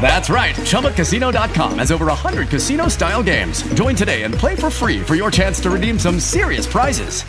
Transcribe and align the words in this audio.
That's 0.00 0.28
right. 0.28 0.56
ChumbaCasino.com 0.56 1.78
has 1.78 1.92
over 1.92 2.06
100 2.06 2.48
casino 2.48 2.88
style 2.88 3.22
games. 3.22 3.62
Join 3.74 3.94
today 3.94 4.24
and 4.24 4.34
play 4.34 4.56
for 4.56 4.70
free 4.70 5.00
for 5.00 5.14
your 5.14 5.30
chance 5.30 5.60
to 5.60 5.70
redeem 5.70 5.98
some 5.98 6.18
serious 6.18 6.66
prizes. 6.66 7.22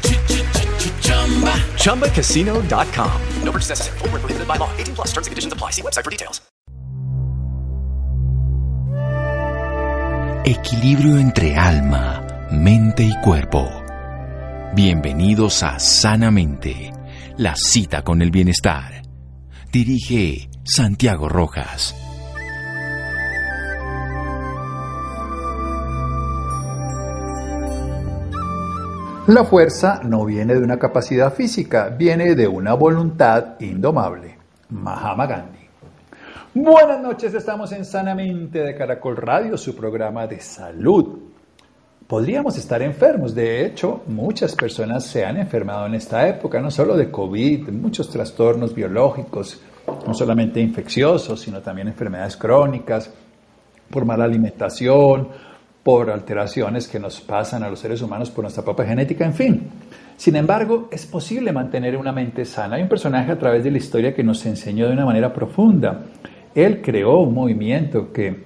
ChumbaCasino.com. 1.77 3.21
No 3.43 3.51
purchase 3.51 3.70
necessary. 3.70 3.99
Where 3.99 4.20
prohibited 4.20 4.48
by 4.48 4.55
law. 4.57 4.71
18 4.77 4.95
plus 4.95 5.11
terms 5.11 5.27
and 5.27 5.31
conditions 5.31 5.53
apply. 5.53 5.71
See 5.71 5.84
website 5.84 6.03
for 6.03 6.11
details. 6.11 6.41
Equilibrio 10.46 11.18
entre 11.18 11.55
alma, 11.55 12.49
mente 12.51 13.03
y 13.03 13.15
cuerpo. 13.23 13.70
Bienvenidos 14.75 15.63
a 15.63 15.79
Sanamente, 15.79 16.91
la 17.37 17.55
cita 17.55 18.01
con 18.01 18.21
el 18.21 18.29
bienestar. 18.29 19.03
Dirige 19.71 20.49
Santiago 20.65 21.29
Rojas. 21.29 21.96
La 29.27 29.46
fuerza 29.46 30.02
no 30.04 30.26
viene 30.26 30.54
de 30.54 30.60
una 30.60 30.77
capacidad 30.77 31.34
física, 31.34 31.88
viene 31.88 32.35
de 32.35 32.46
una 32.46 32.74
voluntad 32.74 33.57
indomable. 33.62 34.38
Mahama 34.68 35.26
Gandhi. 35.26 35.60
Buenas 36.54 37.02
noches, 37.02 37.34
estamos 37.34 37.71
en 37.71 37.85
Sanamente 37.85 38.60
de 38.60 38.76
Caracol 38.76 39.15
Radio, 39.15 39.57
su 39.57 39.77
programa 39.77 40.27
de 40.27 40.41
salud. 40.41 41.20
Podríamos 42.05 42.57
estar 42.57 42.82
enfermos, 42.82 43.34
de 43.34 43.65
hecho, 43.65 44.04
muchas 44.07 44.57
personas 44.57 45.05
se 45.05 45.26
han 45.26 45.37
enfermado 45.37 45.85
en 45.85 45.96
esta 45.96 46.27
época, 46.27 46.60
no 46.60 46.70
solo 46.70 46.98
de 46.98 47.10
COVID, 47.10 47.70
muchos 47.70 48.10
trastornos 48.10 48.76
biológicos, 48.76 49.62
no 50.05 50.13
solamente 50.13 50.60
infecciosos, 50.60 51.40
sino 51.40 51.62
también 51.62 51.87
enfermedades 51.87 52.35
crónicas, 52.35 53.10
por 53.90 54.04
mala 54.04 54.26
alimentación, 54.26 55.30
por 55.84 56.09
alteraciones 56.09 56.87
que 56.87 56.99
nos 56.99 57.20
pasan 57.20 57.62
a 57.63 57.70
los 57.70 57.79
seres 57.79 58.01
humanos 58.01 58.31
por 58.31 58.43
nuestra 58.43 58.63
propia 58.63 58.85
genética, 58.85 59.26
en 59.26 59.34
fin. 59.34 59.70
Sin 60.15 60.35
embargo, 60.37 60.87
es 60.90 61.05
posible 61.05 61.51
mantener 61.51 61.98
una 61.98 62.13
mente 62.13 62.45
sana. 62.45 62.77
Hay 62.77 62.84
un 62.84 62.87
personaje 62.87 63.31
a 63.31 63.37
través 63.37 63.63
de 63.63 63.71
la 63.71 63.77
historia 63.77 64.13
que 64.13 64.23
nos 64.23 64.45
enseñó 64.45 64.88
de 64.88 64.94
una 64.94 65.06
manera 65.06 65.34
profunda. 65.34 66.06
Él 66.56 66.81
creó 66.81 67.19
un 67.19 67.34
movimiento 67.34 68.13
que 68.13 68.44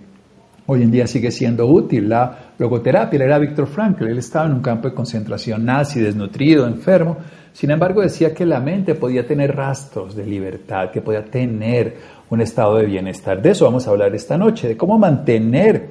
hoy 0.66 0.82
en 0.82 0.90
día 0.90 1.06
sigue 1.06 1.30
siendo 1.30 1.68
útil, 1.68 2.10
la 2.10 2.54
logoterapia. 2.58 3.24
Era 3.24 3.38
Víctor 3.38 3.68
Frankl, 3.68 4.08
él 4.08 4.18
estaba 4.18 4.48
en 4.48 4.54
un 4.54 4.62
campo 4.62 4.90
de 4.90 4.96
concentración 4.96 5.64
nazi, 5.64 6.00
desnutrido, 6.00 6.66
enfermo. 6.66 7.18
Sin 7.54 7.70
embargo, 7.70 8.02
decía 8.02 8.34
que 8.34 8.46
la 8.46 8.60
mente 8.60 8.96
podía 8.96 9.28
tener 9.28 9.56
rastros 9.56 10.16
de 10.16 10.26
libertad, 10.26 10.90
que 10.92 11.02
podía 11.02 11.26
tener 11.26 11.98
un 12.30 12.42
estado 12.42 12.78
de 12.78 12.86
bienestar. 12.86 13.42
De 13.42 13.52
eso 13.52 13.66
vamos 13.66 13.88
a 13.88 13.92
hablar 13.92 14.16
esta 14.16 14.38
noche, 14.38 14.70
de 14.70 14.78
cómo 14.78 14.98
mantener 14.98 15.90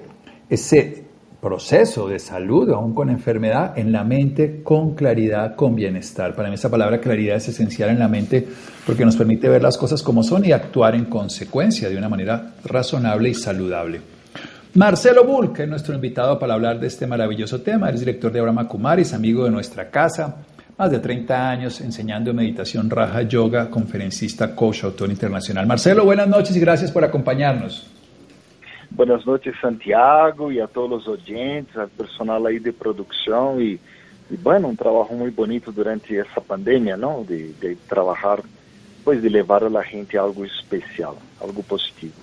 ese 0.48 1.05
proceso 1.40 2.08
de 2.08 2.18
salud, 2.18 2.70
aún 2.70 2.94
con 2.94 3.10
enfermedad, 3.10 3.78
en 3.78 3.92
la 3.92 4.04
mente 4.04 4.62
con 4.62 4.94
claridad, 4.94 5.54
con 5.54 5.74
bienestar. 5.74 6.34
Para 6.34 6.48
mí 6.48 6.54
esa 6.54 6.70
palabra 6.70 7.00
claridad 7.00 7.36
es 7.36 7.48
esencial 7.48 7.90
en 7.90 7.98
la 7.98 8.08
mente 8.08 8.46
porque 8.86 9.04
nos 9.04 9.16
permite 9.16 9.48
ver 9.48 9.62
las 9.62 9.76
cosas 9.76 10.02
como 10.02 10.22
son 10.22 10.44
y 10.44 10.52
actuar 10.52 10.94
en 10.94 11.06
consecuencia 11.06 11.88
de 11.88 11.96
una 11.96 12.08
manera 12.08 12.54
razonable 12.64 13.28
y 13.28 13.34
saludable. 13.34 14.00
Marcelo 14.74 15.52
que 15.54 15.62
es 15.62 15.68
nuestro 15.68 15.94
invitado 15.94 16.38
para 16.38 16.54
hablar 16.54 16.78
de 16.78 16.86
este 16.86 17.06
maravilloso 17.06 17.62
tema, 17.62 17.88
es 17.88 18.00
director 18.00 18.30
de 18.30 18.40
Abraham 18.40 18.68
Kumaris, 18.68 19.14
amigo 19.14 19.44
de 19.44 19.50
nuestra 19.50 19.88
casa, 19.88 20.36
más 20.76 20.90
de 20.90 20.98
30 20.98 21.50
años 21.50 21.80
enseñando 21.80 22.34
meditación 22.34 22.90
Raja 22.90 23.22
Yoga, 23.22 23.70
conferencista, 23.70 24.54
coach, 24.54 24.84
autor 24.84 25.10
internacional. 25.10 25.66
Marcelo, 25.66 26.04
buenas 26.04 26.28
noches 26.28 26.54
y 26.54 26.60
gracias 26.60 26.92
por 26.92 27.04
acompañarnos. 27.04 27.95
Buenas 28.96 29.26
noches, 29.26 29.54
Santiago, 29.60 30.50
e 30.50 30.58
a 30.58 30.66
todos 30.66 31.06
os 31.06 31.08
oyentes, 31.08 31.76
al 31.76 31.90
personal 31.90 32.46
aí 32.46 32.58
de 32.58 32.70
e, 32.70 33.78
e 34.30 34.36
bueno, 34.38 34.68
um 34.68 34.74
trabalho 34.74 35.12
muito 35.12 35.34
bonito 35.34 35.70
durante 35.70 36.16
essa 36.16 36.40
pandemia, 36.40 36.96
não? 36.96 37.22
De, 37.22 37.76
trabalhar, 37.86 38.40
pues 39.04 39.20
de 39.20 39.28
levar 39.28 39.62
a 39.62 39.68
la 39.68 39.82
gente 39.82 40.16
algo 40.16 40.46
especial, 40.46 41.14
algo 41.42 41.62
positivo. 41.62 42.14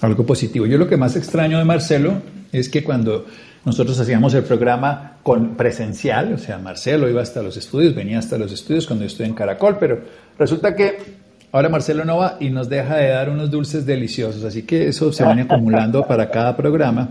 Algo 0.00 0.24
positivo. 0.24 0.64
Yo 0.64 0.78
lo 0.78 0.88
que 0.88 0.96
más 0.96 1.14
extraño 1.14 1.58
de 1.58 1.64
Marcelo 1.66 2.22
es 2.50 2.70
que 2.70 2.82
cuando 2.82 3.26
nosotros 3.66 4.00
hacíamos 4.00 4.32
el 4.32 4.44
programa 4.44 5.18
con 5.22 5.56
presencial, 5.56 6.32
o 6.32 6.38
sea, 6.38 6.56
Marcelo 6.56 7.06
iba 7.06 7.20
hasta 7.20 7.42
los 7.42 7.58
estudios, 7.58 7.94
venía 7.94 8.18
hasta 8.18 8.38
los 8.38 8.50
estudios 8.50 8.86
cuando 8.86 9.04
yo 9.04 9.08
estoy 9.08 9.26
en 9.26 9.34
Caracol, 9.34 9.76
pero 9.78 10.00
resulta 10.38 10.74
que 10.74 11.23
Ahora 11.54 11.68
Marcelo 11.68 12.04
no 12.04 12.16
va 12.16 12.36
y 12.40 12.50
nos 12.50 12.68
deja 12.68 12.96
de 12.96 13.10
dar 13.10 13.30
unos 13.30 13.48
dulces 13.48 13.86
deliciosos, 13.86 14.42
así 14.42 14.64
que 14.64 14.88
eso 14.88 15.12
se 15.12 15.24
viene 15.24 15.42
acumulando 15.42 16.04
para 16.04 16.28
cada 16.28 16.56
programa. 16.56 17.10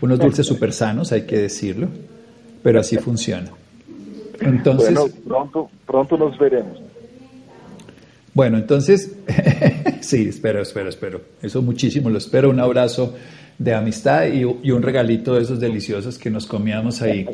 Unos 0.00 0.20
dulces 0.20 0.46
súper 0.46 0.72
sanos, 0.72 1.10
hay 1.10 1.22
que 1.22 1.36
decirlo, 1.36 1.88
pero 2.62 2.78
así 2.78 2.98
funciona. 2.98 3.50
Entonces, 4.40 4.94
bueno, 4.94 5.12
pronto, 5.26 5.70
pronto 5.84 6.16
nos 6.16 6.38
veremos. 6.38 6.80
Bueno, 8.32 8.58
entonces, 8.58 9.16
sí, 10.02 10.28
espero, 10.28 10.62
espero, 10.62 10.88
espero. 10.88 11.22
Eso 11.42 11.60
muchísimo, 11.60 12.10
lo 12.10 12.18
espero. 12.18 12.48
Un 12.48 12.60
abrazo 12.60 13.16
de 13.58 13.74
amistad 13.74 14.28
y, 14.28 14.42
y 14.62 14.70
un 14.70 14.82
regalito 14.82 15.34
de 15.34 15.42
esos 15.42 15.58
deliciosos 15.58 16.16
que 16.16 16.30
nos 16.30 16.46
comíamos 16.46 17.02
ahí. 17.02 17.26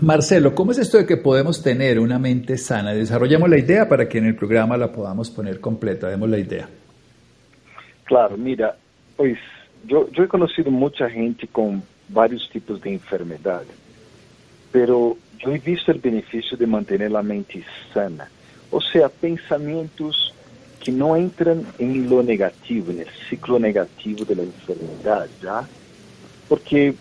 Marcelo, 0.00 0.54
¿cómo 0.54 0.70
es 0.72 0.78
esto 0.78 0.98
de 0.98 1.06
que 1.06 1.16
podemos 1.16 1.62
tener 1.62 1.98
una 1.98 2.18
mente 2.18 2.56
sana? 2.56 2.92
Desarrollamos 2.92 3.50
la 3.50 3.58
idea 3.58 3.88
para 3.88 4.08
que 4.08 4.18
en 4.18 4.26
el 4.26 4.36
programa 4.36 4.76
la 4.76 4.92
podamos 4.92 5.30
poner 5.30 5.60
completa. 5.60 6.08
Demos 6.08 6.28
la 6.30 6.38
idea. 6.38 6.68
Claro, 8.04 8.36
mira, 8.36 8.76
pues 9.16 9.38
yo, 9.86 10.08
yo 10.12 10.24
he 10.24 10.28
conocido 10.28 10.70
mucha 10.70 11.10
gente 11.10 11.48
con 11.48 11.82
varios 12.08 12.48
tipos 12.50 12.80
de 12.80 12.92
enfermedad, 12.94 13.62
pero 14.72 15.16
yo 15.38 15.52
he 15.52 15.58
visto 15.58 15.92
el 15.92 15.98
beneficio 15.98 16.56
de 16.56 16.66
mantener 16.66 17.10
la 17.10 17.22
mente 17.22 17.64
sana. 17.92 18.28
O 18.70 18.80
sea, 18.80 19.08
pensamientos 19.08 20.32
que 20.82 20.92
no 20.92 21.16
entran 21.16 21.64
en 21.78 22.08
lo 22.08 22.22
negativo, 22.22 22.90
en 22.90 23.00
el 23.00 23.08
ciclo 23.28 23.58
negativo 23.58 24.24
de 24.24 24.36
la 24.36 24.42
enfermedad, 24.42 25.28
¿ya? 25.42 25.68
Porque 26.48 26.94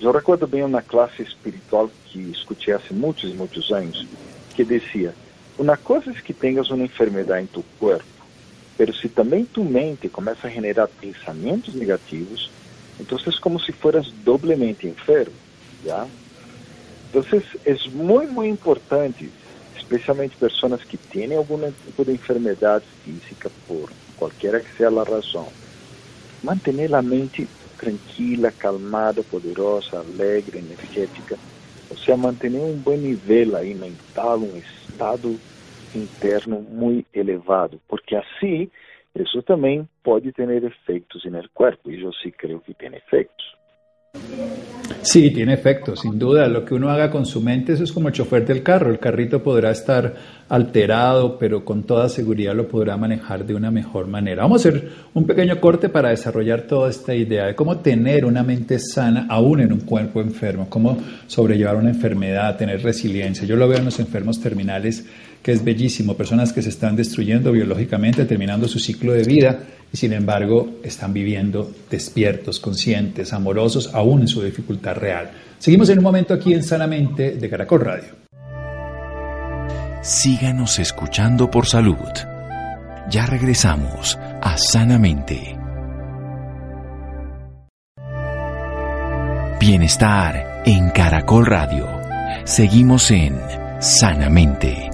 eu 0.00 0.12
recordo 0.12 0.46
bem 0.46 0.64
uma 0.64 0.80
classe 0.80 1.22
espiritual 1.22 1.90
que 2.06 2.18
escutei 2.30 2.72
há 2.72 2.80
muitos 2.90 3.34
muitos 3.34 3.70
anos, 3.70 4.06
que 4.54 4.64
dizia: 4.64 5.14
uma 5.58 5.76
coisa 5.76 6.10
é 6.10 6.14
que 6.14 6.32
tenhas 6.32 6.70
uma 6.70 6.84
enfermidade 6.84 7.44
em 7.44 7.46
tu 7.46 7.62
corpo, 7.78 8.04
mas 8.78 8.98
se 8.98 9.08
também 9.10 9.44
tu 9.44 9.62
mente 9.62 10.08
começa 10.08 10.46
a 10.46 10.50
generar 10.50 10.88
pensamentos 10.88 11.74
negativos, 11.74 12.50
então 12.98 13.18
é 13.18 13.40
como 13.40 13.60
se 13.60 13.72
fueras 13.72 14.10
doblemente 14.24 14.86
enfermo, 14.86 15.34
já? 15.84 16.06
Então 17.10 17.22
é 17.66 17.74
muito, 17.90 18.32
muito 18.32 18.54
importante, 18.54 19.30
especialmente 19.76 20.36
pessoas 20.36 20.82
que 20.82 20.96
têm 20.96 21.34
algum 21.34 21.58
tipo 21.84 22.04
de 22.04 22.12
enfermidade 22.12 22.84
física, 23.04 23.50
por 23.66 23.90
qualquer 24.16 24.62
que 24.62 24.76
seja 24.76 24.88
a 24.88 25.04
razão, 25.04 25.48
manter 26.42 26.94
a 26.94 27.02
mente 27.02 27.46
tranquila, 27.80 28.52
calmada, 28.52 29.22
poderosa, 29.22 30.00
alegre, 30.00 30.60
energética. 30.60 31.38
O 31.88 31.96
sea, 31.96 32.16
mantener 32.16 32.60
un 32.60 32.84
buen 32.84 33.02
nivel 33.02 33.54
ahí 33.54 33.74
mental, 33.74 34.40
un 34.40 34.62
estado 34.62 35.40
interno 35.92 36.60
muy 36.60 37.04
elevado, 37.12 37.80
porque 37.88 38.16
así 38.18 38.70
eso 39.14 39.42
también 39.42 39.88
puede 40.02 40.30
tener 40.32 40.64
efectos 40.64 41.24
en 41.24 41.34
el 41.34 41.48
cuerpo, 41.50 41.90
y 41.90 42.00
yo 42.00 42.12
sí 42.22 42.30
creo 42.30 42.62
que 42.62 42.74
tiene 42.74 42.98
efectos. 42.98 43.46
Sí, 45.02 45.30
tiene 45.30 45.54
efecto, 45.54 45.96
sin 45.96 46.18
duda. 46.18 46.46
Lo 46.46 46.64
que 46.64 46.74
uno 46.74 46.90
haga 46.90 47.10
con 47.10 47.24
su 47.24 47.40
mente, 47.40 47.72
eso 47.72 47.84
es 47.84 47.92
como 47.92 48.08
el 48.08 48.14
chofer 48.14 48.44
del 48.44 48.62
carro. 48.62 48.90
El 48.90 48.98
carrito 48.98 49.42
podrá 49.42 49.70
estar 49.70 50.14
alterado, 50.48 51.38
pero 51.38 51.64
con 51.64 51.84
toda 51.84 52.08
seguridad 52.08 52.54
lo 52.54 52.68
podrá 52.68 52.96
manejar 52.96 53.46
de 53.46 53.54
una 53.54 53.70
mejor 53.70 54.08
manera. 54.08 54.42
Vamos 54.42 54.64
a 54.64 54.68
hacer 54.68 54.90
un 55.14 55.24
pequeño 55.24 55.58
corte 55.60 55.88
para 55.88 56.10
desarrollar 56.10 56.62
toda 56.62 56.90
esta 56.90 57.14
idea 57.14 57.46
de 57.46 57.54
cómo 57.54 57.78
tener 57.78 58.24
una 58.24 58.42
mente 58.42 58.78
sana 58.78 59.26
aún 59.30 59.60
en 59.60 59.72
un 59.72 59.80
cuerpo 59.80 60.20
enfermo, 60.20 60.68
cómo 60.68 60.98
sobrellevar 61.26 61.76
una 61.76 61.90
enfermedad, 61.90 62.56
tener 62.56 62.82
resiliencia. 62.82 63.46
Yo 63.46 63.56
lo 63.56 63.68
veo 63.68 63.78
en 63.78 63.86
los 63.86 64.00
enfermos 64.00 64.40
terminales, 64.40 65.06
que 65.42 65.52
es 65.52 65.64
bellísimo, 65.64 66.16
personas 66.16 66.52
que 66.52 66.62
se 66.62 66.68
están 66.68 66.96
destruyendo 66.96 67.52
biológicamente, 67.52 68.24
terminando 68.24 68.68
su 68.68 68.78
ciclo 68.78 69.12
de 69.12 69.24
vida 69.24 69.60
y 69.92 69.96
sin 69.96 70.12
embargo 70.12 70.80
están 70.82 71.12
viviendo 71.12 71.70
despiertos, 71.90 72.60
conscientes, 72.60 73.32
amorosos, 73.32 73.90
aún 73.94 74.22
en 74.22 74.28
su 74.28 74.42
dificultad 74.42 74.96
real. 74.96 75.30
Seguimos 75.58 75.88
en 75.90 75.98
un 75.98 76.04
momento 76.04 76.34
aquí 76.34 76.52
en 76.52 76.62
Sanamente 76.62 77.32
de 77.32 77.48
Caracol 77.48 77.80
Radio. 77.80 78.20
Síganos 80.02 80.78
escuchando 80.78 81.50
por 81.50 81.66
salud. 81.66 81.96
Ya 83.10 83.26
regresamos 83.26 84.18
a 84.40 84.56
Sanamente. 84.56 85.56
Bienestar 89.60 90.62
en 90.64 90.88
Caracol 90.90 91.44
Radio. 91.44 91.86
Seguimos 92.44 93.10
en 93.10 93.38
Sanamente. 93.78 94.90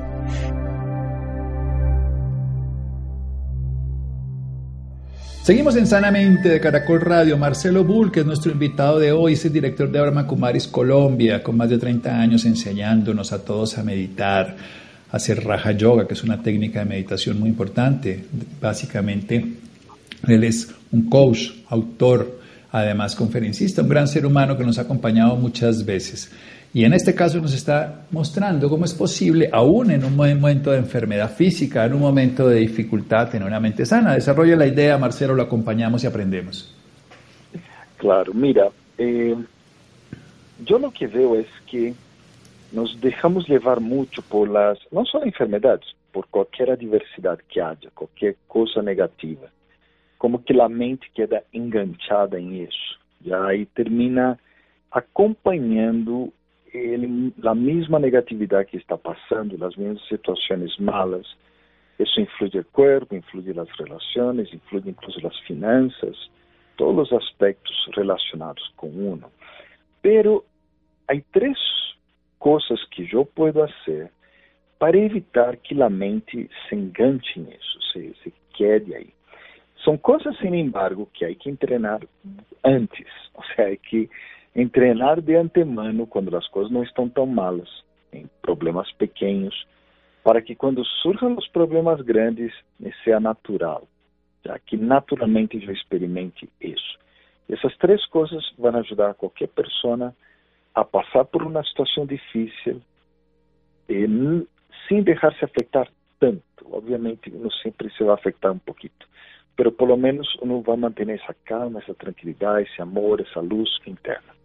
Seguimos 5.46 5.76
en 5.76 5.86
Sanamente 5.86 6.48
de 6.48 6.60
Caracol 6.60 7.00
Radio. 7.00 7.38
Marcelo 7.38 7.84
Bull, 7.84 8.10
que 8.10 8.18
es 8.18 8.26
nuestro 8.26 8.50
invitado 8.50 8.98
de 8.98 9.12
hoy, 9.12 9.34
es 9.34 9.44
el 9.44 9.52
director 9.52 9.88
de 9.88 10.00
Brahma 10.00 10.26
Kumaris 10.26 10.66
Colombia, 10.66 11.40
con 11.40 11.56
más 11.56 11.70
de 11.70 11.78
30 11.78 12.18
años 12.20 12.44
enseñándonos 12.44 13.32
a 13.32 13.44
todos 13.44 13.78
a 13.78 13.84
meditar, 13.84 14.56
a 15.08 15.16
hacer 15.16 15.44
Raja 15.44 15.70
Yoga, 15.70 16.08
que 16.08 16.14
es 16.14 16.24
una 16.24 16.42
técnica 16.42 16.80
de 16.80 16.86
meditación 16.86 17.38
muy 17.38 17.48
importante. 17.48 18.24
Básicamente, 18.60 19.52
él 20.26 20.42
es 20.42 20.74
un 20.90 21.08
coach, 21.08 21.50
autor, 21.68 22.40
además 22.72 23.14
conferencista, 23.14 23.82
un 23.82 23.88
gran 23.88 24.08
ser 24.08 24.26
humano 24.26 24.58
que 24.58 24.64
nos 24.64 24.78
ha 24.78 24.82
acompañado 24.82 25.36
muchas 25.36 25.84
veces. 25.84 26.28
Y 26.76 26.84
en 26.84 26.92
este 26.92 27.14
caso 27.14 27.40
nos 27.40 27.54
está 27.54 28.04
mostrando 28.10 28.68
cómo 28.68 28.84
es 28.84 28.92
posible, 28.92 29.48
aún 29.50 29.90
en 29.90 30.04
un 30.04 30.14
momento 30.14 30.72
de 30.72 30.76
enfermedad 30.76 31.34
física, 31.34 31.86
en 31.86 31.94
un 31.94 32.00
momento 32.00 32.50
de 32.50 32.58
dificultad, 32.60 33.30
tener 33.30 33.48
una 33.48 33.58
mente 33.58 33.86
sana. 33.86 34.12
Desarrolla 34.12 34.56
la 34.56 34.66
idea, 34.66 34.98
Marcelo, 34.98 35.34
lo 35.34 35.44
acompañamos 35.44 36.04
y 36.04 36.06
aprendemos. 36.06 36.76
Claro, 37.96 38.34
mira, 38.34 38.68
eh, 38.98 39.34
yo 40.66 40.78
lo 40.78 40.90
que 40.90 41.06
veo 41.06 41.36
es 41.36 41.46
que 41.66 41.94
nos 42.72 43.00
dejamos 43.00 43.48
llevar 43.48 43.80
mucho 43.80 44.20
por 44.20 44.46
las, 44.50 44.78
no 44.90 45.06
solo 45.06 45.24
enfermedades, 45.24 45.86
por 46.12 46.26
cualquier 46.26 46.72
adversidad 46.72 47.38
que 47.48 47.62
haya, 47.62 47.88
cualquier 47.94 48.36
cosa 48.46 48.82
negativa. 48.82 49.48
Como 50.18 50.44
que 50.44 50.52
la 50.52 50.68
mente 50.68 51.06
queda 51.14 51.42
enganchada 51.52 52.36
en 52.38 52.64
eso. 52.64 52.98
Ya 53.24 53.46
ahí 53.46 53.64
termina 53.64 54.38
acompanhando 54.90 56.32
ele, 56.76 57.32
a 57.44 57.54
mesma 57.54 57.98
negatividade 57.98 58.70
que 58.70 58.76
está 58.76 58.96
passando, 58.96 59.62
as 59.64 59.76
mesmas 59.76 60.06
situações 60.08 60.76
malas, 60.78 61.26
isso 61.98 62.20
influi 62.20 62.50
no 62.54 62.64
corpo, 62.64 63.14
influi 63.14 63.52
nas 63.54 63.68
relações, 63.78 64.52
influi 64.52 64.82
incluso 64.86 65.20
nas 65.22 65.38
finanças, 65.40 66.30
todos 66.76 67.10
os 67.10 67.18
aspectos 67.22 67.74
relacionados 67.94 68.62
com 68.76 68.88
uno. 68.88 69.30
Pero 70.02 70.44
há 71.08 71.14
três 71.32 71.58
coisas 72.38 72.84
que 72.90 73.08
eu 73.12 73.24
posso 73.24 73.54
fazer 73.54 74.10
para 74.78 74.96
evitar 74.98 75.56
que 75.56 75.80
a 75.82 75.88
mente 75.88 76.50
se 76.68 76.74
enganche 76.74 77.40
nisso, 77.40 77.80
se, 77.92 78.14
se 78.22 78.32
quede 78.52 78.94
aí. 78.94 79.16
São 79.82 79.96
coisas, 79.96 80.36
sin 80.38 80.54
embargo, 80.54 81.08
que 81.14 81.24
há 81.24 81.34
que 81.34 81.56
treinar 81.56 82.00
antes, 82.64 83.06
ou 83.34 83.44
seja, 83.54 83.76
que 83.76 84.10
em 84.56 84.66
treinar 84.66 85.20
de 85.20 85.36
antemano 85.36 86.06
quando 86.06 86.34
as 86.34 86.48
coisas 86.48 86.72
não 86.72 86.82
estão 86.82 87.10
tão 87.10 87.26
malas, 87.26 87.68
em 88.10 88.26
problemas 88.40 88.90
pequenos, 88.92 89.66
para 90.24 90.40
que 90.40 90.54
quando 90.54 90.82
surjam 91.02 91.36
os 91.36 91.46
problemas 91.48 92.00
grandes, 92.00 92.54
seja 93.04 93.20
natural, 93.20 93.86
já 94.42 94.58
que 94.58 94.78
naturalmente 94.78 95.62
eu 95.62 95.70
experimente 95.70 96.48
isso. 96.58 96.98
Essas 97.50 97.76
três 97.76 98.04
coisas 98.06 98.50
vão 98.56 98.74
ajudar 98.76 99.12
qualquer 99.12 99.48
pessoa 99.48 100.16
a 100.74 100.84
passar 100.84 101.26
por 101.26 101.42
uma 101.42 101.62
situação 101.62 102.06
difícil 102.06 102.80
e, 103.90 104.06
sem 104.88 105.02
deixar-se 105.02 105.44
afetar 105.44 105.86
tanto. 106.18 106.42
Obviamente, 106.64 107.30
não 107.30 107.50
sempre 107.50 107.90
se 107.90 108.02
vai 108.02 108.14
afetar 108.14 108.52
um 108.52 108.58
pouquinho, 108.58 108.92
mas 109.58 109.74
pelo 109.74 109.98
menos 109.98 110.34
uno 110.40 110.62
vai 110.62 110.78
manter 110.78 111.10
essa 111.10 111.34
calma, 111.44 111.78
essa 111.80 111.94
tranquilidade, 111.94 112.70
esse 112.70 112.80
amor, 112.80 113.20
essa 113.20 113.40
luz 113.40 113.68
interna. 113.86 114.35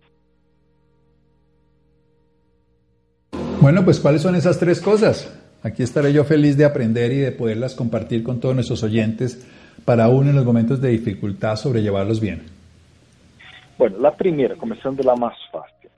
Bueno, 3.61 3.85
pues 3.85 3.99
¿cuáles 3.99 4.23
son 4.23 4.33
esas 4.33 4.57
tres 4.59 4.81
cosas? 4.81 5.39
Aquí 5.61 5.83
estaré 5.83 6.11
yo 6.11 6.23
feliz 6.23 6.57
de 6.57 6.65
aprender 6.65 7.11
y 7.11 7.19
de 7.19 7.31
poderlas 7.31 7.75
compartir 7.75 8.23
con 8.23 8.39
todos 8.39 8.55
nuestros 8.55 8.81
oyentes 8.81 9.47
para 9.85 10.05
aún 10.05 10.27
en 10.27 10.35
los 10.35 10.45
momentos 10.45 10.81
de 10.81 10.89
dificultad 10.89 11.55
sobrellevarlos 11.57 12.19
bien. 12.19 12.41
Bueno, 13.77 13.99
la 13.99 14.17
primera, 14.17 14.55
comenzando 14.55 15.03
la 15.03 15.15
más 15.15 15.37
fácil. 15.51 15.91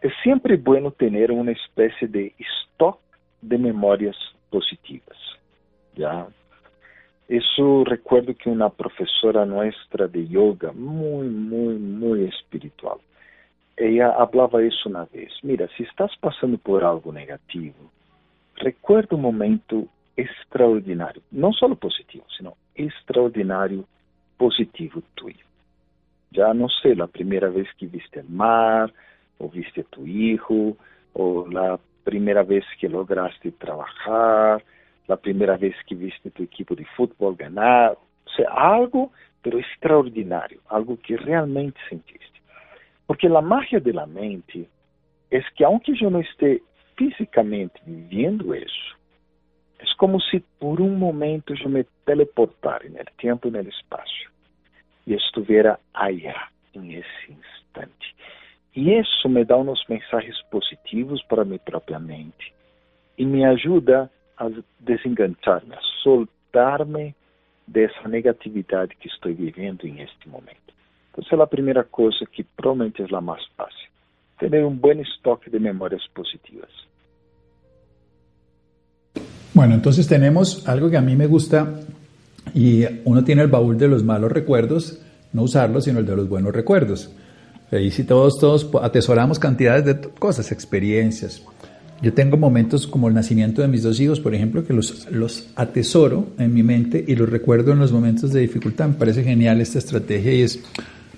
Es 0.00 0.12
siempre 0.22 0.56
bueno 0.56 0.92
tener 0.92 1.32
una 1.32 1.50
especie 1.50 2.06
de 2.06 2.32
stock 2.38 3.00
de 3.40 3.58
memorias 3.58 4.16
positivas. 4.48 5.18
¿ya? 5.96 6.28
Eso 7.26 7.82
recuerdo 7.84 8.36
que 8.36 8.48
una 8.48 8.68
profesora 8.68 9.44
nuestra 9.44 10.06
de 10.06 10.28
yoga, 10.28 10.70
muy, 10.70 11.26
muy, 11.26 11.74
muy 11.74 12.24
espiritual, 12.26 12.98
ella 13.76 14.10
hablaba 14.16 14.62
isso 14.62 14.88
uma 14.88 15.04
vez. 15.06 15.32
Mira, 15.42 15.68
se 15.76 15.82
estás 15.82 16.14
passando 16.16 16.58
por 16.58 16.84
algo 16.84 17.12
negativo, 17.12 17.90
recuerda 18.56 19.16
um 19.16 19.20
momento 19.20 19.88
extraordinário, 20.16 21.22
não 21.30 21.52
só 21.52 21.72
positivo, 21.74 22.24
sino 22.36 22.56
extraordinário 22.76 23.86
positivo 24.36 25.02
tuyo. 25.14 25.44
Já 26.34 26.52
não 26.54 26.68
sei, 26.68 27.00
a 27.00 27.08
primeira 27.08 27.50
vez 27.50 27.70
que 27.72 27.86
viste 27.86 28.18
o 28.18 28.24
mar, 28.30 28.90
ou 29.38 29.48
viste 29.48 29.80
a 29.80 29.84
tu 29.84 30.06
hijo, 30.06 30.76
ou 31.14 31.46
a 31.58 31.78
primeira 32.04 32.42
vez 32.42 32.64
que 32.74 32.88
lograste 32.88 33.50
trabalhar, 33.52 34.62
a 35.08 35.16
primeira 35.16 35.56
vez 35.56 35.80
que 35.82 35.94
viste 35.94 36.30
tu 36.30 36.42
equipo 36.42 36.74
de 36.74 36.84
futebol 36.96 37.34
ganhar, 37.34 37.90
ou 37.90 38.32
seja, 38.34 38.50
algo, 38.50 39.12
pero 39.42 39.58
extraordinário, 39.58 40.60
algo 40.68 40.96
que 40.96 41.16
realmente 41.16 41.78
sentiste. 41.88 42.31
Porque 43.12 43.26
a 43.26 43.42
magia 43.42 43.78
da 43.78 44.06
mente 44.06 44.66
é 45.30 45.42
que, 45.42 45.62
aunque 45.62 45.92
eu 46.02 46.10
não 46.10 46.22
esteja 46.22 46.62
fisicamente 46.96 47.74
vivendo 47.86 48.54
isso, 48.54 48.96
é 49.78 49.84
como 49.98 50.18
se 50.18 50.40
por 50.58 50.80
um 50.80 50.96
momento 50.96 51.52
eu 51.52 51.68
me 51.68 51.84
teleportara 52.06 52.88
no 52.88 53.04
tempo 53.18 53.48
e 53.48 53.50
no 53.50 53.68
espaço 53.68 54.32
e 55.06 55.12
estivesse 55.12 55.78
allá, 55.92 56.48
em 56.74 56.94
esse 56.94 57.32
instante. 57.32 58.16
E 58.74 58.98
isso 58.98 59.28
me 59.28 59.44
dá 59.44 59.58
uns 59.58 59.86
mensagens 59.90 60.40
positivos 60.50 61.22
para 61.24 61.44
minha 61.44 61.58
própria 61.58 61.98
mente 61.98 62.54
e 63.18 63.26
me 63.26 63.44
ajuda 63.44 64.10
a 64.38 64.48
desenganchar-me, 64.80 65.74
a 65.74 65.80
soltar-me 66.02 67.14
dessa 67.66 68.08
negatividade 68.08 68.96
que 68.96 69.08
estou 69.08 69.34
vivendo 69.34 69.86
este 69.86 70.26
momento. 70.30 70.71
Essa 71.18 71.36
é 71.36 71.42
a 71.42 71.46
primeira 71.46 71.84
coisa 71.84 72.24
que 72.30 72.42
provavelmente 72.42 73.02
é 73.02 73.14
a 73.14 73.20
mais 73.20 73.42
fácil. 73.56 73.88
Ter 74.38 74.64
um 74.64 74.74
bom 74.74 74.92
estoque 74.92 75.50
de 75.50 75.58
memórias 75.58 76.06
positivas. 76.14 76.70
Bueno, 79.54 79.74
entonces 79.74 80.08
tenemos 80.08 80.66
algo 80.66 80.88
que 80.88 80.96
a 80.96 81.02
mí 81.02 81.14
me 81.14 81.26
gusta 81.26 81.80
y 82.54 82.84
uno 83.04 83.22
tiene 83.22 83.42
el 83.42 83.48
baúl 83.48 83.76
de 83.76 83.88
los 83.88 84.02
malos 84.02 84.32
recuerdos, 84.32 84.98
no 85.32 85.42
usarlo, 85.42 85.80
sino 85.80 85.98
el 85.98 86.06
de 86.06 86.16
los 86.16 86.28
buenos 86.28 86.54
recuerdos. 86.54 87.14
Y 87.70 87.90
si 87.90 88.04
todos, 88.04 88.38
todos 88.38 88.68
atesoramos 88.82 89.38
cantidades 89.38 89.84
de 89.84 90.00
cosas, 90.10 90.52
experiencias. 90.52 91.42
Yo 92.02 92.12
tengo 92.12 92.36
momentos 92.36 92.86
como 92.86 93.08
el 93.08 93.14
nacimiento 93.14 93.62
de 93.62 93.68
mis 93.68 93.82
dos 93.82 94.00
hijos, 94.00 94.18
por 94.18 94.34
ejemplo, 94.34 94.64
que 94.66 94.72
los, 94.72 95.10
los 95.10 95.50
atesoro 95.54 96.26
en 96.38 96.52
mi 96.52 96.62
mente 96.62 97.04
y 97.06 97.14
los 97.14 97.28
recuerdo 97.28 97.72
en 97.72 97.78
los 97.78 97.92
momentos 97.92 98.32
de 98.32 98.40
dificultad. 98.40 98.88
Me 98.88 98.94
parece 98.94 99.22
genial 99.22 99.60
esta 99.60 99.78
estrategia 99.78 100.34
y 100.34 100.42
es 100.42 100.64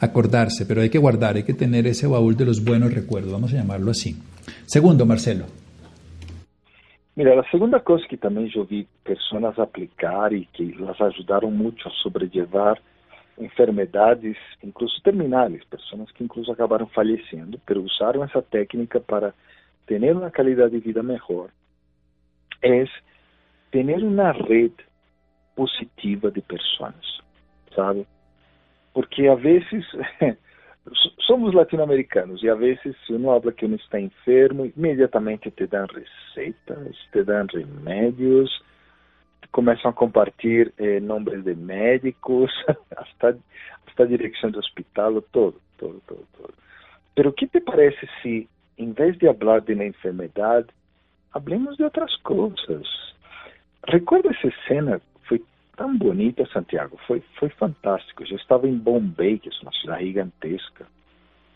acordarse, 0.00 0.66
pero 0.66 0.80
hay 0.80 0.90
que 0.90 0.98
guardar, 0.98 1.36
hay 1.36 1.44
que 1.44 1.54
tener 1.54 1.86
ese 1.86 2.06
baúl 2.06 2.36
de 2.36 2.44
los 2.44 2.64
buenos 2.64 2.92
recuerdos, 2.92 3.32
vamos 3.32 3.52
a 3.52 3.56
llamarlo 3.56 3.90
así. 3.90 4.16
Segundo, 4.66 5.06
Marcelo. 5.06 5.46
Mira, 7.16 7.34
la 7.36 7.48
segunda 7.50 7.78
cosa 7.80 8.04
que 8.08 8.16
también 8.16 8.48
yo 8.48 8.64
vi 8.64 8.86
personas 9.04 9.56
aplicar 9.58 10.32
y 10.32 10.46
que 10.46 10.74
las 10.80 11.00
ayudaron 11.00 11.56
mucho 11.56 11.88
a 11.88 11.92
sobrellevar 12.02 12.80
enfermedades, 13.38 14.36
incluso 14.62 15.00
terminales, 15.02 15.64
pessoas 15.66 16.10
que 16.12 16.24
incluso 16.24 16.52
acabaram 16.52 16.86
falecendo, 16.88 17.58
pero 17.66 17.82
usaram 17.82 18.24
essa 18.24 18.42
técnica 18.42 19.00
para 19.00 19.32
ter 19.86 20.02
uma 20.12 20.30
qualidade 20.30 20.72
de 20.72 20.80
vida 20.80 21.02
melhor, 21.02 21.50
é 22.62 22.84
ter 23.70 24.02
uma 24.02 24.32
rede 24.32 24.84
positiva 25.54 26.30
de 26.30 26.40
pessoas, 26.40 27.20
sabe? 27.74 28.06
Porque 28.94 29.28
a 29.28 29.34
vezes 29.34 29.84
somos 31.26 31.52
latino-americanos 31.52 32.42
e 32.42 32.48
a 32.48 32.54
vezes 32.54 32.96
se 33.06 33.12
uno 33.12 33.32
habla 33.32 33.52
que 33.52 33.66
uno 33.66 33.76
está 33.76 34.00
enfermo, 34.00 34.64
imediatamente 34.64 35.50
te 35.50 35.66
dão 35.66 35.86
receitas, 35.86 36.96
te 37.12 37.22
dão 37.24 37.46
remédios, 37.52 38.50
começam 39.52 39.90
a 39.90 39.94
compartilhar 39.94 40.72
eh, 40.78 41.00
nomes 41.00 41.44
de 41.44 41.54
médicos, 41.54 42.50
hasta 42.96 43.36
a 43.96 44.04
direção 44.04 44.50
do 44.50 44.58
hospital, 44.58 45.22
todo, 45.32 45.60
todo, 45.78 46.00
todo, 46.06 46.26
todo. 46.36 46.54
Pero 47.14 47.32
que 47.32 47.46
te 47.46 47.60
parece 47.60 48.08
se, 48.20 48.48
em 48.76 48.92
vez 48.92 49.16
de 49.18 49.32
falar 49.34 49.60
de 49.60 49.74
uma 49.74 49.84
enfermidade, 49.84 50.66
hablemos 51.32 51.76
de 51.76 51.84
outras 51.84 52.14
coisas? 52.22 52.88
Recuerda 53.86 54.30
essa 54.30 54.52
cena, 54.66 55.00
tão 55.76 55.96
bonita, 55.96 56.46
Santiago, 56.46 56.98
foi, 57.06 57.22
foi 57.38 57.48
fantástico. 57.50 58.24
Eu 58.24 58.36
estava 58.36 58.68
em 58.68 58.76
Bombay, 58.76 59.38
que 59.38 59.48
é 59.48 59.52
uma 59.62 59.72
cidade 59.72 60.06
gigantesca, 60.06 60.86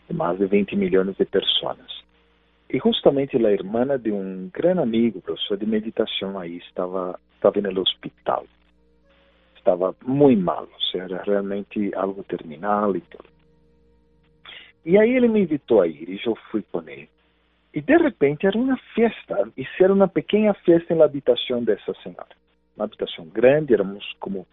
de 0.09 0.15
mais 0.15 0.37
de 0.37 0.45
20 0.45 0.75
milhões 0.75 1.15
de 1.15 1.25
pessoas. 1.25 1.77
E 2.69 2.77
justamente 2.77 3.35
a 3.35 3.51
irmã 3.51 3.85
de 3.97 4.11
um 4.11 4.49
grande 4.53 4.81
amigo, 4.81 5.21
professor 5.21 5.57
de 5.57 5.65
meditação 5.65 6.37
aí, 6.37 6.57
estava, 6.57 7.19
estava 7.35 7.59
no 7.61 7.81
hospital. 7.81 8.45
Estava 9.57 9.95
muito 10.05 10.41
mal, 10.41 10.67
ou 10.71 10.81
seja, 10.91 11.15
era 11.15 11.23
realmente 11.23 11.91
algo 11.95 12.23
terminal 12.23 12.95
e 12.95 13.01
tudo. 13.01 13.29
E 14.85 14.97
aí 14.97 15.11
ele 15.11 15.27
me 15.27 15.41
invitou 15.41 15.81
a 15.81 15.87
ir 15.87 16.07
e 16.09 16.21
eu 16.25 16.35
fui 16.51 16.63
com 16.71 16.81
ele. 16.87 17.09
E 17.73 17.81
de 17.81 17.97
repente 17.97 18.47
era 18.47 18.57
uma 18.57 18.77
festa, 18.95 19.51
isso 19.57 19.83
era 19.83 19.93
uma 19.93 20.07
pequena 20.07 20.53
festa 20.53 20.95
na 20.95 21.05
habitação 21.05 21.63
dessa 21.63 21.93
senhora. 22.01 22.39
Uma 22.79 22.85
habitação 22.85 23.25
grande, 23.25 23.73
éramos 23.73 24.15
como 24.21 24.47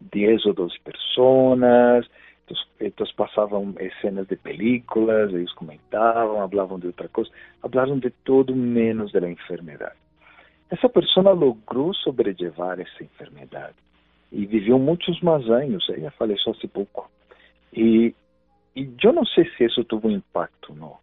10 0.00 0.46
ou 0.46 0.54
12 0.54 0.78
pessoas, 0.78 2.08
então 2.80 3.04
passavam 3.16 3.74
cenas 4.00 4.28
de 4.28 4.36
películas, 4.36 5.34
eles 5.34 5.52
comentavam, 5.54 6.48
falavam 6.48 6.78
de 6.78 6.86
outra 6.86 7.08
coisa, 7.08 7.28
falaram 7.60 7.98
de 7.98 8.10
todo 8.10 8.54
menos 8.54 9.10
da 9.10 9.28
enfermidade. 9.28 9.96
Essa 10.70 10.88
pessoa 10.88 11.32
logrou 11.32 11.92
sobrelevar 11.94 12.78
essa 12.78 13.02
enfermidade 13.02 13.74
e 14.30 14.46
viveu 14.46 14.78
muitos 14.78 15.20
mais 15.20 15.44
anos, 15.50 15.84
ela 15.90 16.12
faleceu 16.12 16.52
há 16.52 16.68
pouco. 16.68 17.10
E, 17.72 18.14
e 18.76 18.88
eu 19.02 19.12
não 19.12 19.26
sei 19.26 19.50
se 19.56 19.64
isso 19.64 19.82
teve 19.82 20.06
um 20.06 20.12
impacto 20.12 20.72
não, 20.72 20.96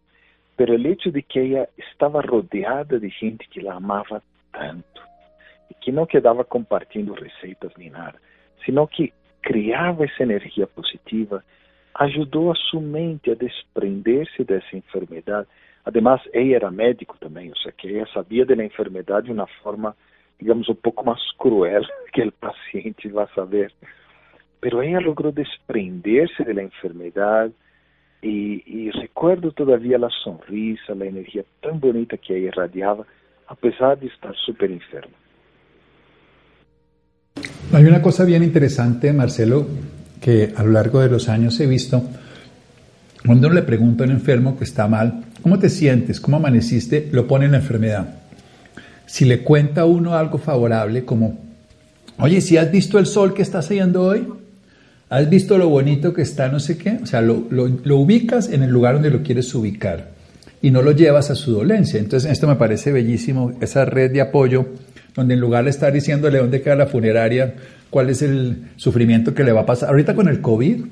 pero 0.56 0.72
o 0.72 0.86
hecho 0.86 1.12
de 1.12 1.20
que 1.20 1.38
ela 1.38 1.68
estava 1.76 2.22
rodeada 2.22 2.98
de 2.98 3.10
gente 3.10 3.46
que 3.50 3.60
la 3.60 3.74
amava 3.74 4.22
tanto 4.50 5.11
que 5.82 5.92
não 5.92 6.06
quedava 6.06 6.44
compartilhando 6.44 7.12
receitas 7.12 7.72
nem 7.76 7.90
nada, 7.90 8.18
sino 8.64 8.86
que 8.86 9.12
criava 9.42 10.04
essa 10.04 10.22
energia 10.22 10.66
positiva, 10.66 11.44
ajudou 11.96 12.52
a 12.52 12.54
sua 12.54 12.80
mente 12.80 13.30
a 13.30 13.34
desprender-se 13.34 14.44
dessa 14.44 14.76
enfermidade. 14.76 15.48
Además, 15.84 16.22
ela 16.32 16.54
era 16.54 16.70
médico 16.70 17.18
também, 17.18 17.50
ou 17.50 17.56
seja, 17.56 17.72
que 17.72 17.94
ela 17.94 18.06
sabia 18.14 18.46
da 18.46 18.54
enfermidade 18.64 19.26
de 19.26 19.32
uma 19.32 19.48
forma, 19.62 19.96
digamos, 20.40 20.68
um 20.68 20.74
pouco 20.74 21.04
mais 21.04 21.20
cruel 21.32 21.82
que 22.14 22.22
o 22.22 22.32
paciente 22.32 23.08
vai 23.08 23.26
saber. 23.34 23.72
Pero 24.60 24.80
ela 24.80 25.00
logrou 25.00 25.32
desprender-se 25.32 26.44
da 26.44 26.62
enfermidade 26.62 27.52
e, 28.22 28.62
e 28.64 28.90
recuerdo 29.00 29.50
todavia 29.50 29.96
a 29.96 30.10
sonrisa, 30.10 30.92
a 30.92 31.06
energia 31.06 31.44
tão 31.60 31.76
bonita 31.76 32.16
que 32.16 32.32
ela 32.32 32.46
irradiava, 32.46 33.04
apesar 33.48 33.96
de 33.96 34.06
estar 34.06 34.32
super 34.36 34.70
enferma. 34.70 35.21
Hay 37.70 37.84
una 37.84 38.02
cosa 38.02 38.24
bien 38.24 38.42
interesante, 38.42 39.12
Marcelo, 39.12 39.66
que 40.20 40.52
a 40.56 40.62
lo 40.62 40.72
largo 40.72 41.00
de 41.00 41.08
los 41.08 41.28
años 41.28 41.58
he 41.60 41.66
visto. 41.66 42.02
Cuando 43.24 43.46
uno 43.46 43.54
le 43.54 43.62
pregunta 43.62 44.04
a 44.04 44.06
un 44.06 44.12
enfermo 44.12 44.58
que 44.58 44.64
está 44.64 44.88
mal, 44.88 45.24
¿cómo 45.42 45.58
te 45.58 45.70
sientes? 45.70 46.20
¿Cómo 46.20 46.38
amaneciste? 46.38 47.08
Lo 47.12 47.26
pone 47.26 47.46
en 47.46 47.52
la 47.52 47.58
enfermedad. 47.58 48.14
Si 49.06 49.24
le 49.24 49.42
cuenta 49.42 49.84
uno 49.84 50.14
algo 50.14 50.38
favorable, 50.38 51.04
como, 51.04 51.38
oye, 52.18 52.40
si 52.40 52.56
has 52.56 52.70
visto 52.70 52.98
el 52.98 53.06
sol 53.06 53.32
que 53.32 53.42
está 53.42 53.62
saliendo 53.62 54.02
hoy, 54.02 54.26
has 55.08 55.30
visto 55.30 55.56
lo 55.56 55.68
bonito 55.68 56.12
que 56.12 56.22
está, 56.22 56.48
no 56.48 56.60
sé 56.60 56.76
qué, 56.76 56.98
o 57.02 57.06
sea, 57.06 57.22
lo 57.22 57.96
ubicas 57.96 58.48
en 58.48 58.62
el 58.62 58.70
lugar 58.70 58.94
donde 58.94 59.10
lo 59.10 59.22
quieres 59.22 59.54
ubicar 59.54 60.10
y 60.62 60.70
no 60.70 60.80
lo 60.80 60.92
llevas 60.92 61.30
a 61.30 61.34
su 61.34 61.52
dolencia. 61.52 61.98
Entonces, 61.98 62.30
esto 62.30 62.46
me 62.46 62.56
parece 62.56 62.92
bellísimo, 62.92 63.52
esa 63.60 63.84
red 63.84 64.12
de 64.12 64.20
apoyo 64.20 64.66
donde 65.14 65.34
en 65.34 65.40
lugar 65.40 65.64
de 65.64 65.70
estar 65.70 65.92
diciéndole 65.92 66.38
dónde 66.38 66.62
queda 66.62 66.76
la 66.76 66.86
funeraria, 66.86 67.54
cuál 67.90 68.10
es 68.10 68.22
el 68.22 68.70
sufrimiento 68.76 69.34
que 69.34 69.44
le 69.44 69.52
va 69.52 69.62
a 69.62 69.66
pasar. 69.66 69.90
Ahorita 69.90 70.14
con 70.14 70.28
el 70.28 70.40
COVID, 70.40 70.84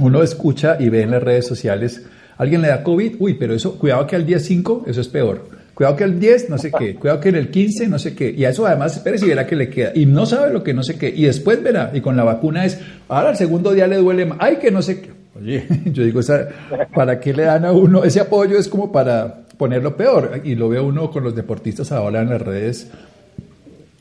uno 0.00 0.22
escucha 0.22 0.76
y 0.78 0.88
ve 0.88 1.02
en 1.02 1.10
las 1.10 1.22
redes 1.22 1.46
sociales, 1.46 2.02
alguien 2.36 2.62
le 2.62 2.68
da 2.68 2.82
COVID, 2.82 3.16
uy, 3.18 3.34
pero 3.34 3.54
eso, 3.54 3.78
cuidado 3.78 4.06
que 4.06 4.16
al 4.16 4.26
día 4.26 4.38
5, 4.38 4.84
eso 4.86 5.00
es 5.00 5.08
peor. 5.08 5.48
Cuidado 5.74 5.96
que 5.96 6.04
al 6.04 6.20
10, 6.20 6.50
no 6.50 6.58
sé 6.58 6.70
qué. 6.70 6.94
Cuidado 6.94 7.18
que 7.18 7.30
en 7.30 7.34
el 7.34 7.50
15, 7.50 7.88
no 7.88 7.98
sé 7.98 8.14
qué. 8.14 8.30
Y 8.30 8.44
a 8.44 8.50
eso 8.50 8.64
además, 8.64 8.96
espere 8.96 9.18
si 9.18 9.26
verá 9.26 9.44
que 9.44 9.56
le 9.56 9.68
queda. 9.68 9.90
Y 9.94 10.06
no 10.06 10.24
sabe 10.24 10.52
lo 10.52 10.62
que 10.62 10.72
no 10.72 10.84
sé 10.84 10.96
qué. 10.96 11.08
Y 11.08 11.24
después 11.24 11.60
verá. 11.64 11.90
Y 11.92 12.00
con 12.00 12.16
la 12.16 12.22
vacuna 12.22 12.64
es, 12.64 12.78
ahora 13.08 13.30
el 13.30 13.36
segundo 13.36 13.72
día 13.72 13.88
le 13.88 13.96
duele 13.96 14.24
más. 14.24 14.38
Ay, 14.40 14.58
que 14.58 14.70
no 14.70 14.82
sé 14.82 15.00
qué. 15.00 15.10
Oye, 15.36 15.66
yo 15.86 16.04
digo, 16.04 16.20
¿para 16.94 17.18
qué 17.18 17.34
le 17.34 17.42
dan 17.42 17.64
a 17.64 17.72
uno? 17.72 18.04
Ese 18.04 18.20
apoyo 18.20 18.56
es 18.56 18.68
como 18.68 18.92
para 18.92 19.46
ponerlo 19.58 19.96
peor. 19.96 20.42
Y 20.44 20.54
lo 20.54 20.68
ve 20.68 20.78
uno 20.78 21.10
con 21.10 21.24
los 21.24 21.34
deportistas 21.34 21.90
ahora 21.90 22.22
en 22.22 22.30
las 22.30 22.40
redes 22.40 22.92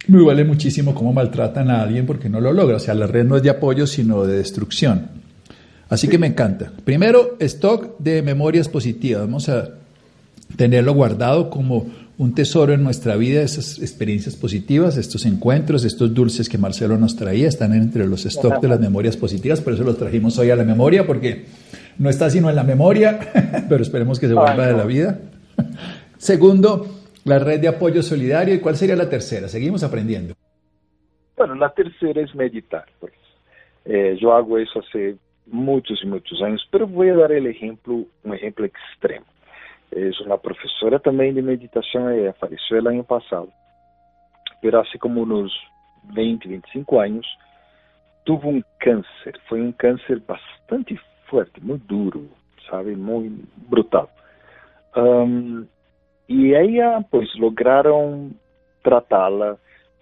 me 0.07 0.19
duele 0.19 0.43
muchísimo 0.43 0.93
cómo 0.93 1.13
maltratan 1.13 1.69
a 1.69 1.81
alguien 1.81 2.05
porque 2.05 2.29
no 2.29 2.41
lo 2.41 2.51
logra. 2.51 2.77
O 2.77 2.79
sea, 2.79 2.93
la 2.93 3.07
red 3.07 3.25
no 3.25 3.37
es 3.37 3.43
de 3.43 3.49
apoyo, 3.49 3.87
sino 3.87 4.25
de 4.25 4.37
destrucción. 4.37 5.07
Así 5.89 6.07
que 6.07 6.17
me 6.17 6.27
encanta. 6.27 6.71
Primero, 6.83 7.37
stock 7.39 7.97
de 7.99 8.21
memorias 8.21 8.67
positivas. 8.67 9.21
Vamos 9.21 9.47
a 9.49 9.69
tenerlo 10.57 10.93
guardado 10.93 11.49
como 11.49 11.87
un 12.17 12.35
tesoro 12.35 12.73
en 12.73 12.83
nuestra 12.83 13.15
vida, 13.15 13.41
esas 13.41 13.79
experiencias 13.79 14.35
positivas, 14.35 14.97
estos 14.97 15.25
encuentros, 15.25 15.83
estos 15.83 16.13
dulces 16.13 16.47
que 16.47 16.57
Marcelo 16.57 16.97
nos 16.97 17.15
traía, 17.15 17.47
están 17.47 17.73
entre 17.73 18.07
los 18.07 18.23
stocks 18.23 18.61
de 18.61 18.67
las 18.67 18.79
memorias 18.79 19.17
positivas, 19.17 19.61
por 19.61 19.73
eso 19.73 19.83
los 19.83 19.97
trajimos 19.97 20.37
hoy 20.37 20.51
a 20.51 20.55
la 20.55 20.63
memoria, 20.63 21.07
porque 21.07 21.45
no 21.97 22.09
está 22.09 22.29
sino 22.29 22.49
en 22.49 22.55
la 22.55 22.63
memoria, 22.63 23.65
pero 23.69 23.81
esperemos 23.81 24.19
que 24.19 24.27
se 24.27 24.33
vuelva 24.33 24.67
de 24.67 24.73
la 24.73 24.85
vida. 24.85 25.19
Segundo, 26.17 27.02
la 27.25 27.39
red 27.39 27.59
de 27.59 27.67
apoyo 27.67 28.01
solidario. 28.01 28.55
¿Y 28.55 28.59
cuál 28.59 28.75
sería 28.75 28.95
la 28.95 29.09
tercera? 29.09 29.47
Seguimos 29.47 29.83
aprendiendo. 29.83 30.35
Bueno, 31.37 31.55
la 31.55 31.69
tercera 31.73 32.21
es 32.21 32.33
meditar. 32.35 32.85
Pues. 32.99 33.13
Eh, 33.85 34.17
yo 34.19 34.33
hago 34.33 34.57
eso 34.57 34.79
hace 34.79 35.17
muchos 35.45 35.99
y 36.03 36.07
muchos 36.07 36.41
años, 36.41 36.65
pero 36.71 36.87
voy 36.87 37.09
a 37.09 37.15
dar 37.15 37.31
el 37.31 37.47
ejemplo, 37.47 38.05
un 38.23 38.33
ejemplo 38.33 38.65
extremo. 38.65 39.25
Es 39.91 40.19
una 40.21 40.37
profesora 40.37 40.99
también 40.99 41.35
de 41.35 41.41
meditación, 41.41 42.11
ella 42.13 42.33
falleció 42.33 42.77
el 42.77 42.87
año 42.87 43.03
pasado, 43.03 43.49
pero 44.61 44.79
hace 44.79 44.97
como 44.97 45.21
unos 45.21 45.51
20, 46.15 46.47
25 46.47 47.01
años, 47.01 47.27
tuvo 48.23 48.49
un 48.49 48.65
cáncer. 48.79 49.39
Fue 49.47 49.61
un 49.61 49.73
cáncer 49.73 50.21
bastante 50.25 50.99
fuerte, 51.25 51.59
muy 51.61 51.79
duro, 51.87 52.21
sabe, 52.69 52.95
muy 52.95 53.31
brutal. 53.69 54.07
E 56.27 56.53
ella, 56.53 57.03
pues, 57.09 57.35
lograram 57.35 58.31
tratá-la 58.81 59.57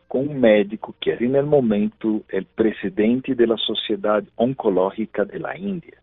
com 0.07 0.23
um 0.23 0.33
médico 0.33 0.93
que 0.99 1.11
era, 1.11 1.25
no 1.25 1.47
momento, 1.47 2.17
o 2.17 2.45
presidente 2.55 3.33
da 3.33 3.57
Sociedade 3.57 4.27
Oncológica 4.37 5.25
da 5.25 5.57
Índia. 5.57 6.01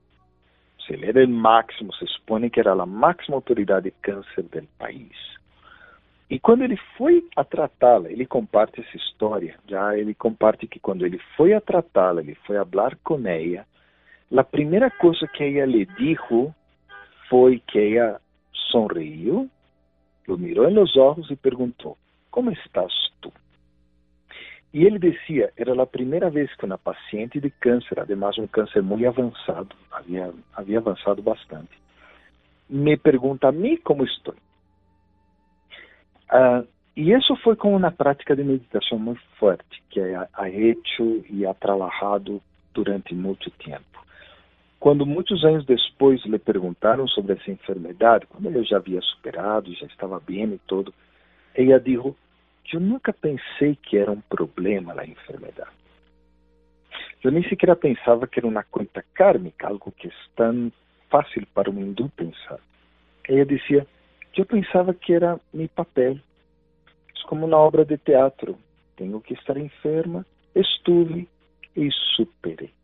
Ele 0.88 1.06
era 1.06 1.24
o 1.24 1.28
máximo, 1.28 1.92
se 1.94 2.06
supõe 2.06 2.48
que 2.48 2.60
era 2.60 2.72
a 2.72 2.86
máxima 2.86 3.36
autoridade 3.36 3.84
de 3.84 3.90
câncer 4.00 4.42
do 4.42 4.66
país. 4.78 5.12
E 6.30 6.38
quando 6.38 6.62
ele 6.62 6.78
foi 6.96 7.24
a 7.36 7.44
tratá-la, 7.44 8.10
ele 8.10 8.26
comparte 8.26 8.80
essa 8.80 8.96
história. 8.96 9.54
Já 9.66 9.96
ele 9.96 10.14
comparte 10.14 10.66
que 10.66 10.78
quando 10.78 11.04
ele 11.04 11.18
foi 11.36 11.52
a 11.52 11.60
tratá-la, 11.60 12.20
ele 12.20 12.34
foi 12.46 12.56
a 12.56 12.64
falar 12.64 12.96
com 13.04 13.20
ela, 13.26 13.66
a 14.34 14.44
primeira 14.44 14.90
coisa 14.90 15.26
que 15.26 15.44
ela 15.44 15.66
lhe 15.66 15.86
disse 15.86 16.52
foi 17.28 17.62
que 17.66 17.96
ela 17.96 18.20
sorriu 18.70 19.50
lo 20.28 20.36
mirou 20.36 20.70
nos 20.70 20.96
olhos 20.96 21.30
e 21.30 21.36
perguntou: 21.36 21.96
Como 22.30 22.52
estás 22.52 22.92
tu? 23.20 23.32
E 24.72 24.84
ele 24.84 24.98
dizia: 24.98 25.50
Era 25.56 25.82
a 25.82 25.86
primeira 25.86 26.30
vez 26.30 26.54
que 26.54 26.66
uma 26.66 26.76
paciente 26.76 27.40
de 27.40 27.50
câncer, 27.50 27.98
además 27.98 28.36
um 28.38 28.46
câncer 28.46 28.82
muito 28.82 29.08
avançado, 29.08 29.74
havia, 29.90 30.32
havia 30.54 30.78
avançado 30.78 31.22
bastante, 31.22 31.70
me 32.68 32.96
pergunta 32.96 33.48
a 33.48 33.52
mim 33.52 33.78
como 33.78 34.04
estou. 34.04 34.34
Uh, 36.30 36.68
e 36.94 37.12
isso 37.12 37.34
foi 37.36 37.56
com 37.56 37.74
uma 37.74 37.90
prática 37.90 38.36
de 38.36 38.44
meditação 38.44 38.98
muito 38.98 39.22
forte 39.38 39.82
que 39.88 40.00
ha 40.00 40.50
hecho 40.50 41.24
e 41.30 41.46
ha 41.46 41.54
trabalhado 41.54 42.42
durante 42.74 43.14
mucho 43.14 43.50
tiempo. 43.52 44.04
Cuando 44.78 45.04
muchos 45.04 45.44
años 45.44 45.66
después 45.66 46.24
le 46.26 46.38
preguntaron 46.38 47.08
sobre 47.08 47.34
esa 47.34 47.50
enfermedad, 47.50 48.22
cuando 48.28 48.50
ella 48.50 48.62
ya 48.70 48.76
había 48.76 49.00
superado 49.00 49.68
y 49.70 49.76
ya 49.78 49.86
estaba 49.86 50.20
bien 50.24 50.54
y 50.54 50.58
todo, 50.58 50.92
ella 51.54 51.78
dijo, 51.78 52.14
yo 52.64 52.78
nunca 52.78 53.12
pensé 53.12 53.76
que 53.82 53.98
era 53.98 54.12
un 54.12 54.22
problema 54.22 54.94
la 54.94 55.04
enfermedad. 55.04 55.66
Yo 57.20 57.30
ni 57.32 57.42
siquiera 57.44 57.74
pensaba 57.74 58.28
que 58.28 58.38
era 58.38 58.48
una 58.48 58.62
cuenta 58.62 59.02
kármica, 59.12 59.66
algo 59.66 59.92
que 59.98 60.08
es 60.08 60.14
tan 60.36 60.72
fácil 61.08 61.46
para 61.52 61.70
un 61.70 61.78
hindú 61.78 62.08
pensar. 62.10 62.60
Ella 63.24 63.44
decía, 63.44 63.84
yo 64.34 64.44
pensaba 64.44 64.94
que 64.94 65.14
era 65.14 65.38
mi 65.52 65.66
papel. 65.66 66.22
Es 67.12 67.22
como 67.24 67.46
una 67.46 67.56
obra 67.56 67.84
de 67.84 67.98
teatro. 67.98 68.56
Tengo 68.94 69.20
que 69.20 69.34
estar 69.34 69.58
enferma, 69.58 70.24
estuve 70.54 71.26
e 71.74 71.88
superei. 72.16 72.77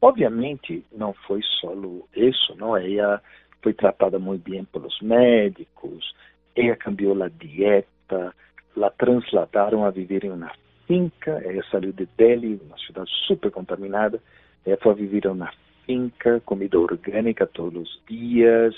Obviamente, 0.00 0.84
não 0.92 1.12
foi 1.12 1.40
só 1.60 1.72
isso, 2.14 2.54
não? 2.56 2.76
Ela 2.76 3.22
foi 3.62 3.72
tratada 3.72 4.18
muito 4.18 4.48
bem 4.48 4.64
pelos 4.64 5.00
médicos, 5.00 6.14
ela 6.54 6.76
cambiou 6.76 7.20
a 7.22 7.28
dieta, 7.28 8.34
la 8.76 8.90
trasladaram 8.90 9.84
a 9.84 9.90
viver 9.90 10.24
em 10.24 10.30
uma 10.30 10.52
finca, 10.86 11.32
ela 11.44 11.62
saiu 11.70 11.92
de 11.92 12.06
Delhi, 12.16 12.60
uma 12.64 12.78
cidade 12.78 13.10
super 13.26 13.50
contaminada, 13.50 14.20
ela 14.64 14.76
foi 14.78 14.94
viver 14.94 15.26
em 15.26 15.30
uma 15.30 15.52
finca, 15.84 16.40
comida 16.40 16.78
orgânica 16.78 17.46
todos 17.46 17.82
os 17.82 18.02
dias, 18.08 18.74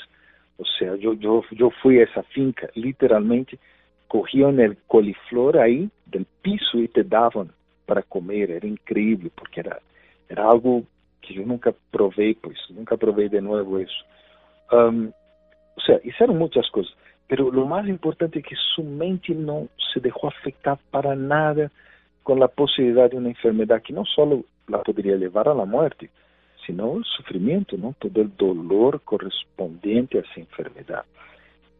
ou 0.59 0.67
seja, 0.67 0.97
eu, 1.01 1.19
eu, 1.21 1.45
eu 1.57 1.71
fui 1.83 2.01
a 2.01 2.05
essa 2.05 2.23
finca, 2.25 2.71
literalmente, 2.75 3.59
corriam 4.09 4.51
no 4.51 4.75
coliflor 4.87 5.57
aí, 5.57 5.89
do 6.07 6.27
piso, 6.43 6.79
e 6.79 6.89
te 6.89 7.03
davam 7.03 7.49
para 7.87 8.03
comer, 8.03 8.51
era 8.51 8.67
incrível, 8.67 9.31
porque 9.37 9.61
era, 9.61 9.81
era 10.29 10.43
algo 10.43 10.87
que 11.23 11.37
eu 11.37 11.47
nunca 11.47 11.75
provei, 11.91 12.35
pois, 12.35 12.59
nunca 12.71 12.97
provei 12.97 13.29
de 13.29 13.41
novo 13.41 13.81
isso. 13.81 14.05
Um, 14.73 15.13
ou 15.77 15.83
seja, 15.83 16.01
isso 16.05 16.23
eram 16.23 16.35
muitas 16.35 16.69
coisas. 16.71 16.93
Mas 17.31 17.41
o 17.41 17.67
mais 17.67 17.87
importante 17.89 18.39
é 18.39 18.43
que 18.43 18.57
sua 18.57 18.85
mente 18.85 19.35
não 19.35 19.69
se 19.93 20.01
deixou 20.01 20.29
afetar 20.29 20.79
para 20.91 21.15
nada 21.15 21.71
com 22.25 22.43
a 22.43 22.49
possibilidade 22.49 23.11
de 23.11 23.17
uma 23.19 23.31
enfermidade 23.31 23.85
que 23.85 23.93
não 23.93 24.05
só 24.05 24.25
la 24.69 24.79
poderia 24.81 25.17
levar 25.17 25.49
à 25.49 25.55
morte, 25.67 26.11
sino 26.65 26.97
o 26.97 27.05
sofrimento, 27.05 27.79
não 27.79 27.93
todo 27.95 28.21
o 28.21 28.29
dolor 28.29 29.01
correspondente 29.01 30.17
a 30.17 30.21
essa 30.21 30.41
enfermidade. 30.41 31.07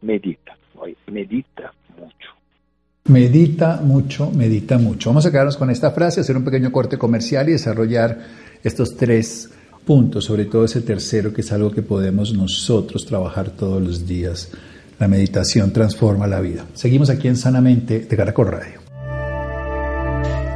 Medita, 0.01 0.53
medita 1.07 1.71
muito. 1.97 2.38
Medita 3.09 3.81
mucho, 3.83 4.29
medita 4.29 4.77
mucho. 4.77 5.09
Vamos 5.09 5.25
a 5.25 5.31
quedarnos 5.31 5.57
con 5.57 5.71
esta 5.71 5.89
frase, 5.89 6.21
hacer 6.21 6.37
un 6.37 6.43
pequeño 6.43 6.71
corte 6.71 6.97
comercial 6.99 7.49
y 7.49 7.53
desarrollar 7.53 8.19
estos 8.63 8.95
tres 8.95 9.49
puntos, 9.83 10.25
sobre 10.25 10.45
todo 10.45 10.65
ese 10.65 10.81
tercero, 10.81 11.33
que 11.33 11.41
es 11.41 11.51
algo 11.51 11.71
que 11.71 11.81
podemos 11.81 12.35
nosotros 12.35 13.07
trabajar 13.07 13.49
todos 13.49 13.81
los 13.81 14.05
días. 14.05 14.51
La 14.99 15.07
meditación 15.07 15.73
transforma 15.73 16.27
la 16.27 16.39
vida. 16.39 16.65
Seguimos 16.75 17.09
aquí 17.09 17.27
en 17.27 17.35
Sanamente 17.35 18.01
de 18.01 18.15
Caracol 18.15 18.47
Radio. 18.47 18.79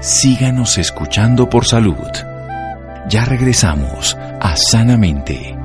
Síganos 0.01 0.77
escuchando 0.77 1.49
por 1.49 1.65
salud. 1.65 1.95
Ya 3.09 3.25
regresamos 3.25 4.15
a 4.15 4.55
Sanamente. 4.55 5.57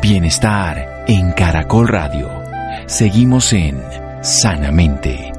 Bienestar 0.00 1.04
en 1.08 1.32
Caracol 1.32 1.88
Radio. 1.88 2.45
Seguimos 2.84 3.52
en 3.54 3.80
Sanamente. 4.22 5.32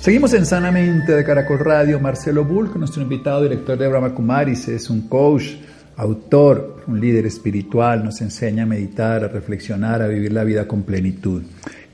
Seguimos 0.00 0.34
en 0.34 0.44
Sanamente 0.44 1.14
de 1.14 1.24
Caracol 1.24 1.58
Radio. 1.58 1.98
Marcelo 1.98 2.44
Bulk, 2.44 2.76
nuestro 2.76 3.02
invitado, 3.02 3.42
director 3.42 3.78
de 3.78 3.88
Brahma 3.88 4.14
Kumaris, 4.14 4.68
es 4.68 4.90
un 4.90 5.08
coach, 5.08 5.54
autor, 5.96 6.84
un 6.86 7.00
líder 7.00 7.26
espiritual, 7.26 8.04
nos 8.04 8.20
enseña 8.20 8.64
a 8.64 8.66
meditar, 8.66 9.24
a 9.24 9.28
reflexionar, 9.28 10.02
a 10.02 10.06
vivir 10.06 10.32
la 10.32 10.44
vida 10.44 10.68
con 10.68 10.82
plenitud. 10.82 11.42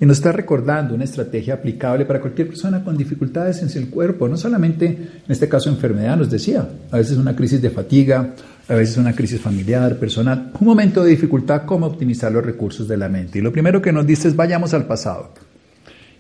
Y 0.01 0.07
nos 0.07 0.17
está 0.17 0.33
recordando 0.33 0.95
una 0.95 1.05
estrategia 1.05 1.55
aplicable 1.55 2.07
para 2.07 2.21
cualquier 2.21 2.49
persona 2.49 2.83
con 2.83 2.97
dificultades 2.97 3.63
en 3.63 3.83
el 3.83 3.91
cuerpo, 3.91 4.29
no 4.29 4.37
solamente 4.37 4.87
en 4.87 5.09
este 5.29 5.49
caso 5.49 5.69
enfermedad, 5.69 6.17
nos 6.17 6.31
decía, 6.31 6.69
a 6.91 6.97
veces 6.97 7.19
una 7.19 7.37
crisis 7.37 7.61
de 7.61 7.69
fatiga, 7.69 8.35
a 8.69 8.75
veces 8.75 8.97
una 8.97 9.15
crisis 9.15 9.41
familiar, 9.41 9.97
personal, 9.99 10.53
un 10.59 10.67
momento 10.67 11.03
de 11.03 11.11
dificultad, 11.11 11.63
cómo 11.65 11.87
optimizar 11.87 12.31
los 12.31 12.45
recursos 12.45 12.87
de 12.87 12.97
la 12.97 13.09
mente. 13.09 13.39
Y 13.39 13.43
lo 13.43 13.53
primero 13.53 13.83
que 13.83 13.93
nos 13.93 14.07
dice 14.07 14.29
es 14.29 14.37
vayamos 14.37 14.75
al 14.75 14.87
pasado 14.87 15.31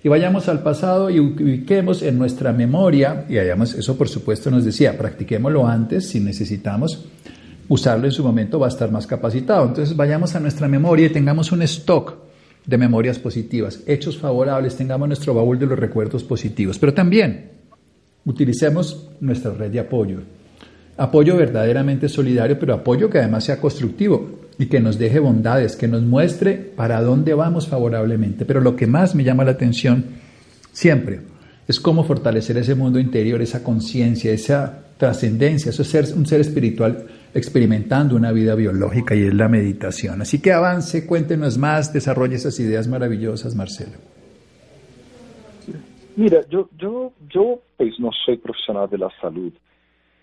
y 0.03 0.09
vayamos 0.09 0.48
al 0.48 0.62
pasado 0.62 1.11
y 1.11 1.20
ubiquemos 1.20 2.03
en 2.03 2.18
nuestra 2.18 2.53
memoria, 2.53 3.26
y 3.29 3.38
hayamos, 3.38 3.74
eso 3.74 3.98
por 3.98 4.09
supuesto 4.09 4.50
nos 4.50 4.64
decía, 4.64 4.96
practiquémoslo 4.96 5.66
antes 5.66 6.09
si 6.09 6.20
necesitamos 6.20 7.07
usarlo 7.68 8.07
en 8.07 8.12
su 8.12 8.24
momento 8.24 8.59
va 8.59 8.66
a 8.66 8.70
estar 8.70 8.90
más 8.90 9.07
capacitado. 9.07 9.66
Entonces 9.66 9.94
vayamos 9.94 10.35
a 10.35 10.40
nuestra 10.40 10.68
memoria 10.68 11.07
y 11.07 11.11
tengamos 11.11 11.53
un 11.53 11.62
stock 11.62 12.14
de 12.64 12.79
memorias 12.79 13.18
positivas, 13.18 13.81
hechos 13.87 14.18
favorables, 14.18 14.76
tengamos 14.76 15.07
nuestro 15.07 15.35
baúl 15.35 15.59
de 15.59 15.66
los 15.66 15.79
recuerdos 15.79 16.24
positivos, 16.24 16.79
pero 16.79 16.94
también 16.94 17.50
utilicemos 18.24 19.09
nuestra 19.20 19.53
red 19.53 19.70
de 19.70 19.81
apoyo. 19.81 20.20
Apoyo 21.01 21.35
verdaderamente 21.35 22.11
solidario, 22.11 22.59
pero 22.59 22.75
apoyo 22.75 23.09
que 23.09 23.17
además 23.17 23.45
sea 23.45 23.59
constructivo 23.59 24.33
y 24.59 24.67
que 24.67 24.81
nos 24.81 24.99
deje 24.99 25.19
bondades, 25.19 25.75
que 25.75 25.89
nos 25.89 26.03
muestre 26.03 26.57
para 26.57 27.01
dónde 27.01 27.33
vamos 27.33 27.67
favorablemente. 27.67 28.45
Pero 28.45 28.61
lo 28.61 28.77
que 28.77 28.87
más 28.87 29.15
me 29.15 29.25
llama 29.25 29.43
la 29.43 29.53
atención 29.53 30.05
siempre 30.73 31.21
es 31.67 31.81
cómo 31.81 32.05
fortalecer 32.05 32.59
ese 32.59 32.75
mundo 32.75 32.99
interior, 32.99 33.41
esa 33.41 33.65
conciencia, 33.65 34.31
esa 34.31 34.79
trascendencia, 34.99 35.71
eso 35.71 35.81
es 35.81 35.89
ser 35.89 36.05
un 36.15 36.27
ser 36.27 36.43
espiritual 36.43 37.07
experimentando 37.33 38.15
una 38.15 38.31
vida 38.31 38.55
biológica 38.55 39.15
y 39.15 39.23
es 39.23 39.33
la 39.33 39.49
meditación. 39.49 40.21
Así 40.21 40.43
que 40.43 40.53
avance, 40.53 41.07
cuéntenos 41.07 41.57
más, 41.57 41.95
desarrolle 41.95 42.37
esas 42.37 42.61
ideas 42.61 42.87
maravillosas, 42.87 43.55
Marcelo. 43.55 43.97
Mira, 46.17 46.43
yo, 46.51 46.69
yo, 46.77 47.15
yo 47.33 47.59
pues 47.79 47.99
no 47.99 48.11
soy 48.27 48.37
profesional 48.37 48.91
de 48.91 48.99
la 48.99 49.09
salud, 49.19 49.51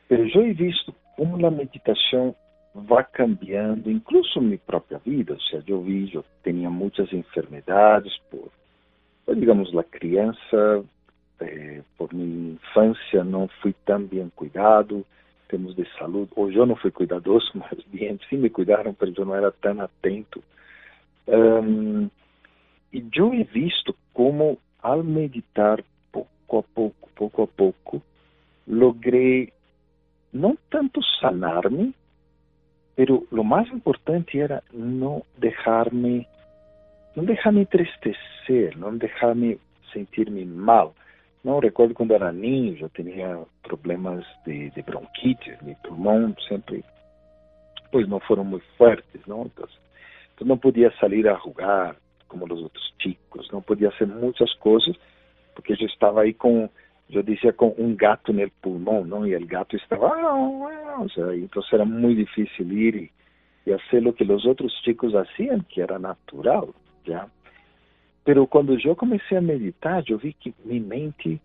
pero 0.08 0.26
yo 0.26 0.42
he 0.42 0.54
visto 0.54 0.94
cómo 1.16 1.38
la 1.38 1.52
meditación 1.52 2.36
vai 2.74 3.06
cambiando, 3.12 3.90
incluso 3.90 4.40
minha 4.40 4.58
própria 4.60 5.00
vida. 5.00 5.34
Ou 5.34 5.42
seja, 5.42 5.64
eu 5.68 5.82
vi, 5.82 6.14
eu 6.14 6.24
tinha 6.44 6.70
muitas 6.70 7.12
enfermidades 7.12 8.18
por, 8.30 8.50
digamos, 9.36 9.76
a 9.76 9.84
criança, 9.84 10.84
eh, 11.40 11.82
por 11.98 12.14
minha 12.14 12.54
infância 12.54 13.24
não 13.24 13.48
fui 13.62 13.74
tão 13.86 14.04
bem 14.04 14.32
cuidado, 14.36 15.06
temos 15.50 15.76
de 15.76 15.86
saúde. 15.98 16.32
Hoje 16.36 16.58
eu 16.58 16.66
não 16.66 16.76
fui 16.76 16.92
cuidadoso, 16.92 17.52
mas 17.56 17.84
bem, 17.88 18.20
sim 18.30 18.38
me 18.38 18.50
cuidaram, 18.50 18.96
mas 19.00 19.18
eu 19.18 19.26
não 19.26 19.36
era 19.36 19.52
tão 19.52 19.82
atento. 19.82 20.44
Um, 21.28 22.10
e 22.94 23.04
eu 23.16 23.34
he 23.34 23.44
visto 23.44 23.96
como, 24.14 24.58
ao 24.82 25.04
meditar 25.04 25.84
pouco 26.12 26.60
a 26.60 26.64
pouco, 26.64 27.10
pouco 27.16 27.42
a 27.44 27.48
pouco, 27.48 28.02
logrei 28.66 29.52
não 30.34 30.58
tanto 30.70 31.02
sanar-me, 31.20 31.94
Pero 32.98 33.26
lo 33.30 33.44
más 33.44 33.70
importante 33.70 34.40
era 34.40 34.64
no 34.74 35.22
dejarme, 35.38 36.28
no 37.16 37.22
dejarme 37.22 37.62
entristecer, 37.62 38.76
no 38.76 38.92
dejarme 38.92 39.60
sentirme 39.94 40.44
mal. 40.46 40.90
No 41.44 41.62
recuerdo 41.62 41.94
cuando 41.94 42.16
era 42.16 42.32
niño, 42.32 42.74
yo 42.74 42.90
tenía 42.90 43.38
problemas 43.62 44.26
de, 44.48 44.72
de 44.72 44.82
bronquitis, 44.82 45.62
mi 45.62 45.76
pulmón 45.76 46.36
siempre, 46.48 46.84
pues 47.92 48.08
no 48.08 48.20
fueron 48.20 48.48
muy 48.48 48.62
fuertes, 48.80 49.22
¿no? 49.28 49.44
Entonces, 49.44 49.78
entonces 50.30 50.48
no 50.48 50.58
podía 50.58 50.90
salir 51.00 51.30
a 51.30 51.38
jugar 51.38 51.98
como 52.28 52.48
los 52.48 52.64
otros 52.64 52.96
chicos, 52.98 53.48
no 53.54 53.62
podía 53.62 53.90
hacer 53.90 54.08
muchas 54.08 54.52
cosas 54.56 54.96
porque 55.54 55.76
yo 55.76 55.86
estaba 55.86 56.24
ahí 56.24 56.34
con 56.34 56.72
yo 57.10 57.24
decía 57.24 57.54
con 57.54 57.74
un 57.78 57.96
gato 57.96 58.32
en 58.32 58.40
el 58.40 58.52
pulmón, 58.52 59.10
¿no? 59.10 59.26
Y 59.26 59.34
el 59.34 59.46
gato 59.46 59.78
estaba, 59.78 60.14
ah, 60.16 61.00
o 61.00 61.10
sea, 61.10 61.32
entonces 61.34 61.74
era 61.74 61.86
muy 61.86 62.16
difícil 62.16 62.72
ir 62.72 62.96
y, 62.96 63.12
y, 63.66 63.72
hacer 63.72 64.04
lo 64.04 64.14
que 64.14 64.26
los 64.26 64.46
otros 64.46 64.74
chicos 64.84 65.14
hacían, 65.16 65.66
que 65.70 65.82
era 65.82 65.98
natural, 66.00 66.68
¿ya? 67.06 67.28
Pero 68.24 68.46
cuando 68.46 68.78
yo 68.78 68.96
comencé 68.96 69.38
a 69.38 69.42
meditar, 69.42 70.04
yo 70.04 70.18
vi 70.18 70.34
que 70.34 70.54
mi 70.66 70.80
mente 70.82 71.40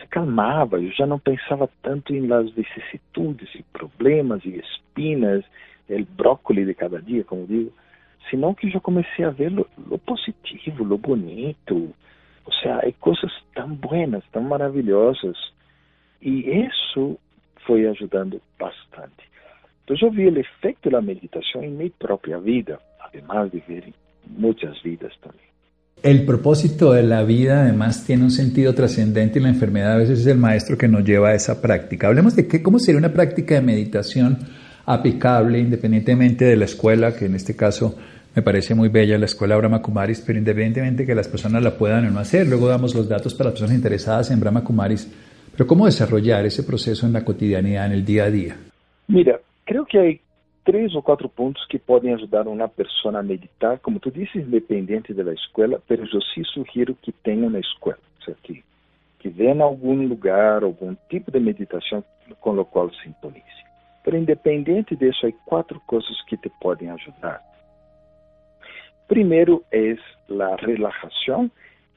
se 0.00 0.06
calmava, 0.08 0.80
eu 0.80 0.90
já 0.90 1.06
não 1.06 1.18
pensava 1.18 1.68
tanto 1.82 2.14
em 2.14 2.26
las 2.26 2.50
vicissitudes 2.50 3.54
e 3.54 3.62
problemas 3.72 4.44
e 4.44 4.56
espinas, 4.56 5.44
el 5.88 6.04
brócoli 6.04 6.64
de 6.64 6.74
cada 6.74 7.00
dia, 7.00 7.24
como 7.24 7.46
digo, 7.46 7.72
senão 8.30 8.54
que 8.54 8.66
eu 8.66 8.70
já 8.70 8.80
comecei 8.80 9.24
a 9.24 9.30
ver 9.30 9.52
lo, 9.52 9.68
lo 9.86 9.98
positivo, 9.98 10.82
lo 10.82 10.96
bonito, 10.96 11.92
o 12.44 12.52
sea, 12.52 12.80
hay 12.82 12.92
cosas 12.94 13.32
tan 13.54 13.80
buenas, 13.80 14.22
tan 14.32 14.48
maravillosas. 14.48 15.36
Y 16.20 16.50
eso 16.50 17.18
foi 17.66 17.86
ajudando 17.86 18.40
bastante. 18.58 19.24
Então, 19.84 19.96
eu 20.00 20.10
vi 20.10 20.26
o 20.26 20.38
efeito 20.38 20.88
da 20.88 21.02
meditação 21.02 21.62
em 21.62 21.70
minha 21.70 21.90
própria 21.98 22.38
vida, 22.38 22.80
además 23.00 23.50
de 23.50 23.60
ver 23.60 23.92
muitas 24.26 24.80
vidas 24.82 25.12
também. 25.20 25.54
el 26.04 26.26
propósito 26.26 26.92
de 26.92 27.02
la 27.02 27.22
vida 27.22 27.62
además 27.62 28.04
tiene 28.04 28.24
un 28.24 28.30
sentido 28.30 28.74
trascendente 28.74 29.38
y 29.38 29.42
la 29.42 29.48
enfermedad 29.48 29.92
a 29.92 29.96
veces 29.96 30.20
es 30.20 30.26
el 30.26 30.36
maestro 30.36 30.76
que 30.76 30.86
nos 30.86 31.02
lleva 31.02 31.30
a 31.30 31.34
esa 31.34 31.62
práctica. 31.62 32.08
Hablemos 32.08 32.36
de 32.36 32.46
qué, 32.46 32.62
cómo 32.62 32.78
sería 32.78 32.98
una 32.98 33.14
práctica 33.14 33.54
de 33.54 33.62
meditación 33.62 34.36
aplicable 34.84 35.58
independientemente 35.58 36.44
de 36.44 36.56
la 36.56 36.66
escuela, 36.66 37.16
que 37.16 37.24
en 37.24 37.34
este 37.34 37.56
caso 37.56 37.96
me 38.34 38.42
parece 38.42 38.74
muy 38.74 38.88
bella 38.88 39.16
la 39.16 39.26
escuela 39.26 39.56
Brahma 39.56 39.80
Kumaris, 39.80 40.20
pero 40.20 40.38
independientemente 40.38 41.02
de 41.02 41.06
que 41.06 41.14
las 41.14 41.28
personas 41.28 41.62
la 41.62 41.78
puedan 41.78 42.06
o 42.06 42.10
no 42.10 42.18
hacer, 42.18 42.48
luego 42.48 42.68
damos 42.68 42.94
los 42.94 43.08
datos 43.08 43.34
para 43.34 43.50
las 43.50 43.60
personas 43.60 43.76
interesadas 43.76 44.30
en 44.30 44.40
Brahma 44.40 44.64
Kumaris, 44.64 45.08
pero 45.52 45.66
cómo 45.66 45.86
desarrollar 45.86 46.44
ese 46.44 46.64
proceso 46.64 47.06
en 47.06 47.12
la 47.12 47.24
cotidianidad, 47.24 47.86
en 47.86 47.92
el 47.92 48.04
día 48.04 48.24
a 48.24 48.30
día. 48.30 48.56
Mira, 49.06 49.38
creo 49.64 49.84
que 49.84 49.98
hay 49.98 50.20
três 50.64 50.94
ou 50.94 51.02
quatro 51.02 51.28
pontos 51.28 51.64
que 51.66 51.78
podem 51.78 52.12
ajudar 52.14 52.48
uma 52.48 52.68
pessoa 52.68 53.18
a 53.18 53.22
meditar, 53.22 53.78
como 53.78 54.00
tu 54.00 54.10
disse, 54.10 54.38
independente 54.38 55.14
da 55.14 55.32
escola, 55.32 55.80
mas 55.88 56.12
eu 56.12 56.20
sim 56.22 56.42
sugiro 56.44 56.96
que 57.00 57.12
tenha 57.12 57.48
na 57.48 57.60
escola, 57.60 57.98
certo? 58.24 58.40
Que, 58.42 58.64
que 59.20 59.28
venha 59.28 59.54
em 59.54 59.60
algum 59.60 60.06
lugar, 60.08 60.64
algum 60.64 60.96
tipo 61.08 61.30
de 61.30 61.38
meditação 61.38 62.02
com 62.40 62.58
o 62.58 62.64
qual 62.64 62.90
sintonize. 62.94 63.44
Mas 64.04 64.14
independente 64.14 64.96
disso, 64.96 65.26
há 65.26 65.32
quatro 65.46 65.80
coisas 65.86 66.20
que 66.22 66.36
te 66.36 66.50
podem 66.60 66.90
ajudar. 66.90 67.53
Primeiro 69.08 69.64
é 69.72 69.92
a 69.92 70.56
relaxação, 70.56 71.50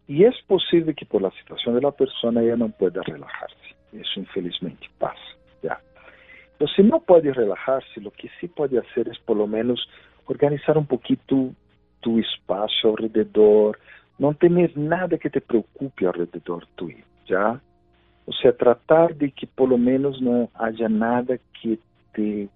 e 0.08 0.26
é 0.26 0.32
possível 0.48 0.94
que 0.94 1.06
por 1.06 1.22
la 1.22 1.32
situação 1.32 1.80
da 1.80 1.92
pessoa 1.92 2.42
ela 2.42 2.56
não 2.56 2.72
pueda 2.72 3.02
relajar-se. 3.02 3.76
Isso 3.94 4.20
infelizmente 4.20 4.90
passa. 5.00 5.38
Você 6.60 6.82
não 6.82 7.00
pode 7.00 7.30
relajar-se, 7.30 8.00
o 8.00 8.12
que 8.12 8.30
sim 8.40 8.48
pode 8.48 8.80
fazer 8.82 9.08
é, 9.10 9.14
pelo 9.26 9.46
menos, 9.46 9.88
organizar 10.26 10.78
um 10.78 10.86
pouquinho 10.86 11.20
tu 12.02 12.20
espaço 12.20 12.88
ao 12.88 12.96
redor, 12.96 13.78
não 14.20 14.34
ter 14.34 14.50
nada 14.76 15.18
que 15.18 15.30
te 15.30 15.40
preocupe 15.40 16.06
ao 16.06 16.14
redor 16.14 16.66
tuyo, 16.76 17.04
já? 17.26 17.60
Ou 18.26 18.34
seja, 18.34 18.54
tratar 18.54 19.14
de 19.14 19.30
que 19.30 19.46
pelo 19.46 19.78
menos 19.78 20.20
não 20.20 20.50
haja 20.56 20.90
nada 20.90 21.40
que 21.54 21.80
te, 22.14 22.50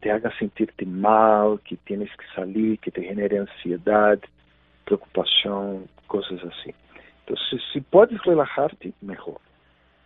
te 0.00 0.10
haga 0.10 0.30
sentir-te 0.38 0.84
mal, 0.84 1.58
que 1.58 1.76
tienes 1.76 2.14
que 2.14 2.24
sair, 2.34 2.76
que 2.78 2.90
te 2.90 3.02
genere 3.02 3.38
ansiedade, 3.38 4.22
preocupação, 4.84 5.84
coisas 6.06 6.42
assim. 6.44 6.72
Então, 7.24 7.36
se, 7.36 7.58
se 7.72 7.80
podes 7.80 8.20
relajar-te, 8.22 8.94
melhor. 9.02 9.40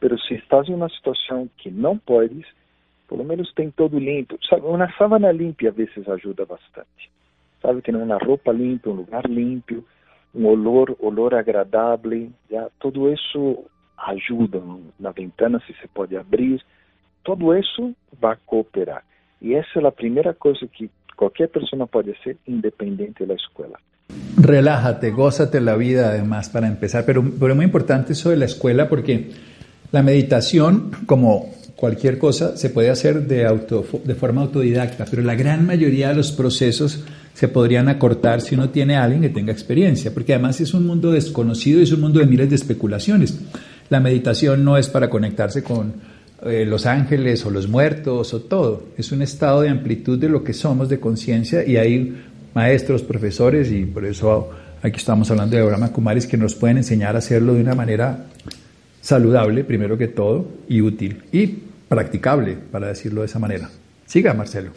Mas 0.01 0.27
se 0.27 0.35
estás 0.35 0.69
em 0.69 0.75
uma 0.75 0.89
situação 0.89 1.49
que 1.59 1.71
não 1.71 1.99
podes, 1.99 2.47
pelo 3.09 3.25
menos 3.25 3.53
tem 3.55 3.71
todo 3.71 3.99
limpo. 3.99 4.39
Sabe, 4.49 4.67
uma 4.67 4.91
sábana 4.93 5.31
limpa 5.33 5.69
às 5.69 5.75
vezes 5.75 6.09
ajuda 6.09 6.47
bastante. 6.47 7.11
Sabe, 7.61 7.83
ter 7.83 7.95
uma 7.95 8.17
roupa 8.17 8.53
limpa, 8.53 8.89
um 8.89 8.95
lugar 8.95 9.27
limpo, 9.27 9.85
um 10.35 10.47
olor, 10.47 10.97
olor 11.01 11.35
agradável, 11.35 12.31
já 12.51 12.71
tudo 12.79 13.13
isso 13.13 13.67
ajuda. 13.99 14.63
Na 14.99 15.11
ventana 15.11 15.61
se 15.67 15.75
você 15.75 15.89
pode 15.89 16.17
abrir, 16.17 16.65
tudo 17.23 17.55
isso 17.55 17.95
vai 18.19 18.37
cooperar. 18.47 19.05
E 19.43 19.55
essa 19.55 19.81
é 19.81 19.87
a 19.87 19.93
primeira 19.93 20.35
coisa 20.35 20.67
que 20.67 20.91
qualquer 21.17 21.49
pessoa 21.49 21.87
pode 21.87 22.15
ser, 22.23 22.37
independente 22.47 23.25
da 23.25 23.35
escola. 23.35 23.79
Relájate, 24.37 25.11
gózate 25.11 25.61
la 25.61 25.77
vida 25.77 26.09
además 26.09 26.49
para 26.49 26.67
empezar, 26.67 27.05
pero, 27.05 27.23
pero 27.39 27.53
es 27.53 27.57
muy 27.57 27.65
importante 27.65 28.13
eso 28.13 28.31
de 28.31 28.37
la 28.37 28.47
escuela 28.47 28.89
porque 28.89 29.31
la 29.93 30.03
meditación, 30.03 30.91
como 31.07 31.53
cualquier 31.77 32.19
cosa 32.19 32.57
se 32.57 32.71
puede 32.71 32.91
hacer 32.91 33.27
de, 33.27 33.47
auto, 33.47 33.85
de 34.05 34.15
forma 34.15 34.43
autodidacta, 34.43 35.07
pero 35.09 35.23
la 35.23 35.35
gran 35.35 35.67
mayoría 35.67 36.09
de 36.09 36.17
los 36.17 36.33
procesos 36.33 37.05
se 37.33 37.49
podrían 37.49 37.89
acortar 37.89 38.41
si 38.41 38.55
uno 38.55 38.69
tiene 38.69 38.97
a 38.97 39.05
alguien 39.05 39.23
que 39.23 39.31
tenga 39.31 39.53
experiencia, 39.53 40.13
porque 40.13 40.35
además 40.35 40.61
es 40.61 40.75
un 40.75 40.87
mundo 40.87 41.11
desconocido 41.11 41.81
y 41.81 41.85
es 41.85 41.93
un 41.93 42.03
mundo 42.03 42.21
de 42.21 42.27
miles 42.27 42.51
de 42.51 42.57
especulaciones. 42.57 43.41
La 43.89 44.01
meditación 44.01 44.65
no 44.65 44.77
es 44.77 44.89
para 44.89 45.09
conectarse 45.09 45.63
con 45.65 45.95
eh, 46.43 46.65
los 46.65 46.87
ángeles 46.87 47.45
o 47.45 47.51
los 47.51 47.69
muertos 47.69 48.33
o 48.35 48.41
todo, 48.41 48.85
es 48.97 49.13
un 49.13 49.23
estado 49.23 49.63
de 49.63 49.69
amplitud 49.69 50.19
de 50.19 50.29
lo 50.29 50.43
que 50.43 50.53
somos, 50.53 50.89
de 50.89 50.99
conciencia, 50.99 51.65
y 51.67 51.77
hay 51.77 52.23
maestros, 52.55 53.03
profesores, 53.03 53.71
y 53.71 53.85
por 53.87 54.05
eso 54.05 54.51
aquí 54.83 54.97
estamos 54.97 55.31
hablando 55.31 55.57
de 55.57 55.63
Brahma 55.63 55.93
Kumaris, 55.93 56.27
que 56.27 56.37
nos 56.37 56.55
pueden 56.55 56.79
enseñar 56.79 57.15
a 57.15 57.19
hacerlo 57.19 57.55
de 57.55 57.61
una 57.61 57.75
manera 57.75 58.27
saludable, 59.01 59.65
primero 59.65 59.99
que 59.99 60.09
todo, 60.09 60.47
y 60.69 60.81
útil. 60.81 61.23
Y 61.33 61.47
practicable, 61.89 62.57
para 62.71 62.89
decirlo 62.89 63.21
de 63.21 63.27
esa 63.27 63.39
manera. 63.39 63.69
Siga, 64.05 64.33
Marcelo. 64.35 64.71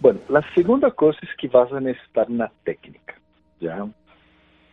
Bueno, 0.00 0.20
la 0.28 0.42
segunda 0.54 0.90
cosa 0.90 1.18
es 1.22 1.28
que 1.38 1.48
vas 1.48 1.70
a 1.72 1.80
necesitar 1.80 2.30
una 2.30 2.50
técnica, 2.64 3.14
¿ya? 3.60 3.86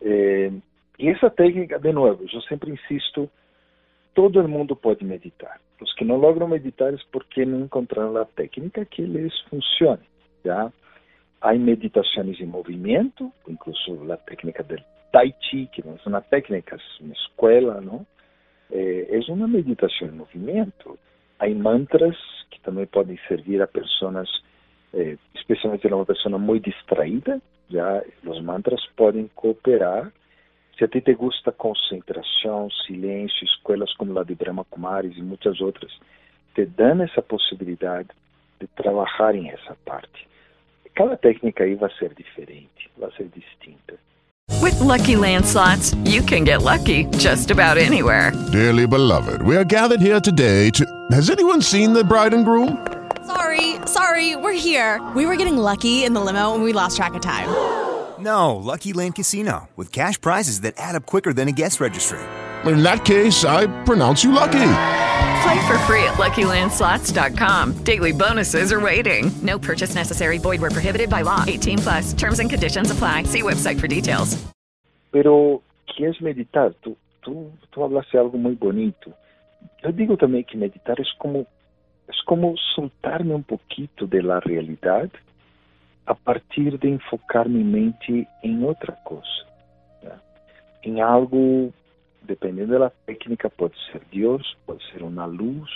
Eh, 0.02 0.52
y 0.98 1.10
esa 1.10 1.30
técnica, 1.30 1.78
de 1.80 1.92
nuevo, 1.92 2.22
yo 2.32 2.40
siempre 2.42 2.72
insisto, 2.72 3.30
todo 4.18 4.42
el 4.42 4.48
mundo 4.48 4.76
puede 4.76 5.06
meditar. 5.06 5.60
Los 5.80 5.94
que 5.94 6.04
no 6.04 6.18
logran 6.18 6.50
meditar 6.50 6.92
es 6.92 7.04
porque 7.12 7.46
no 7.46 7.58
encontraron 7.58 8.16
la 8.16 8.26
técnica 8.26 8.84
que 8.86 9.04
les 9.04 9.32
funcione, 9.44 10.02
¿ya? 10.44 10.72
Hay 11.42 11.60
meditaciones 11.60 12.42
en 12.42 12.50
movimiento, 12.50 13.32
incluso 13.46 14.04
la 14.06 14.18
técnica 14.18 14.64
del 14.64 14.84
Tai 15.12 15.36
Chi, 15.40 15.68
que 15.68 15.84
no 15.84 15.94
es 15.94 16.06
una 16.08 16.22
técnica, 16.22 16.78
es 16.78 17.00
una 17.00 17.14
escuela, 17.14 17.80
¿no? 17.80 18.08
Eh, 18.72 19.08
es 19.12 19.30
una 19.30 19.46
meditación 19.46 20.10
en 20.10 20.18
movimiento. 20.18 20.98
Hay 21.38 21.54
mantras 21.54 22.18
que 22.50 22.60
também 22.62 22.88
podem 22.88 23.20
servir 23.28 23.62
a 23.62 23.68
pessoas, 23.68 24.28
eh, 24.96 25.16
especialmente 25.36 25.86
uma 25.86 26.08
pessoa 26.08 26.40
muito 26.40 26.66
distraída, 26.72 27.40
já 27.70 28.02
os 28.26 28.42
mantras 28.42 28.84
podem 28.96 29.30
cooperar. 29.36 30.12
Se 30.78 30.86
a 30.86 30.88
ti 30.88 31.02
te 31.02 31.16
gusta 31.16 31.52
concentração, 31.52 32.70
silêncio, 32.86 33.44
escolas 33.44 33.92
como 33.96 34.18
a 34.20 34.24
de 34.24 34.36
Brahma 34.36 34.64
Kumaris 34.64 35.18
e 35.18 35.22
muitas 35.22 35.60
outras, 35.60 35.92
te 36.54 36.66
dão 36.66 37.02
essa 37.02 37.22
possibilidade 37.22 38.10
de 38.60 38.68
trabalhar 38.68 39.36
em 39.36 39.50
essa 39.50 39.76
parte. 39.86 40.28
Cada 40.94 41.18
técnica 41.18 41.64
aí 41.64 41.74
vai 41.76 41.92
ser 41.98 42.14
diferente, 42.14 42.92
vai 42.98 43.12
ser 43.14 43.28
distinta. 43.30 43.98
With 44.62 44.80
lucky 44.80 45.16
landslots, 45.16 45.96
you 46.06 46.24
can 46.24 46.44
get 46.44 46.62
lucky 46.62 47.06
just 47.18 47.52
about 47.52 47.78
anywhere. 47.78 48.32
Dearly 48.52 48.88
beloved, 48.88 49.42
we 49.42 49.56
are 49.56 49.66
gathered 49.66 50.02
here 50.02 50.20
today 50.22 50.70
to. 50.72 50.86
Has 51.12 51.30
anyone 51.30 51.62
seen 51.62 51.94
the 51.94 52.04
bride 52.04 52.34
and 52.34 52.46
groom? 52.46 52.86
Sorry, 53.26 53.76
sorry, 53.86 54.36
we're 54.36 54.54
here. 54.54 55.02
We 55.16 55.26
were 55.26 55.36
getting 55.36 55.58
lucky 55.58 56.06
in 56.06 56.14
the 56.14 56.22
limo 56.22 56.54
and 56.54 56.64
we 56.64 56.72
lost 56.72 56.98
track 56.98 57.14
of 57.14 57.22
time. 57.22 57.87
No, 58.20 58.56
Lucky 58.56 58.94
Land 58.94 59.16
Casino, 59.16 59.70
with 59.76 59.92
cash 59.92 60.20
prizes 60.20 60.62
that 60.62 60.74
add 60.78 60.96
up 60.96 61.06
quicker 61.06 61.34
than 61.34 61.48
a 61.48 61.52
guest 61.52 61.80
registry. 61.80 62.20
In 62.66 62.82
that 62.84 63.06
case, 63.06 63.46
I 63.46 63.68
pronounce 63.84 64.24
you 64.24 64.32
lucky. 64.32 64.70
Play 65.44 65.68
for 65.68 65.78
free 65.86 66.04
at 66.04 66.18
LuckyLandSlots.com. 66.18 67.84
Daily 67.84 68.12
bonuses 68.12 68.72
are 68.74 68.80
waiting. 68.80 69.32
No 69.44 69.60
purchase 69.60 69.94
necessary. 69.96 70.40
Void 70.40 70.62
where 70.62 70.72
prohibited 70.72 71.10
by 71.10 71.22
law. 71.22 71.44
18 71.48 71.78
plus. 71.78 72.14
Terms 72.14 72.40
and 72.40 72.50
conditions 72.50 72.92
apply. 72.92 73.24
See 73.24 73.44
website 73.44 73.80
for 73.80 73.88
details. 73.88 74.38
Pero, 75.12 75.62
¿quieres 75.86 76.20
meditar? 76.22 76.74
Tú, 76.82 76.98
tú, 77.22 77.52
tú 77.72 77.84
hablaste 77.84 78.18
algo 78.18 78.38
muy 78.38 78.56
bonito. 78.56 79.14
Yo 79.84 79.92
digo 79.92 80.18
también 80.18 80.44
que 80.44 80.58
meditar 80.58 81.00
es 81.00 81.08
como, 81.20 81.46
es 82.08 82.22
como 82.26 82.56
soltarme 82.76 83.36
un 83.36 83.44
poquito 83.44 84.08
de 84.08 84.22
la 84.24 84.40
realidad 84.40 85.10
a 86.08 86.16
partir 86.16 86.80
de 86.80 86.90
enfocar 86.90 87.48
mi 87.48 87.64
mente 87.64 88.28
en 88.42 88.64
otra 88.64 88.98
cosa. 89.04 89.46
¿ya? 90.02 90.22
En 90.82 91.02
algo 91.02 91.72
dependendo 92.28 92.78
da 92.78 92.90
técnica, 93.06 93.50
pode 93.50 93.76
ser 93.92 94.02
Deus, 94.12 94.58
pode 94.66 94.84
ser 94.92 95.02
uma 95.02 95.26
luz, 95.26 95.70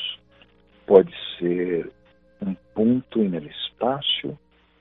pode 0.85 1.11
ser 1.37 1.89
um 2.41 2.53
ponto 2.75 3.19
no 3.19 3.37
espaço. 3.37 4.37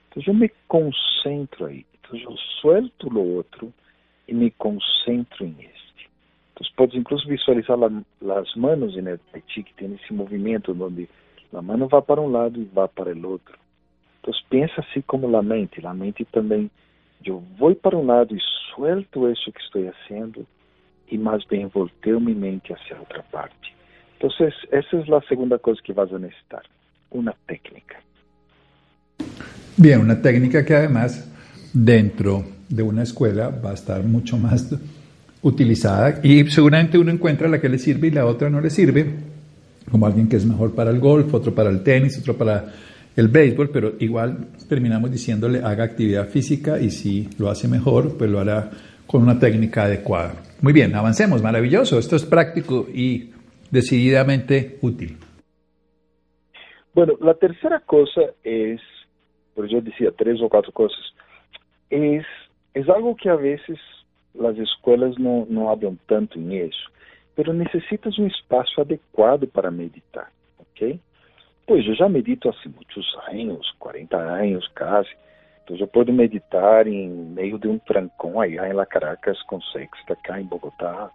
Então 0.09 0.23
eu 0.27 0.33
me 0.33 0.51
concentro 0.67 1.65
aí. 1.65 1.85
Então 1.99 2.19
eu 2.19 2.35
suelto 2.59 3.07
o 3.07 3.35
outro 3.35 3.73
e 4.27 4.33
me 4.33 4.51
concentro 4.51 5.45
em 5.45 5.55
este. 5.59 6.09
Então 6.53 6.67
podes 6.75 6.95
incluso 6.95 7.27
visualizar 7.27 7.77
as 8.37 8.55
manos 8.55 8.95
em 8.97 9.07
Haiti 9.07 9.63
que 9.63 9.73
tem 9.75 9.93
esse 9.95 10.13
movimento 10.13 10.71
onde 10.71 11.09
a 11.53 11.61
mão 11.61 11.87
vai 11.87 12.01
para 12.01 12.21
um 12.21 12.29
lado 12.29 12.61
e 12.61 12.65
vai 12.65 12.87
para 12.87 13.15
o 13.15 13.29
outro. 13.29 13.57
Então 14.21 14.33
pensa 14.49 14.81
assim 14.81 15.01
como 15.01 15.35
a 15.35 15.41
mente. 15.41 15.85
A 15.85 15.93
mente 15.93 16.23
também, 16.25 16.69
eu 17.25 17.43
vou 17.57 17.75
para 17.75 17.97
um 17.97 18.05
lado 18.05 18.35
e 18.35 18.39
suelto 18.73 19.29
isso 19.29 19.51
que 19.51 19.61
estou 19.61 19.91
fazendo 20.07 20.45
y 21.09 21.17
más 21.17 21.45
bien 21.47 21.69
volteo 21.69 22.19
mi 22.19 22.33
mente 22.33 22.73
hacia 22.73 22.99
otra 23.01 23.21
parte. 23.23 23.73
Entonces, 24.13 24.53
esa 24.71 24.97
es 24.97 25.07
la 25.09 25.19
segunda 25.27 25.57
cosa 25.57 25.81
que 25.83 25.93
vas 25.93 26.11
a 26.13 26.19
necesitar, 26.19 26.61
una 27.09 27.35
técnica. 27.47 27.99
Bien, 29.75 29.99
una 29.99 30.21
técnica 30.21 30.63
que 30.63 30.75
además 30.75 31.27
dentro 31.73 32.43
de 32.69 32.83
una 32.83 33.03
escuela 33.03 33.49
va 33.49 33.71
a 33.71 33.73
estar 33.73 34.03
mucho 34.03 34.37
más 34.37 34.73
utilizada 35.41 36.19
y 36.23 36.45
seguramente 36.49 36.97
uno 36.97 37.11
encuentra 37.11 37.47
la 37.47 37.59
que 37.59 37.67
le 37.67 37.79
sirve 37.79 38.07
y 38.07 38.11
la 38.11 38.25
otra 38.25 38.49
no 38.49 38.61
le 38.61 38.69
sirve, 38.69 39.15
como 39.89 40.05
alguien 40.05 40.29
que 40.29 40.35
es 40.35 40.45
mejor 40.45 40.75
para 40.75 40.91
el 40.91 40.99
golf, 40.99 41.33
otro 41.33 41.53
para 41.53 41.69
el 41.69 41.83
tenis, 41.83 42.17
otro 42.19 42.37
para 42.37 42.73
el 43.15 43.27
béisbol, 43.27 43.69
pero 43.71 43.93
igual 43.99 44.47
terminamos 44.69 45.11
diciéndole 45.11 45.59
haga 45.59 45.83
actividad 45.83 46.27
física 46.29 46.79
y 46.79 46.89
si 46.91 47.29
lo 47.37 47.49
hace 47.49 47.67
mejor, 47.67 48.17
pues 48.17 48.29
lo 48.29 48.39
hará 48.39 48.71
con 49.05 49.23
una 49.23 49.39
técnica 49.39 49.83
adecuada. 49.83 50.35
Muy 50.61 50.73
bien, 50.73 50.95
avancemos, 50.95 51.41
maravilloso. 51.41 51.99
Esto 51.99 52.15
es 52.15 52.25
práctico 52.25 52.87
y 52.93 53.31
decididamente 53.69 54.77
útil. 54.81 55.17
Bueno, 56.93 57.13
la 57.21 57.33
tercera 57.33 57.79
cosa 57.79 58.21
es, 58.43 58.79
por 59.55 59.67
yo 59.67 59.81
decía 59.81 60.11
tres 60.17 60.41
o 60.41 60.49
cuatro 60.49 60.71
cosas, 60.71 60.99
es, 61.89 62.25
es 62.73 62.89
algo 62.89 63.15
que 63.15 63.29
a 63.29 63.35
veces 63.35 63.79
las 64.33 64.57
escuelas 64.57 65.17
no, 65.19 65.45
no 65.49 65.69
hablan 65.69 65.97
tanto 66.05 66.37
en 66.37 66.51
eso, 66.51 66.89
pero 67.35 67.53
necesitas 67.53 68.17
un 68.17 68.27
espacio 68.27 68.83
adecuado 68.83 69.47
para 69.47 69.71
meditar, 69.71 70.27
¿ok? 70.57 70.99
Pues 71.65 71.85
eu 71.87 71.95
já 71.95 72.09
medito 72.09 72.49
há 72.49 72.53
muitos 72.69 73.17
anos, 73.29 73.71
40 73.79 74.17
anos 74.17 74.67
quase, 74.69 75.09
então 75.63 75.77
eu 75.77 75.87
posso 75.87 76.11
meditar 76.11 76.87
em 76.87 77.07
meio 77.09 77.57
de 77.57 77.67
um 77.67 77.79
trancão 77.79 78.39
aí 78.41 78.57
em 78.57 78.73
La 78.73 78.85
Caracas 78.85 79.41
com 79.43 79.61
sexta, 79.61 80.15
cá 80.23 80.41
em 80.41 80.45
Bogotá, 80.45 81.11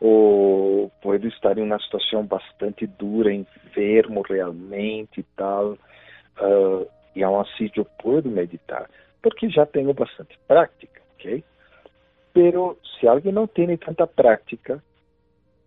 ou 0.00 0.90
pode 1.02 1.28
estar 1.28 1.58
em 1.58 1.62
uma 1.62 1.78
situação 1.78 2.24
bastante 2.24 2.86
dura, 2.86 3.32
enfermo 3.32 4.22
realmente 4.22 5.20
e 5.20 5.22
tal, 5.36 5.72
uh, 5.72 6.88
e 7.14 7.22
aún 7.22 7.40
assim 7.40 7.70
eu 7.76 7.84
posso 8.02 8.28
meditar, 8.28 8.88
porque 9.22 9.48
já 9.50 9.66
tenho 9.66 9.92
bastante 9.92 10.38
prática, 10.48 11.02
ok? 11.14 11.44
Pero 12.32 12.78
se 12.98 13.06
alguém 13.06 13.32
não 13.32 13.46
tem 13.46 13.76
tanta 13.76 14.06
prática, 14.06 14.82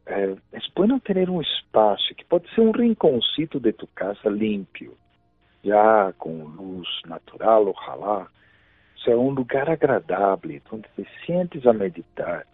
é, 0.06 0.36
é 0.52 0.60
bueno 0.76 1.02
um 1.30 1.42
espaço 1.42 2.14
que 2.16 2.26
pode 2.26 2.50
ser 2.54 2.62
um 2.62 2.72
rinconcito 2.72 3.60
de 3.60 3.72
tu 3.74 3.88
casa 3.88 4.30
limpio, 4.30 4.98
já 5.64 6.14
com 6.18 6.44
luz 6.44 6.88
natural, 7.06 7.68
ojalá, 7.68 8.28
seja 9.04 9.18
um 9.18 9.30
lugar 9.30 9.70
agradável, 9.70 10.62
onde 10.72 10.88
te 10.96 11.08
sientes 11.26 11.66
a 11.66 11.74
meditar, 11.74 12.46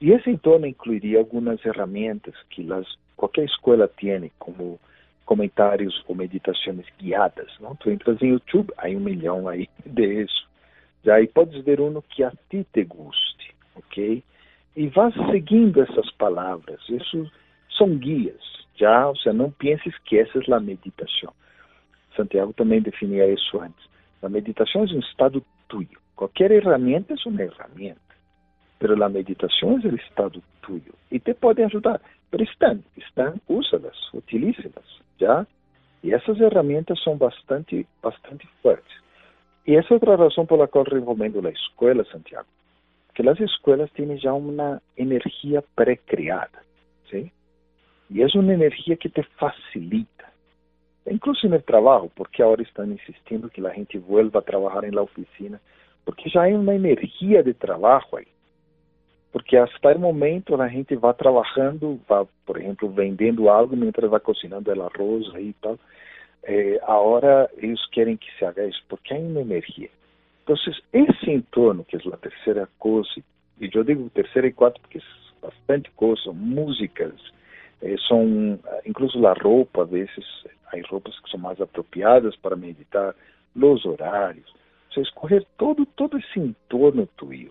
e 0.00 0.12
esse 0.12 0.30
entorno 0.30 0.66
incluiria 0.66 1.18
algumas 1.18 1.60
ferramentas 1.60 2.34
que 2.50 2.62
las, 2.62 2.86
qualquer 3.16 3.44
escola 3.46 3.88
tem, 3.88 4.30
como 4.38 4.78
comentários 5.24 6.04
ou 6.06 6.14
meditações 6.14 6.86
guiadas. 6.98 7.50
Não? 7.60 7.74
Tu 7.76 7.90
entras 7.90 8.20
em 8.20 8.28
YouTube, 8.28 8.72
há 8.76 8.88
um 8.88 9.00
milhão 9.00 9.48
aí 9.48 9.68
de 9.84 10.22
isso. 10.22 10.46
Já 11.02 11.14
aí 11.14 11.26
podes 11.26 11.64
ver 11.64 11.80
um 11.80 12.00
que 12.02 12.22
a 12.22 12.30
ti 12.50 12.66
te 12.72 12.84
guste, 12.84 13.54
ok? 13.74 14.22
E 14.76 14.88
vá 14.88 15.10
seguindo 15.30 15.80
essas 15.80 16.10
palavras. 16.12 16.80
Isso 16.88 17.30
são 17.76 17.96
guias, 17.96 18.42
já? 18.76 19.10
Seja, 19.14 19.32
não 19.32 19.52
essa 19.60 19.88
é 19.88 20.54
a 20.54 20.60
meditação. 20.60 21.32
Santiago 22.14 22.52
também 22.52 22.82
definia 22.82 23.26
isso 23.32 23.58
antes. 23.58 23.86
A 24.22 24.28
meditação 24.28 24.82
é 24.82 24.94
um 24.94 24.98
estado 24.98 25.42
tuyo. 25.68 25.98
Qualquer 26.14 26.48
ferramenta 26.48 27.14
é 27.14 27.28
uma 27.28 27.38
ferramenta. 27.38 28.00
Pero 28.78 29.02
a 29.02 29.08
meditação 29.08 29.80
é 29.82 29.88
o 29.88 29.96
estado 29.96 30.42
tuyo 30.60 30.94
e 31.10 31.18
te 31.18 31.32
pode 31.32 31.62
ajudar. 31.62 32.00
Pero 32.30 32.42
estão, 32.42 32.82
estão, 32.96 33.40
úsalas, 33.48 33.96
utilícelas, 34.12 35.00
já? 35.18 35.46
E 36.02 36.12
essas 36.12 36.36
ferramentas 36.36 37.02
são 37.02 37.16
bastante, 37.16 37.86
bastante 38.02 38.46
fortes. 38.62 38.94
E 39.66 39.74
essa 39.74 39.92
é 39.92 39.94
outra 39.94 40.16
razão 40.16 40.44
pela 40.44 40.68
qual 40.68 40.84
recomendo 40.84 41.44
a 41.46 41.50
escola, 41.50 42.04
Santiago. 42.04 42.48
Que 43.16 43.28
as 43.28 43.40
escolas 43.40 43.90
têm 43.92 44.16
já 44.18 44.32
uma 44.32 44.80
energia 44.96 45.64
pré-criada, 45.74 46.62
¿sí? 47.10 47.32
E 48.10 48.22
é 48.22 48.26
uma 48.34 48.52
energia 48.52 48.96
que 48.96 49.08
te 49.08 49.24
facilita. 49.36 50.26
Incluso 51.10 51.48
no 51.48 51.60
trabalho, 51.60 52.12
porque 52.14 52.42
agora 52.42 52.62
estão 52.62 52.84
insistindo 52.92 53.50
que 53.50 53.66
a 53.66 53.70
gente 53.70 53.98
vuelva 53.98 54.38
a 54.38 54.42
trabalhar 54.42 54.92
na 54.92 55.02
oficina, 55.02 55.60
porque 56.04 56.28
já 56.28 56.44
há 56.44 56.48
uma 56.48 56.74
energia 56.74 57.42
de 57.42 57.54
trabalho 57.54 58.06
aí 58.14 58.28
porque 59.36 59.54
hasta 59.54 59.94
o 59.94 59.98
momento 59.98 60.58
a 60.58 60.66
gente 60.66 60.96
vai 60.96 61.12
trabalhando, 61.12 62.00
vai, 62.08 62.26
por 62.46 62.56
exemplo, 62.56 62.88
vendendo 62.88 63.50
algo 63.50 63.76
mientras 63.76 64.10
vai 64.10 64.18
cozinhando 64.18 64.70
o 64.70 64.82
arroz 64.82 65.26
e 65.38 65.54
tal. 65.60 65.78
Eh, 66.44 66.80
agora 66.84 67.50
eles 67.58 67.84
querem 67.90 68.16
que 68.16 68.32
se 68.38 68.46
haga 68.46 68.64
isso, 68.64 68.82
porque 68.88 69.12
há 69.12 69.18
uma 69.18 69.42
energia. 69.42 69.90
Então, 70.46 70.54
esse 70.92 71.28
entorno, 71.28 71.84
que 71.84 71.96
é 71.96 72.00
a 72.12 72.16
terceira 72.16 72.68
coisa, 72.78 73.08
e 73.60 73.68
eu 73.74 73.82
digo 73.82 74.08
terceira 74.10 74.46
e 74.46 74.52
quarta 74.52 74.78
porque 74.80 74.98
é 74.98 75.02
bastante 75.42 75.90
coisa, 75.90 76.32
músicas, 76.32 77.14
eh, 77.82 77.96
são, 78.06 78.56
incluso 78.86 79.26
a 79.26 79.32
roupa, 79.32 79.82
às 79.82 79.90
vezes, 79.90 80.24
há 80.66 80.88
roupas 80.88 81.18
que 81.18 81.30
são 81.30 81.40
mais 81.40 81.60
apropriadas 81.60 82.36
para 82.36 82.54
meditar, 82.54 83.14
os 83.56 83.84
horários. 83.84 84.54
Você 84.88 85.00
escolher 85.00 85.44
todo, 85.58 85.84
todo 85.84 86.16
esse 86.16 86.38
entorno 86.38 87.08
tuyo 87.16 87.50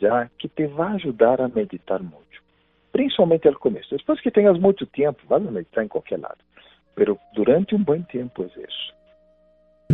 já 0.00 0.28
que 0.38 0.48
te 0.48 0.66
vai 0.66 0.94
ajudar 0.94 1.40
a 1.40 1.48
meditar 1.48 2.02
muito, 2.02 2.42
principalmente 2.92 3.48
ao 3.48 3.58
começo. 3.58 3.96
Depois 3.96 4.20
que 4.20 4.30
tenhas 4.30 4.58
muito 4.58 4.86
tempo, 4.86 5.22
vai 5.26 5.40
meditar 5.40 5.84
em 5.84 5.88
qualquer 5.88 6.20
lado, 6.20 6.38
pero 6.94 7.18
durante 7.34 7.74
um 7.74 7.82
bom 7.82 8.00
tempo 8.02 8.42
é 8.42 8.46
isso. 8.46 8.94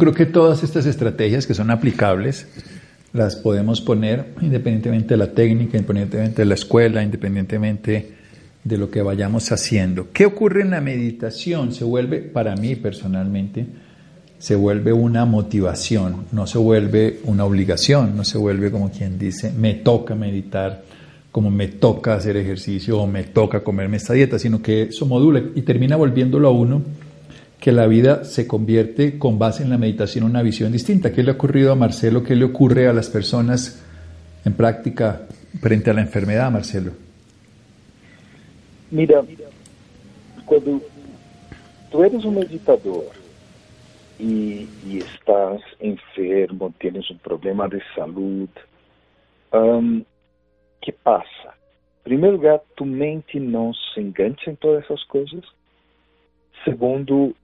Creo 0.03 0.15
que 0.15 0.27
todas 0.27 0.65
estas 0.65 0.85
estrategias 0.87 1.47
que 1.47 1.55
son 1.55 1.71
aplicables 1.71 2.49
las 3.13 3.37
podemos 3.37 3.81
poner 3.81 4.35
independientemente 4.41 5.15
de 5.15 5.17
la 5.17 5.33
técnica, 5.33 5.79
independientemente 5.79 6.43
de 6.43 6.45
la 6.45 6.55
escuela, 6.55 7.05
independientemente 7.05 8.11
de 8.65 8.79
lo 8.79 8.91
que 8.91 9.01
vayamos 9.01 9.53
haciendo. 9.53 10.09
¿Qué 10.13 10.27
ocurre 10.27 10.63
en 10.63 10.71
la 10.71 10.81
meditación? 10.81 11.73
Se 11.73 11.85
vuelve, 11.85 12.19
para 12.19 12.57
mí 12.57 12.75
personalmente, 12.75 13.65
se 14.41 14.57
vuelve 14.57 14.93
una 14.93 15.25
motivación, 15.25 16.25
no 16.33 16.49
se 16.49 16.59
vuelve 16.59 17.21
una 17.23 17.45
obligación, 17.45 18.17
no 18.17 18.25
se 18.25 18.39
vuelve 18.39 18.73
como 18.73 18.91
quien 18.91 19.21
dice, 19.21 19.53
me 19.53 19.75
toca 19.75 20.17
meditar, 20.17 20.83
como 21.31 21.49
me 21.49 21.69
toca 21.69 22.15
hacer 22.15 22.37
ejercicio 22.37 22.99
o 22.99 23.07
me 23.07 23.23
toca 23.23 23.63
comerme 23.63 23.99
esta 23.99 24.15
dieta, 24.15 24.41
sino 24.41 24.61
que 24.63 24.83
eso 24.83 25.07
modula 25.07 25.41
y 25.55 25.63
termina 25.63 25.95
volviéndolo 25.95 26.49
a 26.49 26.51
uno 26.51 26.83
que 27.63 27.71
la 27.71 27.87
vida 27.87 28.25
se 28.25 28.49
convierte 28.49 29.21
con 29.21 29.39
base 29.39 29.63
en 29.63 29.71
la 29.71 29.79
meditación 29.79 30.25
una 30.25 30.43
visión 30.43 30.73
distinta. 30.73 31.13
¿Qué 31.13 31.23
le 31.23 31.31
ha 31.31 31.35
ocurrido 31.35 31.71
a 31.71 31.77
Marcelo? 31.77 32.25
¿Qué 32.25 32.35
le 32.35 32.45
ocurre 32.45 32.89
a 32.89 32.93
las 32.93 33.09
personas 33.09 33.81
en 34.45 34.55
práctica 34.55 35.29
frente 35.61 35.89
a 35.89 35.95
la 35.95 36.01
enfermedad, 36.01 36.51
Marcelo? 36.51 36.91
Mira, 38.91 39.23
cuando 40.45 40.83
tú 41.89 42.03
eres 42.03 42.25
un 42.25 42.35
meditador, 42.35 43.05
e, 44.19 44.67
e 44.85 44.99
estás 44.99 45.63
enfermo, 45.79 46.75
tienes 46.81 47.09
um 47.13 47.19
problema 47.19 47.69
de 47.69 47.81
saúde, 47.95 48.51
um, 49.55 50.05
que 50.81 50.91
passa? 50.91 51.55
Em 52.01 52.11
primeiro 52.11 52.39
lugar, 52.39 52.61
tu 52.75 52.85
mente 52.85 53.39
não 53.39 53.73
se 53.73 54.01
engancha 54.01 54.51
em 54.51 54.57
todas 54.57 54.83
essas 54.83 55.05
coisas. 55.05 55.45
Segundo, 56.65 57.37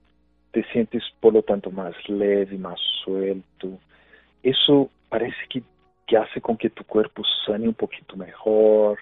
te 0.61 0.71
sientes, 0.71 1.03
por 1.21 1.33
lo 1.33 1.41
tanto, 1.41 1.71
mais 1.71 1.95
leve, 2.07 2.57
mais 2.57 2.79
suelto. 3.03 3.79
Isso 4.43 4.89
parece 5.09 5.47
que, 5.47 5.63
que 6.07 6.15
hace 6.15 6.39
com 6.41 6.57
que 6.57 6.69
tu 6.69 6.83
corpo 6.83 7.25
sane 7.45 7.67
um 7.67 7.73
pouquinho 7.73 8.05
melhor. 8.15 8.97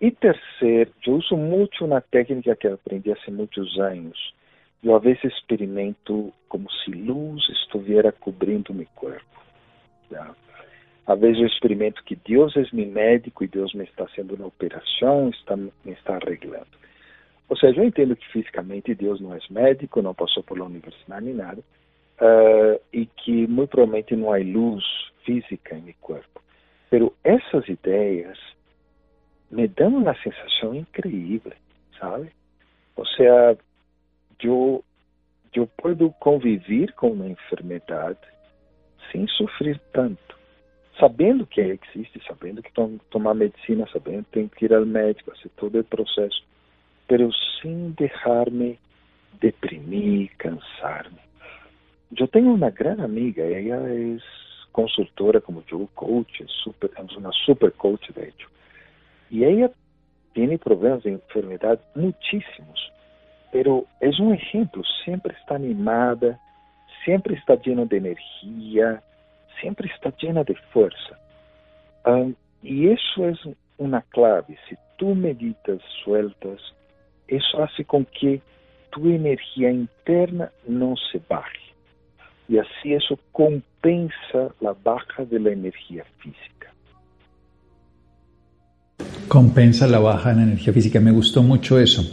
E 0.00 0.10
terceiro, 0.10 0.92
eu 1.06 1.14
uso 1.14 1.36
muito 1.36 1.84
uma 1.84 2.00
técnica 2.00 2.54
que 2.54 2.68
aprendi 2.68 3.12
há 3.12 3.30
muitos 3.30 3.78
anos, 3.78 4.34
eu 4.82 4.94
a 4.94 4.98
vezes 4.98 5.24
experimento 5.24 6.32
como 6.48 6.70
se 6.70 6.90
luz 6.90 7.48
estivesse 7.48 8.12
cobrindo 8.20 8.72
meu 8.72 8.86
corpo. 8.94 9.42
Já. 10.10 10.34
Às 11.06 11.18
vezes 11.18 11.40
eu 11.40 11.46
experimento 11.46 12.04
que 12.04 12.14
Deus 12.14 12.54
é 12.56 12.62
meu 12.72 12.86
médico 12.86 13.42
e 13.42 13.48
Deus 13.48 13.72
me 13.74 13.84
está 13.84 14.06
fazendo 14.06 14.34
uma 14.34 14.46
operação, 14.46 15.30
está, 15.30 15.56
me 15.56 15.72
está 15.86 16.16
arreglando. 16.16 16.68
Ou 17.48 17.56
seja, 17.56 17.80
eu 17.80 17.84
entendo 17.84 18.14
que 18.14 18.28
fisicamente 18.28 18.94
Deus 18.94 19.20
não 19.20 19.34
é 19.34 19.38
médico, 19.50 20.02
não 20.02 20.14
passou 20.14 20.42
pela 20.42 20.66
universidade 20.66 21.24
nem 21.24 21.34
nada, 21.34 21.60
uh, 21.60 22.80
e 22.92 23.06
que 23.06 23.46
muito 23.46 23.70
provavelmente 23.70 24.14
não 24.14 24.32
há 24.32 24.38
luz 24.38 24.84
física 25.24 25.76
em 25.76 25.82
meu 25.82 25.94
corpo. 26.00 26.42
Mas 26.90 27.10
essas 27.24 27.68
ideias 27.68 28.38
me 29.50 29.66
dão 29.66 29.88
uma 29.88 30.14
sensação 30.22 30.74
incrível, 30.74 31.52
sabe? 31.98 32.30
Ou 32.96 33.06
seja, 33.06 33.56
eu, 34.42 34.84
eu 35.54 35.66
posso 35.76 36.10
conviver 36.20 36.92
com 36.94 37.12
uma 37.12 37.28
enfermidade 37.28 38.18
sem 39.10 39.26
sofrer 39.28 39.80
tanto, 39.92 40.36
sabendo 40.98 41.46
que 41.46 41.60
existe, 41.60 42.20
sabendo 42.26 42.62
que 42.62 42.70
que 42.70 43.00
tomar 43.10 43.34
medicina, 43.34 43.88
sabendo 43.92 44.24
que 44.24 44.32
tenho 44.32 44.48
que 44.48 44.64
ir 44.66 44.74
ao 44.74 44.84
médico, 44.84 45.30
fazer 45.30 45.48
todo 45.56 45.78
o 45.78 45.84
processo, 45.84 46.42
mas 47.10 47.36
sem 47.60 47.90
deixar-me 47.90 48.78
deprimir, 49.40 50.30
cansar-me. 50.38 51.18
Eu 52.16 52.28
tenho 52.28 52.54
uma 52.54 52.70
grande 52.70 53.02
amiga, 53.02 53.42
ela 53.42 53.88
é 53.88 54.16
consultora 54.72 55.40
como 55.40 55.62
eu, 55.70 55.88
coach, 55.94 56.44
super, 56.62 56.90
é 56.96 57.02
uma 57.18 57.32
super 57.32 57.70
coach, 57.72 58.12
de 58.12 58.20
hecho. 58.20 58.50
E 59.30 59.44
ela 59.44 59.70
tem 60.34 60.56
problemas 60.58 61.02
de 61.02 61.10
enfermidade 61.10 61.80
muitíssimos 61.94 62.88
pero 63.50 63.86
é 64.00 64.08
um 64.20 64.34
exemplo, 64.34 64.84
sempre 65.04 65.34
está 65.34 65.56
animada, 65.56 66.38
sempre 67.04 67.34
está 67.34 67.54
llena 67.56 67.86
de 67.86 67.96
energia, 67.96 69.02
sempre 69.60 69.88
está 69.88 70.12
llena 70.20 70.44
de 70.44 70.54
força. 70.72 71.18
Um, 72.06 72.34
Y 72.60 72.88
eso 72.88 73.28
es 73.28 73.38
una 73.78 74.02
clave. 74.10 74.58
Si 74.68 74.76
tú 74.96 75.14
meditas, 75.14 75.80
sueltas, 76.02 76.60
eso 77.28 77.62
hace 77.62 77.84
con 77.84 78.06
que 78.06 78.40
tu 78.90 79.08
energía 79.08 79.70
interna 79.70 80.50
no 80.66 80.94
se 81.12 81.20
baje. 81.28 81.58
Y 82.48 82.58
así 82.58 82.94
eso 82.94 83.18
compensa 83.30 84.54
la 84.60 84.72
baja 84.72 85.24
de 85.24 85.38
la 85.38 85.50
energía 85.50 86.04
física. 86.18 86.72
Compensa 89.28 89.86
la 89.86 89.98
baja 89.98 90.30
de 90.30 90.36
la 90.36 90.42
energía 90.44 90.72
física. 90.72 90.98
Me 90.98 91.10
gustó 91.10 91.42
mucho 91.42 91.78
eso. 91.78 92.10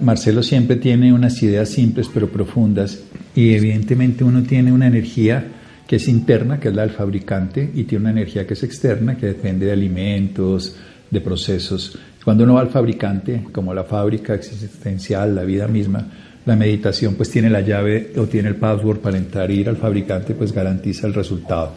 Marcelo 0.00 0.42
siempre 0.42 0.76
tiene 0.76 1.12
unas 1.12 1.40
ideas 1.42 1.68
simples 1.68 2.10
pero 2.12 2.28
profundas 2.28 3.04
y 3.34 3.54
evidentemente 3.54 4.24
uno 4.24 4.42
tiene 4.42 4.72
una 4.72 4.88
energía 4.88 5.46
que 5.86 5.96
es 5.96 6.08
interna, 6.08 6.60
que 6.60 6.68
es 6.68 6.74
la 6.74 6.82
del 6.82 6.90
fabricante, 6.90 7.70
y 7.74 7.84
tiene 7.84 8.02
una 8.02 8.10
energía 8.10 8.46
que 8.46 8.52
es 8.52 8.62
externa, 8.62 9.16
que 9.16 9.26
depende 9.26 9.66
de 9.66 9.72
alimentos, 9.72 10.76
de 11.10 11.20
procesos. 11.20 11.98
Cuando 12.28 12.44
uno 12.44 12.56
va 12.56 12.60
al 12.60 12.68
fabricante, 12.68 13.44
como 13.52 13.72
la 13.72 13.84
fábrica 13.84 14.34
existencial, 14.34 15.34
la 15.34 15.44
vida 15.44 15.66
misma, 15.66 16.06
la 16.44 16.56
meditación 16.56 17.14
pues 17.14 17.30
tiene 17.30 17.48
la 17.48 17.62
llave 17.62 18.12
o 18.18 18.26
tiene 18.26 18.50
el 18.50 18.56
password 18.56 18.98
para 18.98 19.16
entrar 19.16 19.50
e 19.50 19.54
ir 19.54 19.68
al 19.70 19.78
fabricante, 19.78 20.34
pues 20.34 20.52
garantiza 20.52 21.06
el 21.06 21.14
resultado. 21.14 21.72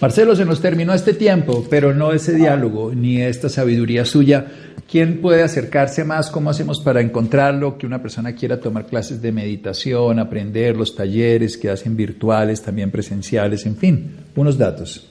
Marcelo, 0.00 0.34
se 0.34 0.44
nos 0.44 0.60
terminó 0.60 0.92
este 0.92 1.14
tiempo, 1.14 1.64
pero 1.70 1.94
no 1.94 2.10
ese 2.10 2.34
diálogo 2.34 2.90
ni 2.92 3.22
esta 3.22 3.48
sabiduría 3.48 4.04
suya. 4.04 4.44
¿Quién 4.90 5.20
puede 5.20 5.44
acercarse 5.44 6.02
más? 6.02 6.32
¿Cómo 6.32 6.50
hacemos 6.50 6.80
para 6.80 7.00
encontrarlo? 7.00 7.78
Que 7.78 7.86
una 7.86 8.02
persona 8.02 8.34
quiera 8.34 8.58
tomar 8.58 8.86
clases 8.86 9.22
de 9.22 9.30
meditación, 9.30 10.18
aprender 10.18 10.76
los 10.76 10.96
talleres 10.96 11.56
que 11.56 11.70
hacen 11.70 11.96
virtuales, 11.96 12.60
también 12.60 12.90
presenciales, 12.90 13.66
en 13.66 13.76
fin, 13.76 14.16
unos 14.34 14.58
datos. 14.58 15.08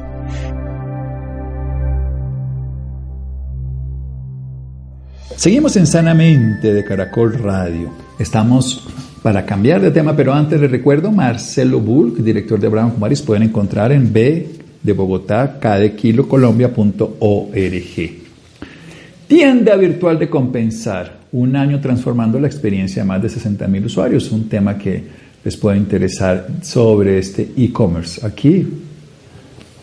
Seguimos 5.36 5.76
en 5.76 5.86
Sanamente 5.86 6.72
de 6.72 6.82
Caracol 6.82 7.34
Radio. 7.34 7.90
Estamos 8.18 8.88
para 9.22 9.44
cambiar 9.44 9.82
de 9.82 9.90
tema, 9.90 10.16
pero 10.16 10.32
antes 10.32 10.58
les 10.58 10.70
recuerdo, 10.70 11.12
Marcelo 11.12 11.80
Bulk, 11.80 12.16
director 12.16 12.58
de 12.58 12.66
Abraham 12.66 12.92
Kumaris, 12.92 13.20
pueden 13.20 13.42
encontrar 13.42 13.92
en 13.92 14.14
B 14.14 14.48
de 14.82 14.92
Bogotá, 14.94 15.60
Kilo. 15.94 16.26
Tienda 19.26 19.76
virtual 19.76 20.18
de 20.18 20.28
compensar, 20.28 21.18
un 21.32 21.56
año 21.56 21.80
transformando 21.80 22.38
la 22.38 22.46
experiencia 22.46 23.02
de 23.02 23.08
más 23.08 23.22
de 23.22 23.30
60 23.30 23.66
mil 23.68 23.86
usuarios, 23.86 24.30
un 24.30 24.48
tema 24.48 24.76
que 24.76 25.02
les 25.42 25.56
pueda 25.56 25.76
interesar 25.76 26.46
sobre 26.62 27.18
este 27.18 27.52
e-commerce. 27.56 28.24
Aquí 28.24 28.66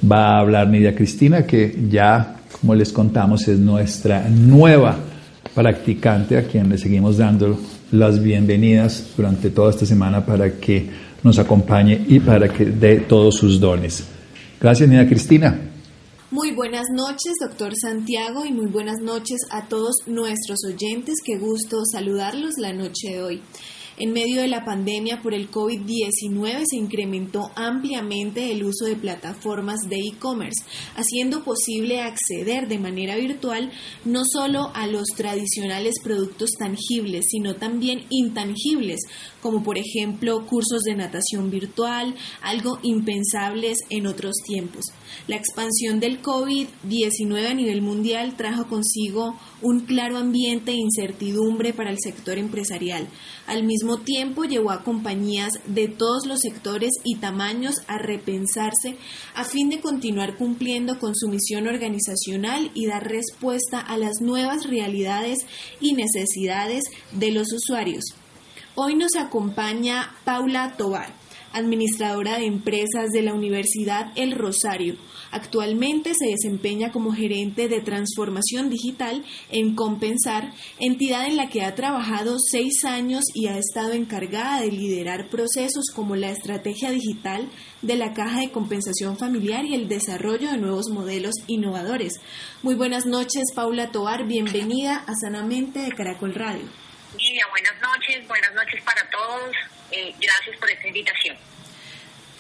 va 0.09 0.35
a 0.35 0.39
hablar 0.39 0.67
Nidia 0.67 0.95
Cristina, 0.95 1.45
que 1.45 1.75
ya, 1.89 2.37
como 2.59 2.75
les 2.75 2.91
contamos, 2.91 3.47
es 3.47 3.57
nuestra 3.57 4.29
nueva 4.29 4.95
practicante 5.55 6.37
a 6.37 6.43
quien 6.43 6.69
le 6.69 6.77
seguimos 6.77 7.17
dando 7.17 7.59
las 7.91 8.21
bienvenidas 8.21 9.07
durante 9.17 9.49
toda 9.49 9.71
esta 9.71 9.85
semana 9.85 10.25
para 10.25 10.51
que 10.51 10.85
nos 11.23 11.39
acompañe 11.39 11.99
y 12.07 12.19
para 12.19 12.47
que 12.47 12.65
dé 12.65 12.97
todos 12.97 13.35
sus 13.35 13.59
dones. 13.59 14.03
Gracias, 14.59 14.87
Nidia 14.87 15.07
Cristina. 15.07 15.70
Muy 16.31 16.51
buenas 16.53 16.87
noches, 16.89 17.33
doctor 17.41 17.73
Santiago, 17.75 18.45
y 18.45 18.53
muy 18.53 18.67
buenas 18.67 19.01
noches 19.01 19.37
a 19.49 19.67
todos 19.67 19.95
nuestros 20.05 20.59
oyentes. 20.65 21.15
Qué 21.25 21.37
gusto 21.37 21.81
saludarlos 21.91 22.57
la 22.57 22.71
noche 22.71 23.09
de 23.09 23.21
hoy. 23.21 23.41
En 23.97 24.13
medio 24.13 24.41
de 24.41 24.47
la 24.47 24.63
pandemia 24.63 25.21
por 25.21 25.33
el 25.33 25.51
COVID-19 25.51 26.63
se 26.69 26.77
incrementó 26.77 27.51
ampliamente 27.55 28.51
el 28.51 28.63
uso 28.63 28.85
de 28.85 28.95
plataformas 28.95 29.81
de 29.89 29.97
e-commerce, 29.97 30.63
haciendo 30.95 31.43
posible 31.43 32.01
acceder 32.01 32.67
de 32.67 32.79
manera 32.79 33.15
virtual 33.17 33.71
no 34.05 34.23
solo 34.25 34.71
a 34.73 34.87
los 34.87 35.07
tradicionales 35.15 35.95
productos 36.03 36.51
tangibles, 36.57 37.25
sino 37.29 37.55
también 37.55 38.05
intangibles, 38.09 39.01
como 39.41 39.61
por 39.61 39.77
ejemplo 39.77 40.45
cursos 40.45 40.83
de 40.83 40.95
natación 40.95 41.51
virtual, 41.51 42.15
algo 42.41 42.79
impensables 42.83 43.77
en 43.89 44.07
otros 44.07 44.35
tiempos. 44.45 44.85
La 45.27 45.35
expansión 45.35 45.99
del 45.99 46.21
COVID-19 46.21 47.45
a 47.45 47.53
nivel 47.53 47.81
mundial 47.81 48.35
trajo 48.37 48.67
consigo 48.67 49.35
un 49.61 49.81
claro 49.81 50.17
ambiente 50.17 50.71
de 50.71 50.77
incertidumbre 50.77 51.73
para 51.73 51.91
el 51.91 51.97
sector 51.99 52.37
empresarial. 52.37 53.07
Al 53.47 53.63
mismo 53.63 53.80
tiempo 53.99 54.43
llevó 54.43 54.71
a 54.71 54.83
compañías 54.83 55.53
de 55.65 55.87
todos 55.87 56.25
los 56.25 56.39
sectores 56.39 56.91
y 57.03 57.17
tamaños 57.17 57.75
a 57.87 57.97
repensarse 57.97 58.97
a 59.35 59.43
fin 59.43 59.69
de 59.69 59.79
continuar 59.79 60.37
cumpliendo 60.37 60.99
con 60.99 61.15
su 61.15 61.27
misión 61.27 61.67
organizacional 61.67 62.71
y 62.73 62.87
dar 62.87 63.07
respuesta 63.07 63.79
a 63.79 63.97
las 63.97 64.21
nuevas 64.21 64.67
realidades 64.67 65.39
y 65.79 65.93
necesidades 65.93 66.83
de 67.11 67.31
los 67.31 67.51
usuarios. 67.53 68.03
Hoy 68.75 68.95
nos 68.95 69.15
acompaña 69.15 70.15
Paula 70.23 70.75
Tobar 70.77 71.20
administradora 71.53 72.37
de 72.37 72.45
empresas 72.45 73.09
de 73.11 73.21
la 73.21 73.33
Universidad 73.33 74.11
El 74.15 74.33
Rosario. 74.33 74.95
Actualmente 75.31 76.13
se 76.13 76.27
desempeña 76.27 76.91
como 76.91 77.13
gerente 77.13 77.67
de 77.67 77.81
transformación 77.81 78.69
digital 78.69 79.23
en 79.49 79.75
Compensar, 79.75 80.53
entidad 80.79 81.27
en 81.27 81.37
la 81.37 81.49
que 81.49 81.63
ha 81.63 81.75
trabajado 81.75 82.37
seis 82.39 82.83
años 82.83 83.23
y 83.33 83.47
ha 83.47 83.57
estado 83.57 83.93
encargada 83.93 84.61
de 84.61 84.71
liderar 84.71 85.29
procesos 85.29 85.85
como 85.95 86.15
la 86.15 86.31
estrategia 86.31 86.91
digital 86.91 87.49
de 87.81 87.95
la 87.95 88.13
Caja 88.13 88.41
de 88.41 88.51
Compensación 88.51 89.17
Familiar 89.17 89.65
y 89.65 89.75
el 89.75 89.87
desarrollo 89.87 90.51
de 90.51 90.57
nuevos 90.57 90.89
modelos 90.89 91.35
innovadores. 91.47 92.13
Muy 92.61 92.75
buenas 92.75 93.05
noches, 93.05 93.43
Paula 93.55 93.91
Tobar. 93.91 94.27
Bienvenida 94.27 94.97
a 94.97 95.13
Sanamente 95.15 95.79
de 95.79 95.91
Caracol 95.91 96.33
Radio. 96.33 96.80
Lidia, 97.17 97.45
buenas 97.49 97.81
noches, 97.81 98.27
buenas 98.27 98.53
noches 98.53 98.81
para 98.83 99.09
todos. 99.09 99.51
Eh, 99.91 100.13
gracias 100.19 100.57
por 100.59 100.69
esta 100.69 100.87
invitación. 100.87 101.37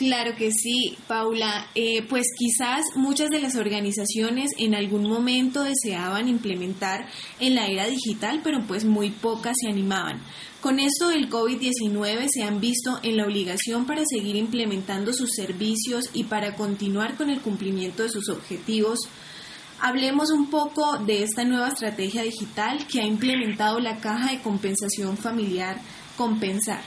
Claro 0.01 0.35
que 0.35 0.51
sí, 0.51 0.97
Paula. 1.07 1.67
Eh, 1.75 2.01
pues 2.09 2.25
quizás 2.35 2.83
muchas 2.95 3.29
de 3.29 3.39
las 3.39 3.55
organizaciones 3.55 4.49
en 4.57 4.73
algún 4.73 5.07
momento 5.07 5.63
deseaban 5.63 6.27
implementar 6.27 7.07
en 7.39 7.53
la 7.53 7.67
era 7.67 7.85
digital, 7.85 8.41
pero 8.43 8.63
pues 8.67 8.83
muy 8.83 9.11
pocas 9.11 9.55
se 9.61 9.69
animaban. 9.69 10.19
Con 10.59 10.79
esto 10.79 11.09
del 11.09 11.29
COVID-19 11.29 12.29
se 12.29 12.41
han 12.41 12.59
visto 12.59 12.99
en 13.03 13.17
la 13.17 13.25
obligación 13.25 13.85
para 13.85 14.03
seguir 14.05 14.37
implementando 14.37 15.13
sus 15.13 15.35
servicios 15.35 16.09
y 16.13 16.23
para 16.23 16.55
continuar 16.55 17.15
con 17.15 17.29
el 17.29 17.41
cumplimiento 17.41 18.01
de 18.01 18.09
sus 18.09 18.29
objetivos. 18.29 19.01
Hablemos 19.83 20.29
un 20.29 20.47
poco 20.51 20.99
de 20.99 21.23
esta 21.23 21.43
nueva 21.43 21.69
estrategia 21.69 22.21
digital 22.21 22.85
que 22.85 23.01
ha 23.01 23.03
implementado 23.03 23.79
la 23.79 23.99
Caja 23.99 24.29
de 24.29 24.39
Compensación 24.39 25.17
Familiar 25.17 25.75
Compensar. 26.15 26.83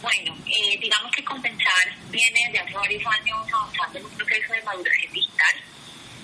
Bueno, 0.00 0.36
eh, 0.46 0.78
digamos 0.80 1.10
que 1.10 1.24
Compensar 1.24 1.98
viene 2.12 2.38
desde 2.46 2.60
hace 2.60 2.74
varios 2.74 3.02
años 3.06 3.38
avanzando 3.52 3.98
en 3.98 4.04
un 4.04 4.10
proceso 4.12 4.52
de 4.52 4.62
maduración 4.62 5.12
digital, 5.12 5.56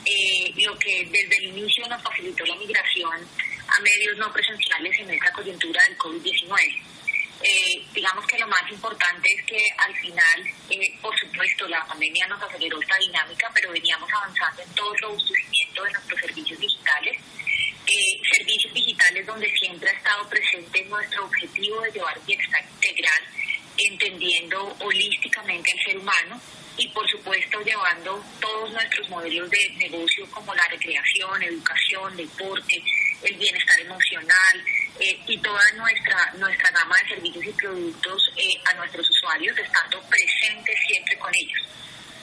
eh, 0.04 0.54
lo 0.64 0.78
que 0.78 1.04
desde 1.10 1.36
el 1.38 1.58
inicio 1.58 1.84
nos 1.88 2.00
facilitó 2.00 2.44
la 2.46 2.54
migración 2.54 3.18
a 3.66 3.80
medios 3.80 4.16
no 4.18 4.32
presenciales 4.32 4.96
en 5.00 5.10
esta 5.10 5.32
coyuntura 5.32 5.82
del 5.88 5.98
COVID-19. 5.98 6.91
Eh, 7.44 7.84
digamos 7.92 8.24
que 8.26 8.38
lo 8.38 8.46
más 8.46 8.62
importante 8.70 9.28
es 9.36 9.44
que 9.44 9.68
al 9.78 9.94
final, 9.96 10.50
por 11.00 11.18
supuesto, 11.18 11.66
la 11.66 11.84
pandemia 11.86 12.26
nos 12.28 12.40
aceleró 12.42 12.80
esta 12.80 12.96
dinámica, 12.98 13.50
pero 13.52 13.72
veníamos 13.72 14.08
avanzando 14.12 14.62
en 14.62 14.74
todo 14.74 14.94
el 14.94 15.00
robustecimiento 15.00 15.82
de 15.84 15.92
nuestros 15.92 16.20
servicios 16.20 16.60
digitales. 16.60 17.18
servicios 18.32 18.72
digitales 18.72 19.26
donde 19.26 19.50
siempre 19.58 19.90
ha 19.90 19.92
estado 19.92 20.28
presente 20.28 20.84
nuestro 20.84 21.24
objetivo 21.24 21.82
de 21.82 21.92
llevar 21.92 22.18
bienestar 22.24 22.64
integral 22.64 23.22
entendiendo 23.76 24.76
holísticamente 24.80 25.72
al 25.72 25.84
ser 25.84 25.98
humano 25.98 26.40
y 26.76 26.88
por 26.88 27.08
supuesto 27.10 27.60
llevando 27.60 28.22
todos 28.40 28.72
nuestros 28.72 29.08
modelos 29.10 29.50
de 29.50 29.68
negocio 29.76 30.28
como 30.30 30.54
la 30.54 30.66
recreación, 30.68 31.42
educación, 31.42 32.16
deporte, 32.16 32.82
el 33.22 33.36
bienestar 33.36 33.80
emocional 33.80 34.64
eh, 35.00 35.18
y 35.26 35.38
toda 35.38 35.60
nuestra, 35.72 36.32
nuestra 36.36 36.70
gama 36.70 36.96
de 36.98 37.14
servicios 37.14 37.44
y 37.46 37.52
productos 37.52 38.30
eh, 38.36 38.60
a 38.70 38.74
nuestros 38.74 39.08
usuarios, 39.08 39.56
estando 39.58 40.00
presentes 40.02 40.78
siempre 40.86 41.16
con 41.18 41.34
ellos. 41.34 41.60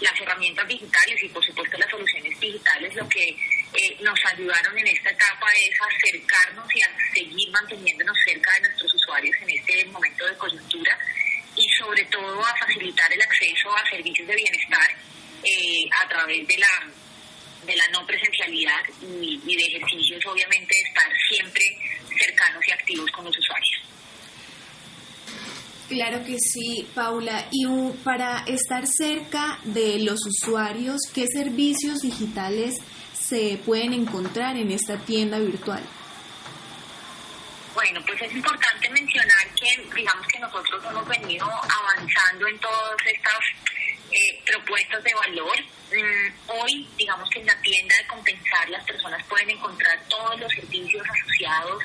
Las 0.02 0.20
herramientas 0.22 0.68
digitales 0.68 1.24
y 1.24 1.30
por 1.30 1.44
supuesto 1.44 1.78
las 1.78 1.90
soluciones 1.90 2.40
digitales 2.40 2.96
lo 2.96 3.08
que 3.10 3.30
eh, 3.74 3.98
nos 4.00 4.18
ayudaron 4.26 4.78
en 4.78 4.88
esta 4.88 5.10
etapa 5.10 5.48
es 5.52 5.78
acercarnos 5.82 6.66
y 6.74 6.82
a 6.82 7.14
seguir 7.14 7.52
manteniéndonos 7.52 8.18
cerca 8.24 8.54
de 8.54 8.62
nuestros 8.62 8.94
usuarios 8.94 9.36
en 9.42 9.50
este 9.50 9.86
momento 9.86 10.26
de 10.26 10.38
coyuntura 10.38 10.98
y 11.56 11.68
sobre 11.78 12.06
todo 12.06 12.46
a 12.46 12.56
facilitar 12.56 13.12
el 13.12 13.22
acceso 13.22 13.76
a 13.76 13.90
servicios 13.90 14.28
de 14.28 14.36
bienestar 14.36 14.96
eh, 15.44 15.90
a 16.04 16.08
través 16.08 16.48
de 16.48 16.58
la 16.58 16.92
de 17.66 17.76
la 17.76 17.88
no 17.90 18.06
presencialidad 18.06 18.82
y, 19.02 19.56
de 19.56 19.64
ejercicios, 19.64 20.26
obviamente, 20.26 20.74
estar 20.88 21.12
siempre 21.28 21.64
cercanos 22.18 22.66
y 22.68 22.72
activos 22.72 23.12
con 23.12 23.26
los 23.26 23.38
usuarios. 23.38 23.82
Claro 25.90 26.24
que 26.24 26.38
sí, 26.38 26.88
Paula. 26.94 27.48
Y 27.52 27.66
para 28.04 28.44
estar 28.46 28.86
cerca 28.86 29.58
de 29.64 29.98
los 30.04 30.20
usuarios, 30.24 31.02
¿qué 31.16 31.26
servicios 31.26 32.02
digitales 32.02 32.76
se 33.12 33.60
pueden 33.66 33.94
encontrar 33.94 34.56
en 34.56 34.70
esta 34.70 34.98
tienda 34.98 35.40
virtual? 35.40 35.82
Bueno, 37.74 38.02
pues 38.06 38.22
es 38.22 38.36
importante 38.36 38.88
mencionar 38.92 39.48
que 39.56 39.96
digamos 39.96 40.28
que 40.28 40.40
nosotros 40.40 40.84
hemos 40.92 41.08
venido 41.08 41.48
avanzando 41.48 42.48
en 42.48 42.60
todas 42.60 42.98
estas 43.06 43.40
eh, 44.12 44.44
propuestas 44.46 45.04
de 45.04 45.14
valor. 45.16 45.58
Mm, 45.92 46.52
hoy, 46.62 46.88
digamos 46.98 47.28
que 47.32 47.40
en 47.40 47.48
la 47.48 47.60
tienda 47.62 47.96
de 47.98 48.08
compensar 48.08 48.70
las 48.70 48.86
personas 48.86 49.26
pueden 49.26 49.50
encontrar 49.50 50.00
todos 50.08 50.40
los 50.40 50.52
servicios 50.52 51.04
asociados 51.10 51.84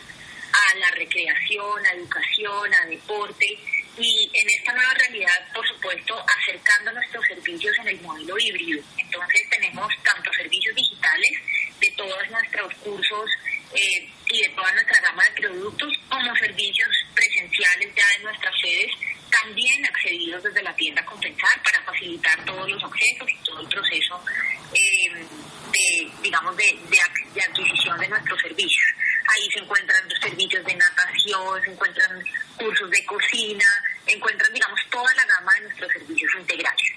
a 0.53 0.79
la 0.79 0.91
recreación, 0.91 1.87
a 1.87 1.93
educación, 1.95 2.75
a 2.75 2.87
deporte 2.87 3.59
y 3.99 4.31
en 4.33 4.51
esta 4.51 4.73
nueva 4.73 4.95
realidad, 4.95 5.53
por 5.55 5.67
supuesto, 5.69 6.25
acercando 6.39 6.93
nuestros 6.93 7.25
servicios 7.27 7.77
en 7.81 7.89
el 7.89 8.01
modelo 8.01 8.37
híbrido. 8.39 8.83
Entonces 8.99 9.49
tenemos 9.51 9.93
tanto 10.03 10.33
servicios 10.33 10.75
digitales 10.75 11.33
de 11.81 11.91
todos 11.97 12.31
nuestros 12.31 12.75
cursos 12.75 13.31
eh, 13.75 14.09
y 14.31 14.43
de 14.43 14.49
toda 14.51 14.73
nuestra 14.73 15.01
gama 15.01 15.23
de 15.25 15.43
productos 15.43 15.93
como 16.09 16.37
servicios 16.37 16.89
presenciales 17.15 17.95
ya 17.95 18.17
en 18.17 18.23
nuestras 18.25 18.55
sedes, 18.61 18.91
también 19.31 19.85
accedidos 19.85 20.43
desde 20.43 20.63
la 20.63 20.75
tienda 20.77 21.05
Compensar 21.05 21.63
para 21.63 21.83
facilitar 21.83 22.45
todos 22.45 22.71
los 22.71 22.83
accesos 22.83 23.29
y 23.31 23.45
todo 23.45 23.61
el 23.61 23.69
proceso 23.69 24.25
eh, 24.73 25.27
de, 25.73 26.11
digamos, 26.23 26.57
de, 26.57 26.79
de, 26.89 27.41
adquisición 27.43 27.99
de 27.99 28.09
nuestros 28.09 28.41
servicios. 28.41 28.95
Ahí 29.35 29.49
se 29.53 29.61
encuentran 29.61 30.09
los 30.09 30.19
servicios 30.21 30.65
de 30.65 30.75
natación, 30.75 31.63
se 31.63 31.71
encuentran 31.71 32.25
cursos 32.57 32.91
de 32.91 33.05
cocina, 33.05 33.67
encuentran, 34.07 34.53
digamos, 34.53 34.81
toda 34.91 35.13
la 35.15 35.25
gama 35.25 35.53
de 35.55 35.61
nuestros 35.63 35.93
servicios 35.93 36.33
integrales. 36.39 36.93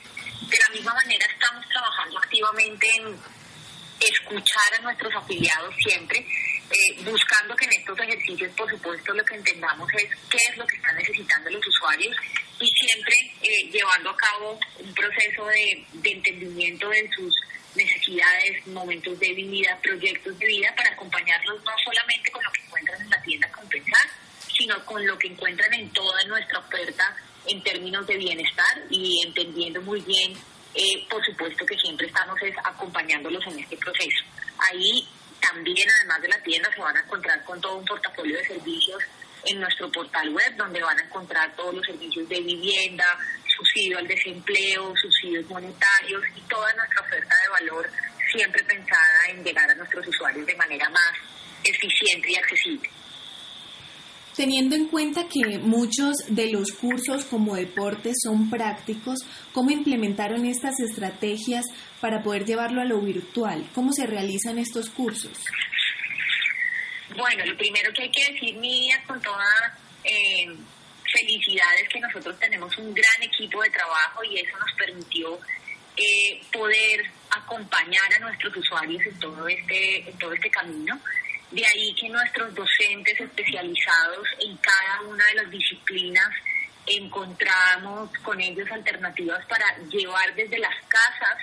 De 0.49 0.57
la 0.57 0.69
misma 0.69 0.93
manera, 0.93 1.25
estamos 1.25 1.67
trabajando 1.67 2.17
activamente 2.19 2.88
en 2.95 3.19
escuchar 3.99 4.73
a 4.77 4.81
nuestros 4.81 5.13
afiliados 5.15 5.75
siempre 5.83 6.25
eh, 6.69 7.01
buscando 7.03 7.55
que 7.55 7.65
en 7.65 7.73
estos 7.73 7.97
ejercicios, 7.99 8.51
por 8.51 8.69
supuesto, 8.69 9.13
lo 9.13 9.23
que 9.23 9.35
entendamos 9.35 9.89
es 9.93 10.09
qué 10.29 10.38
es 10.49 10.57
lo 10.57 10.67
que 10.67 10.75
están 10.75 10.97
necesitando 10.97 11.49
los 11.49 11.65
usuarios 11.65 12.15
y 12.59 12.67
siempre 12.67 13.15
eh, 13.41 13.69
llevando 13.71 14.09
a 14.09 14.17
cabo 14.17 14.59
un 14.79 14.93
proceso 14.93 15.45
de, 15.45 15.85
entendimiento 16.03 16.89
de 16.89 17.09
sus 17.15 17.33
necesidades, 17.78 18.67
momentos 18.67 19.17
de 19.19 19.34
vida, 19.34 19.80
proyectos 19.82 20.38
de 20.38 20.45
vida, 20.47 20.73
para 20.75 20.89
acompañarlos 20.89 21.63
no 21.63 21.71
solamente 21.86 22.32
con 22.32 22.43
lo 22.43 22.51
que 22.51 22.61
encuentran 22.61 23.01
en 23.01 23.09
la 23.09 23.21
tienda 23.21 23.51
Compensar, 23.51 24.09
sino 24.57 24.86
con 24.86 25.05
lo 25.05 25.17
que 25.17 25.28
encuentran 25.28 25.73
en 25.73 25.89
toda 25.91 26.23
nuestra 26.25 26.59
oferta 26.59 27.15
en 27.47 27.63
términos 27.63 28.05
de 28.07 28.17
bienestar 28.17 28.84
y 28.89 29.21
entendiendo 29.25 29.82
muy 29.82 30.01
bien, 30.01 30.34
eh, 30.73 31.05
por 31.09 31.23
supuesto, 31.25 31.65
que 31.65 31.78
siempre 31.78 32.07
estamos 32.07 32.38
acompañándolos 32.63 33.45
en 33.47 33.59
este 33.59 33.78
proceso. 33.78 34.25
Ahí 34.57 35.07
también, 35.39 35.88
además 35.99 36.21
de 36.21 36.28
la 36.28 36.43
tienda, 36.43 36.69
se 36.73 36.82
van 36.82 36.97
a 36.97 37.01
encontrar 37.01 37.43
con 37.45 37.61
todo 37.61 37.78
un 37.78 37.86
portafolio 37.86 38.38
de 38.38 38.45
servicios 38.45 39.01
en 39.45 39.59
nuestro 39.59 39.89
portal 39.91 40.30
web, 40.30 40.55
donde 40.57 40.82
van 40.82 40.99
a 40.99 41.03
encontrar 41.03 41.55
todos 41.55 41.75
los 41.75 41.86
servicios 41.86 42.28
de 42.28 42.41
vivienda, 42.41 43.05
subsidio 43.58 43.97
al 43.97 44.08
desempleo, 44.08 44.93
subsidios 44.95 45.49
monetarios 45.49 46.22
y 46.36 46.41
toda 46.41 46.72
nuestra 46.74 47.01
oferta 47.01 47.36
de 47.43 47.49
valor 47.49 47.89
siempre 48.32 48.64
pensada 48.64 49.30
en 49.30 49.43
llegar 49.43 49.70
a 49.70 49.76
nuestros 49.76 50.08
usuarios 50.08 50.45
de 50.45 50.55
manera 50.55 50.89
más 50.89 51.12
eficiente 51.64 52.32
y 52.32 52.36
accesible. 52.36 52.89
Teniendo 54.36 54.76
en 54.76 54.88
cuenta 54.88 55.28
que 55.28 55.58
muchos 55.58 56.16
de 56.28 56.51
los 56.51 56.72
cursos 56.72 57.26
como 57.26 57.55
deportes 57.55 58.18
son 58.22 58.51
prácticos, 58.51 59.20
¿cómo 59.51 59.72
implementaron 59.72 60.45
estas 60.45 60.80
estrategias 60.80 61.66
para 61.99 62.22
poder 62.22 62.45
llevarlo 62.45 62.82
a 62.82 62.86
lo 62.86 63.01
virtual? 63.01 63.68
¿Cómo 63.74 63.91
se 63.93 64.05
realizan 64.05 64.60
estos 64.60 64.91
cursos? 64.91 65.43
Bueno, 67.18 67.45
lo 67.45 67.58
primero 67.58 67.91
que 67.93 68.03
hay 68.03 68.12
que 68.12 68.32
decir, 68.32 68.55
Mía, 68.58 69.01
con 69.08 69.20
toda 69.22 69.80
eh, 70.03 70.45
felicidad 71.12 71.74
es 71.82 71.89
que 71.89 71.99
nosotros 71.99 72.38
tenemos 72.39 72.78
un 72.78 72.93
gran 72.93 73.24
equipo 73.24 73.62
de 73.62 73.70
trabajo 73.70 74.24
y 74.24 74.39
eso 74.39 74.58
nos 74.58 74.72
permitió 74.74 75.39
eh, 75.95 76.41
poder 76.51 77.05
acompañar 77.32 78.14
a 78.16 78.20
nuestros 78.20 78.55
usuarios 78.55 79.03
en 79.05 79.20
todo 79.20 79.47
este, 79.47 80.10
en 80.10 80.18
todo 80.18 80.34
este 80.34 80.49
camino. 80.49 80.99
De 81.51 81.66
ahí 81.66 81.95
que 81.95 82.10
nuestros 82.10 82.53
docentes 82.53 83.20
especializados 83.20 84.28
en 84.39 84.58
cada 84.58 85.01
una 85.08 85.26
de 85.28 85.36
las 85.36 85.49
disciplinas 85.49 86.30
encontramos 86.86 88.10
con 88.24 88.39
ellos 88.39 88.70
alternativas 88.72 89.45
para 89.45 89.78
llevar 89.89 90.34
desde 90.36 90.58
las 90.60 90.76
casas 90.88 91.38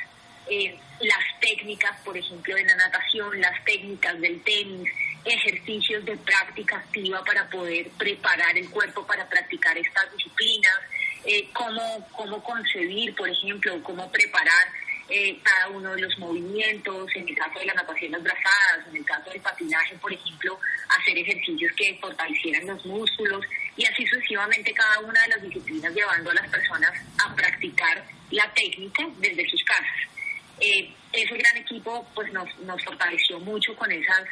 eh, 0.49 0.79
las 1.01 1.41
técnicas, 1.41 2.01
por 2.05 2.17
ejemplo, 2.17 2.55
de 2.55 2.65
la 2.65 2.77
natación, 2.77 3.41
las 3.41 3.65
técnicas 3.65 4.21
del 4.21 4.43
tenis, 4.43 4.91
ejercicios 5.25 6.05
de 6.05 6.17
práctica 6.19 6.77
activa 6.77 7.25
para 7.25 7.49
poder 7.49 7.89
preparar 7.91 8.57
el 8.57 8.69
cuerpo 8.71 9.07
para 9.07 9.29
practicar 9.29 9.77
estas 9.79 10.13
disciplinas, 10.13 10.79
eh, 11.25 11.49
cómo, 11.53 12.07
cómo 12.13 12.43
concebir, 12.43 13.15
por 13.15 13.29
ejemplo, 13.29 13.83
cómo 13.83 14.11
preparar 14.13 14.69
eh, 15.09 15.39
cada 15.43 15.69
uno 15.69 15.95
de 15.95 16.03
los 16.03 16.19
movimientos, 16.19 17.09
en 17.15 17.29
el 17.29 17.35
caso 17.35 17.59
de 17.59 17.67
la 17.67 17.75
natación 17.75 18.13
las 18.13 18.23
brazadas, 18.23 18.89
en 18.89 18.97
el 18.97 19.05
caso 19.05 19.31
del 19.31 19.41
patinaje, 19.41 19.97
por 19.97 20.13
ejemplo, 20.13 20.59
hacer 20.89 21.19
ejercicios 21.19 21.73
que 21.77 21.99
fortalecieran 22.01 22.67
los 22.67 22.85
músculos 22.87 23.45
y 23.77 23.85
así 23.85 24.07
sucesivamente 24.07 24.73
cada 24.73 25.01
una 25.01 25.21
de 25.23 25.29
las 25.29 25.43
disciplinas 25.43 25.95
llevando 25.95 26.31
a 26.31 26.35
las 26.35 26.49
personas 26.49 26.93
a 27.25 27.35
practicar 27.35 28.05
la 28.31 28.51
técnica 28.55 29.07
desde 29.19 29.49
sus 29.49 29.63
casas. 29.65 30.14
Eh, 30.61 30.93
ese 31.13 31.37
gran 31.37 31.57
equipo 31.57 32.07
pues 32.15 32.33
nos, 32.33 32.49
nos 32.61 32.83
fortaleció 32.85 33.39
mucho 33.41 33.75
con 33.77 33.91
esas 33.91 34.25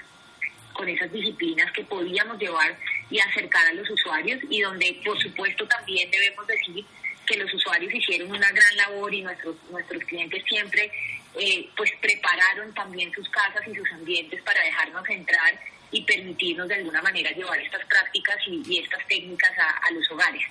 con 0.73 0.89
esas 0.89 1.13
disciplinas 1.13 1.71
que 1.73 1.85
podíamos 1.85 2.39
llevar 2.39 2.75
y 3.11 3.19
acercar 3.19 3.67
a 3.67 3.73
los 3.75 3.89
usuarios 3.91 4.41
y 4.49 4.63
donde 4.63 5.01
por 5.05 5.21
supuesto 5.21 5.67
también 5.69 6.11
debemos 6.11 6.47
decir 6.47 6.85
que 7.27 7.37
los 7.37 7.53
usuarios 7.53 7.93
hicieron 7.93 8.31
una 8.31 8.51
gran 8.51 8.77
labor 8.77 9.13
y 9.13 9.21
nuestros, 9.21 9.57
nuestros 9.71 10.03
clientes 10.05 10.43
siempre 10.49 10.91
eh, 11.35 11.69
pues 11.77 11.91
prepararon 12.01 12.75
también 12.75 13.13
sus 13.13 13.29
casas 13.31 13.67
y 13.67 13.75
sus 13.75 13.91
ambientes 13.93 14.43
para 14.43 14.63
dejarnos 14.63 15.09
entrar 15.09 15.59
y 15.91 16.03
permitirnos 16.03 16.69
de 16.69 16.75
alguna 16.75 17.03
manera 17.03 17.31
llevar 17.31 17.59
estas 17.61 17.85
prácticas 17.87 18.37
y, 18.47 18.79
estas 18.79 19.07
técnicas 19.07 19.53
a, 19.59 19.91
los 19.93 20.11
hogares. 20.11 20.43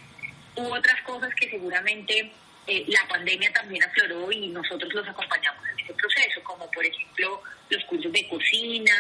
Hubo 0.56 0.74
otras 0.74 1.02
cosas 1.04 1.34
que 1.36 1.50
seguramente 1.50 2.32
eh, 2.68 2.86
la 2.88 3.08
pandemia 3.08 3.52
también 3.52 3.84
afloró 3.84 4.32
y 4.32 4.48
nosotros 4.50 4.94
los 4.94 5.08
acompañamos 5.08 5.68
en 5.70 5.80
ese 5.80 5.94
proceso, 5.94 6.44
como 6.44 6.70
por 6.72 6.86
ejemplo 6.86 7.42
los 7.70 7.84
cursos 7.86 8.12
de 8.12 8.28
cocina, 8.28 8.94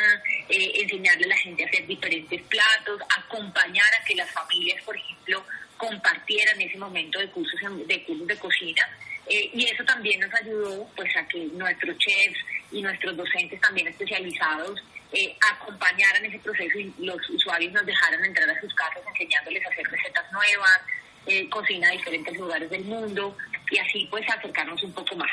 eh, 0.50 0.72
enseñarle 0.76 1.26
a 1.26 1.30
la 1.30 1.38
gente 1.38 1.64
a 1.64 1.68
hacer 1.68 1.86
diferentes 1.86 2.42
platos, 2.44 3.02
acompañar 3.18 3.88
a 4.00 4.04
que 4.06 4.16
las 4.16 4.30
familias, 4.32 4.82
por 4.84 4.96
ejemplo, 4.96 5.46
compartieran 5.78 6.62
ese 6.62 6.78
momento 6.78 7.20
de 7.20 7.30
cursos 7.30 7.60
de, 7.88 8.04
cursos 8.04 8.28
de 8.28 8.38
cocina. 8.38 8.84
Eh, 9.28 9.50
y 9.54 9.66
eso 9.66 9.84
también 9.84 10.20
nos 10.20 10.34
ayudó 10.34 10.88
pues 10.96 11.16
a 11.16 11.28
que 11.28 11.46
nuestros 11.54 11.98
chefs 11.98 12.40
y 12.72 12.82
nuestros 12.82 13.16
docentes 13.16 13.60
también 13.62 13.88
especializados 13.88 14.80
eh, 15.12 15.36
acompañaran 15.52 16.24
ese 16.26 16.40
proceso 16.40 16.80
y 16.80 16.94
los 17.00 17.18
usuarios 17.30 17.74
nos 17.74 17.86
dejaran 17.86 18.24
entrar 18.24 18.50
a 18.50 18.62
sus 18.62 18.74
casas 18.74 19.04
enseñándoles 19.08 19.66
a 19.66 19.70
hacer 19.70 19.88
recetas 19.88 20.32
nuevas, 20.32 20.82
eh, 21.26 21.50
cocina 21.50 21.90
a 21.90 21.92
diferentes 21.92 22.38
lugares 22.38 22.70
del 22.70 22.86
mundo 22.86 23.36
y 23.72 23.78
así 23.80 24.08
pues 24.10 24.24
acercarnos 24.38 24.84
un 24.84 24.92
poco 24.92 25.16
más. 25.16 25.30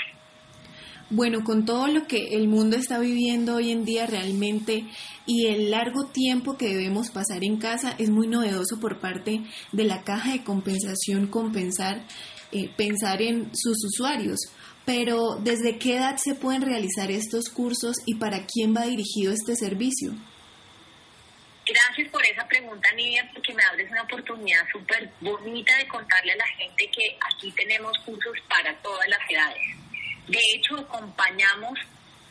Bueno, 1.10 1.42
con 1.42 1.64
todo 1.64 1.86
lo 1.86 2.06
que 2.06 2.36
el 2.36 2.48
mundo 2.48 2.76
está 2.76 2.98
viviendo 2.98 3.56
hoy 3.56 3.70
en 3.70 3.86
día 3.86 4.06
realmente 4.06 4.84
y 5.24 5.46
el 5.46 5.70
largo 5.70 6.04
tiempo 6.04 6.58
que 6.58 6.68
debemos 6.68 7.10
pasar 7.10 7.44
en 7.44 7.56
casa 7.56 7.94
es 7.98 8.10
muy 8.10 8.26
novedoso 8.26 8.78
por 8.78 9.00
parte 9.00 9.40
de 9.72 9.84
la 9.84 10.02
caja 10.02 10.32
de 10.32 10.44
compensación 10.44 11.26
compensar, 11.26 12.04
eh, 12.52 12.68
pensar 12.76 13.22
en 13.22 13.50
sus 13.54 13.82
usuarios. 13.86 14.38
Pero 14.84 15.36
¿desde 15.42 15.78
qué 15.78 15.96
edad 15.96 16.16
se 16.18 16.34
pueden 16.34 16.60
realizar 16.60 17.10
estos 17.10 17.48
cursos 17.48 17.96
y 18.04 18.16
para 18.16 18.44
quién 18.44 18.74
va 18.76 18.82
dirigido 18.82 19.32
este 19.32 19.56
servicio? 19.56 20.12
Gracias 21.68 22.08
por 22.08 22.24
esa 22.24 22.48
pregunta, 22.48 22.90
Nidia, 22.92 23.28
porque 23.34 23.52
me 23.52 23.62
abres 23.62 23.90
una 23.90 24.02
oportunidad 24.02 24.66
súper 24.72 25.10
bonita 25.20 25.76
de 25.76 25.86
contarle 25.86 26.32
a 26.32 26.36
la 26.36 26.46
gente 26.46 26.90
que 26.90 27.18
aquí 27.20 27.52
tenemos 27.52 27.98
cursos 28.06 28.38
para 28.48 28.74
todas 28.76 29.06
las 29.06 29.20
edades. 29.28 29.76
De 30.28 30.40
hecho, 30.54 30.78
acompañamos 30.78 31.78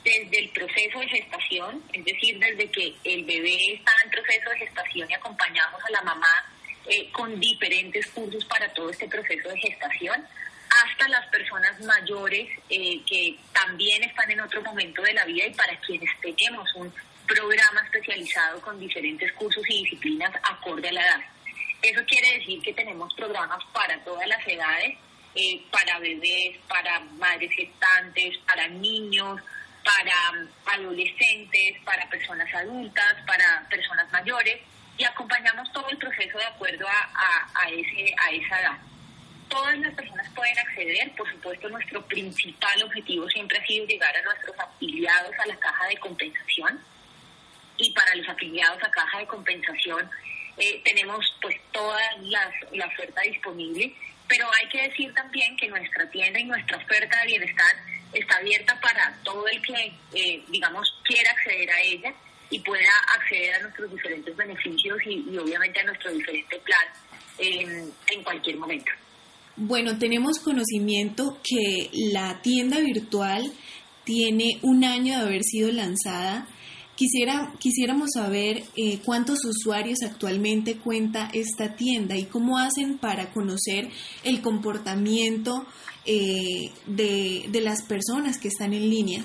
desde 0.04 0.40
el 0.40 0.50
proceso 0.50 1.00
de 1.00 1.08
gestación, 1.08 1.84
es 1.94 2.04
decir, 2.04 2.40
desde 2.40 2.72
que 2.72 2.96
el 3.04 3.26
bebé 3.26 3.74
está 3.74 3.92
en 4.04 4.10
proceso 4.10 4.50
de 4.50 4.58
gestación 4.58 5.12
y 5.12 5.14
acompañamos 5.14 5.84
a 5.86 5.92
la 5.92 6.02
mamá 6.02 6.46
eh, 6.88 7.12
con 7.12 7.40
diferentes 7.40 8.08
cursos 8.08 8.44
para 8.46 8.74
todo 8.74 8.90
este 8.90 9.08
proceso 9.08 9.50
de 9.50 9.60
gestación, 9.60 10.26
hasta 10.84 11.08
las 11.10 11.28
personas 11.28 11.80
mayores 11.82 12.50
eh, 12.70 13.02
que 13.06 13.38
también 13.54 14.04
están 14.04 14.32
en 14.32 14.42
otro 14.42 14.64
momento 14.64 15.02
de 15.04 15.14
la 15.14 15.26
vida 15.26 15.46
y 15.46 15.54
para 15.54 15.80
quienes 15.80 16.10
tenemos 16.22 16.74
un 16.76 16.92
programa 17.28 17.82
especializado 17.82 18.60
con 18.62 18.80
diferentes 18.80 19.32
cursos 19.34 19.64
y 19.70 19.84
disciplinas 19.84 20.32
acorde 20.50 20.90
a 20.90 20.94
la 20.94 21.02
edad. 21.02 21.20
Eso 21.82 22.02
quiere 22.06 22.40
decir 22.40 22.62
que 22.62 22.74
tenemos 22.74 23.14
programas 23.14 23.64
para 23.74 24.04
todas 24.04 24.28
las 24.28 24.46
edades 24.48 24.98
eh, 25.36 25.62
para 25.70 26.00
bebés, 26.00 26.58
para 26.68 27.00
madres 27.00 27.52
gestantes, 27.54 28.36
para 28.48 28.68
niños, 28.68 29.40
para 29.84 30.42
um, 30.42 30.48
adolescentes, 30.66 31.76
para 31.86 32.10
personas 32.10 32.52
adultas, 32.54 33.16
para 33.28 33.68
personas 33.70 34.12
mayores 34.12 34.60
y 34.98 35.04
acompañamos 35.04 35.72
todo 35.72 35.88
el 35.90 35.98
proceso 35.98 36.38
de 36.40 36.46
acuerdo 36.46 36.88
a, 36.88 37.70
ese, 37.70 38.16
a 38.18 38.32
esa 38.32 38.62
edad. 38.62 38.78
Todas 39.48 39.78
las 39.78 39.94
personas 39.94 40.28
pueden 40.34 40.58
acceder, 40.58 41.16
por 41.16 41.30
supuesto 41.32 41.70
nuestro 41.70 42.04
principal 42.08 42.84
objetivo 42.84 43.30
siempre 43.30 43.60
ha 43.60 43.66
sido 43.66 43.86
llegar 43.86 44.18
a 44.18 44.22
nuestros 44.24 44.60
afiliados 44.60 45.32
a 45.40 45.46
la 45.46 45.56
caja 45.58 45.86
de 45.86 45.98
compensación 45.98 46.84
y 47.78 47.92
para 47.94 48.16
los 48.16 48.28
afiliados 48.28 48.82
a 48.84 48.92
caja 48.92 49.20
de 49.20 49.28
compensación 49.28 50.10
eh, 50.58 50.82
tenemos 50.84 51.26
pues 51.42 51.56
toda 51.72 52.00
la 52.22 52.86
oferta 52.88 53.22
disponible 53.22 53.94
pero 54.28 54.46
hay 54.60 54.68
que 54.70 54.90
decir 54.90 55.14
también 55.14 55.56
que 55.56 55.68
nuestra 55.68 56.10
tienda 56.10 56.40
y 56.40 56.46
nuestra 56.46 56.78
oferta 56.78 57.20
de 57.22 57.28
bienestar 57.28 57.76
está 58.14 58.38
abierta 58.38 58.80
para 58.82 59.18
todo 59.24 59.48
el 59.48 59.62
que, 59.62 59.94
eh, 60.14 60.44
digamos, 60.50 60.88
quiera 61.04 61.32
acceder 61.32 61.70
a 61.72 61.82
ella 61.82 62.14
y 62.50 62.60
pueda 62.60 62.92
acceder 63.16 63.56
a 63.56 63.60
nuestros 63.60 63.92
diferentes 63.92 64.36
beneficios 64.36 64.98
y, 65.06 65.38
obviamente 65.38 65.80
a 65.80 65.84
nuestro 65.84 66.12
diferente 66.12 66.60
plan 66.60 66.88
en 67.40 68.24
cualquier 68.24 68.58
momento. 68.58 68.92
Bueno, 69.56 69.98
tenemos 69.98 70.40
conocimiento 70.40 71.40
que 71.44 71.90
la 72.12 72.42
tienda 72.42 72.80
virtual 72.80 73.52
tiene 74.04 74.60
un 74.62 74.84
año 74.84 75.18
de 75.18 75.26
haber 75.26 75.44
sido 75.44 75.72
lanzada 75.72 76.48
Quisiera, 76.98 77.52
quisiéramos 77.60 78.10
saber 78.16 78.64
eh, 78.76 79.00
cuántos 79.06 79.46
usuarios 79.46 80.00
actualmente 80.04 80.80
cuenta 80.80 81.30
esta 81.32 81.76
tienda 81.76 82.16
y 82.16 82.26
cómo 82.26 82.58
hacen 82.58 82.98
para 82.98 83.30
conocer 83.30 83.90
el 84.24 84.42
comportamiento 84.42 85.68
eh, 86.06 86.72
de, 86.88 87.62
las 87.62 87.84
personas 87.84 88.40
que 88.40 88.48
están 88.48 88.74
en 88.74 88.90
línea. 88.90 89.22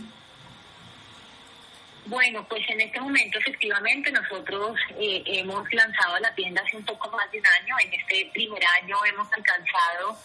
Bueno, 2.05 2.47
pues 2.47 2.61
en 2.69 2.83
este 2.83 3.01
momento 3.01 3.39
efectivamente 3.39 4.13
nosotros 4.13 4.77
eh, 4.99 5.23
hemos 5.25 5.65
lanzado 5.73 6.19
la 6.19 6.35
tienda 6.35 6.61
hace 6.61 6.77
un 6.77 6.85
poco 6.85 7.11
más 7.17 7.33
de 7.33 7.39
un 7.39 7.47
año. 7.47 7.75
En 7.87 7.95
este 7.95 8.31
primer 8.35 8.63
año 8.83 8.97
hemos 9.11 9.33
alcanzado 9.33 10.19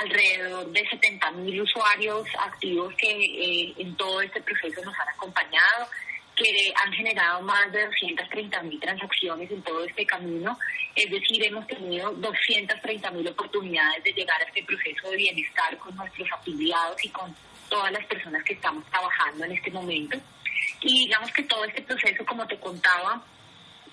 alrededor 0.00 0.70
de 0.70 0.88
70 0.88 1.32
mil 1.32 1.62
usuarios 1.62 2.28
activos 2.38 2.94
que 2.94 3.74
en 3.76 3.96
todo 3.96 4.20
este 4.22 4.40
proceso 4.40 4.84
nos 4.84 4.94
han 5.00 5.08
acompañado 5.08 5.88
que 6.36 6.72
han 6.74 6.92
generado 6.92 7.42
más 7.42 7.70
de 7.72 7.84
230 7.86 8.62
mil 8.62 8.80
transacciones 8.80 9.50
en 9.50 9.62
todo 9.62 9.84
este 9.84 10.06
camino. 10.06 10.58
Es 10.94 11.10
decir, 11.10 11.44
hemos 11.44 11.66
tenido 11.66 12.12
230 12.12 13.10
mil 13.10 13.28
oportunidades 13.28 14.04
de 14.04 14.12
llegar 14.12 14.40
a 14.40 14.44
este 14.44 14.62
proceso 14.64 15.10
de 15.10 15.16
bienestar 15.16 15.76
con 15.78 15.94
nuestros 15.96 16.28
afiliados 16.32 17.04
y 17.04 17.08
con 17.10 17.34
todas 17.68 17.92
las 17.92 18.04
personas 18.06 18.42
que 18.44 18.54
estamos 18.54 18.84
trabajando 18.90 19.44
en 19.44 19.52
este 19.52 19.70
momento. 19.70 20.18
Y 20.80 21.06
digamos 21.06 21.30
que 21.32 21.42
todo 21.44 21.64
este 21.64 21.82
proceso, 21.82 22.24
como 22.24 22.46
te 22.46 22.58
contaba, 22.58 23.22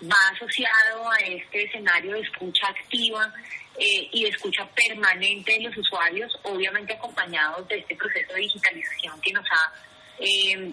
va 0.04 0.30
asociado 0.34 1.10
a 1.12 1.18
este 1.18 1.64
escenario 1.64 2.14
de 2.14 2.22
escucha 2.22 2.68
activa 2.68 3.34
eh, 3.78 4.10
y 4.12 4.24
de 4.24 4.30
escucha 4.30 4.68
permanente 4.68 5.54
de 5.54 5.62
los 5.62 5.78
usuarios, 5.78 6.32
obviamente 6.44 6.94
acompañados 6.94 7.68
de 7.68 7.80
este 7.80 7.96
proceso 7.96 8.34
de 8.34 8.42
digitalización 8.42 9.20
que 9.22 9.34
nos 9.34 9.46
ha 9.52 9.74
eh, 10.20 10.72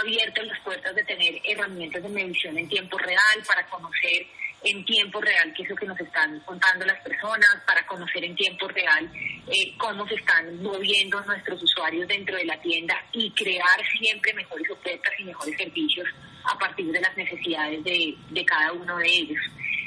abierto 0.00 0.42
las 0.42 0.60
puertas 0.60 0.94
de 0.94 1.04
tener 1.04 1.40
herramientas 1.44 2.02
de 2.02 2.08
medición 2.08 2.58
en 2.58 2.68
tiempo 2.68 2.98
real 2.98 3.42
para 3.46 3.66
conocer 3.68 4.26
en 4.64 4.84
tiempo 4.84 5.20
real 5.20 5.52
qué 5.54 5.62
es 5.62 5.68
lo 5.68 5.76
que 5.76 5.86
nos 5.86 6.00
están 6.00 6.40
contando 6.40 6.86
las 6.86 7.00
personas, 7.02 7.48
para 7.66 7.86
conocer 7.86 8.24
en 8.24 8.34
tiempo 8.34 8.66
real 8.68 9.10
eh, 9.46 9.74
cómo 9.76 10.08
se 10.08 10.14
están 10.14 10.62
moviendo 10.62 11.20
nuestros 11.22 11.62
usuarios 11.62 12.08
dentro 12.08 12.36
de 12.36 12.46
la 12.46 12.60
tienda 12.60 12.96
y 13.12 13.30
crear 13.32 13.80
siempre 13.98 14.32
mejores 14.32 14.68
ofertas 14.70 15.12
y 15.18 15.24
mejores 15.24 15.56
servicios 15.56 16.08
a 16.44 16.58
partir 16.58 16.90
de 16.90 17.00
las 17.00 17.16
necesidades 17.16 17.84
de, 17.84 18.14
de 18.30 18.44
cada 18.44 18.72
uno 18.72 18.96
de 18.98 19.06
ellos. 19.06 19.38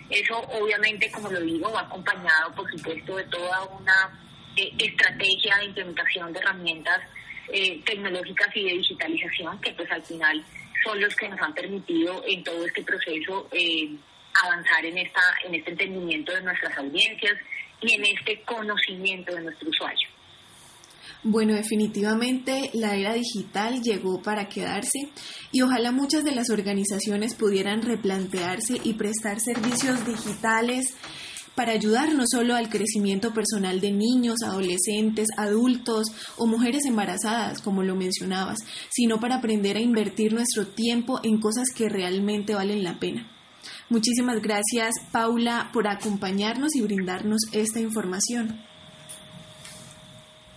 Eso 0.09 0.39
obviamente, 0.39 1.11
como 1.11 1.29
lo 1.29 1.41
digo, 1.41 1.71
va 1.71 1.81
acompañado 1.81 2.53
por 2.55 2.69
supuesto 2.71 3.17
de 3.17 3.23
toda 3.25 3.63
una 3.65 4.19
eh, 4.55 4.71
estrategia 4.77 5.57
de 5.57 5.65
implementación 5.65 6.31
de 6.31 6.39
herramientas 6.39 7.01
eh, 7.51 7.81
tecnológicas 7.85 8.47
y 8.55 8.63
de 8.63 8.77
digitalización, 8.77 9.59
que 9.61 9.71
pues 9.73 9.89
al 9.91 10.03
final 10.03 10.43
son 10.83 10.99
los 10.99 11.15
que 11.15 11.29
nos 11.29 11.41
han 11.41 11.53
permitido 11.53 12.23
en 12.25 12.43
todo 12.43 12.65
este 12.65 12.83
proceso 12.83 13.47
eh, 13.51 13.89
avanzar 14.43 14.85
en, 14.85 14.97
esta, 14.97 15.21
en 15.45 15.55
este 15.55 15.71
entendimiento 15.71 16.33
de 16.33 16.41
nuestras 16.41 16.77
audiencias 16.77 17.33
y 17.81 17.93
en 17.95 18.03
este 18.05 18.41
conocimiento 18.43 19.33
de 19.35 19.41
nuestro 19.41 19.69
usuario. 19.69 20.09
Bueno, 21.23 21.55
definitivamente 21.55 22.69
la 22.73 22.95
era 22.95 23.13
digital 23.13 23.81
llegó 23.81 24.21
para 24.21 24.47
quedarse 24.47 25.09
y 25.51 25.61
ojalá 25.61 25.91
muchas 25.91 26.23
de 26.23 26.31
las 26.31 26.49
organizaciones 26.49 27.33
pudieran 27.33 27.81
replantearse 27.81 28.79
y 28.83 28.93
prestar 28.93 29.39
servicios 29.39 30.05
digitales 30.05 30.95
para 31.57 31.71
ayudar 31.71 32.13
no 32.13 32.25
solo 32.31 32.55
al 32.55 32.69
crecimiento 32.69 33.33
personal 33.33 33.81
de 33.81 33.91
niños, 33.91 34.43
adolescentes, 34.45 35.25
adultos 35.37 36.05
o 36.37 36.45
mujeres 36.45 36.85
embarazadas, 36.85 37.63
como 37.63 37.81
lo 37.81 37.95
mencionabas, 37.95 38.59
sino 38.89 39.19
para 39.19 39.37
aprender 39.37 39.75
a 39.75 39.79
invertir 39.81 40.33
nuestro 40.33 40.67
tiempo 40.67 41.19
en 41.23 41.39
cosas 41.39 41.69
que 41.75 41.89
realmente 41.89 42.53
valen 42.53 42.83
la 42.83 42.99
pena. 42.99 43.27
Muchísimas 43.89 44.39
gracias, 44.39 44.93
Paula, 45.11 45.71
por 45.73 45.87
acompañarnos 45.87 46.75
y 46.75 46.81
brindarnos 46.83 47.41
esta 47.51 47.79
información. 47.79 48.63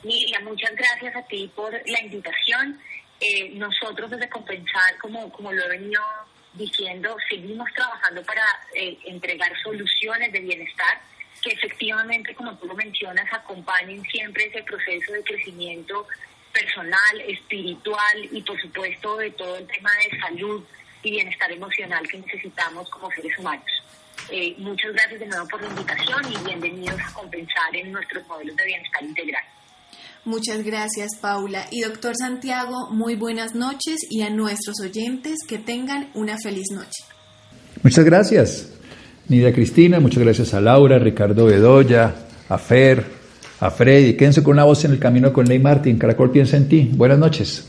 Miriam, 0.04 0.44
muchas 0.44 0.72
gracias 0.76 1.16
a 1.16 1.22
ti 1.22 1.50
por 1.56 1.72
la 1.72 2.04
invitación. 2.04 2.78
Eh, 3.20 3.54
nosotros 3.54 4.10
desde 4.10 4.28
Compensar, 4.28 4.98
como, 5.00 5.32
como 5.32 5.50
lo 5.50 5.64
he 5.64 5.68
venido 5.78 6.02
diciendo, 6.54 7.16
seguimos 7.28 7.68
trabajando 7.74 8.22
para 8.22 8.42
eh, 8.74 8.98
entregar 9.06 9.52
soluciones 9.62 10.32
de 10.32 10.40
bienestar 10.40 11.00
que 11.42 11.52
efectivamente, 11.52 12.34
como 12.34 12.56
tú 12.58 12.66
lo 12.66 12.74
mencionas, 12.74 13.26
acompañen 13.32 14.02
siempre 14.02 14.46
ese 14.46 14.62
proceso 14.62 15.12
de 15.12 15.22
crecimiento 15.22 16.06
personal, 16.52 17.20
espiritual 17.26 18.28
y 18.30 18.42
por 18.42 18.60
supuesto 18.60 19.16
de 19.16 19.30
todo 19.30 19.56
el 19.56 19.66
tema 19.66 19.90
de 20.04 20.18
salud 20.18 20.64
y 21.02 21.10
bienestar 21.12 21.50
emocional 21.50 22.06
que 22.06 22.18
necesitamos 22.18 22.90
como 22.90 23.10
seres 23.12 23.38
humanos. 23.38 23.82
Eh, 24.28 24.54
muchas 24.58 24.92
gracias 24.92 25.20
de 25.20 25.26
nuevo 25.26 25.48
por 25.48 25.62
la 25.62 25.68
invitación 25.68 26.32
y 26.32 26.36
bienvenidos 26.44 27.00
a 27.00 27.12
compensar 27.14 27.74
en 27.74 27.90
nuestros 27.90 28.26
modelos 28.26 28.56
de 28.56 28.64
bienestar 28.66 29.02
integral. 29.02 29.44
Muchas 30.24 30.62
gracias, 30.64 31.10
Paula. 31.20 31.66
Y 31.70 31.80
doctor 31.80 32.14
Santiago, 32.16 32.90
muy 32.90 33.16
buenas 33.16 33.54
noches 33.54 33.96
y 34.10 34.22
a 34.22 34.30
nuestros 34.30 34.76
oyentes 34.82 35.36
que 35.48 35.58
tengan 35.58 36.10
una 36.14 36.36
feliz 36.42 36.66
noche. 36.72 37.04
Muchas 37.82 38.04
gracias, 38.04 38.68
Nidia 39.28 39.52
Cristina, 39.52 40.00
muchas 40.00 40.22
gracias 40.22 40.52
a 40.52 40.60
Laura, 40.60 40.98
Ricardo 40.98 41.46
Bedoya, 41.46 42.14
a 42.48 42.58
Fer, 42.58 43.04
a 43.60 43.70
Freddy. 43.70 44.14
Quédense 44.14 44.42
con 44.42 44.54
una 44.54 44.64
voz 44.64 44.84
en 44.84 44.92
el 44.92 44.98
camino 44.98 45.32
con 45.32 45.46
Ley 45.46 45.58
Martín. 45.58 45.98
Caracol 45.98 46.30
piensa 46.30 46.56
en 46.56 46.68
ti. 46.68 46.90
Buenas 46.92 47.18
noches. 47.18 47.68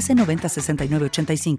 906985. 0.09 1.57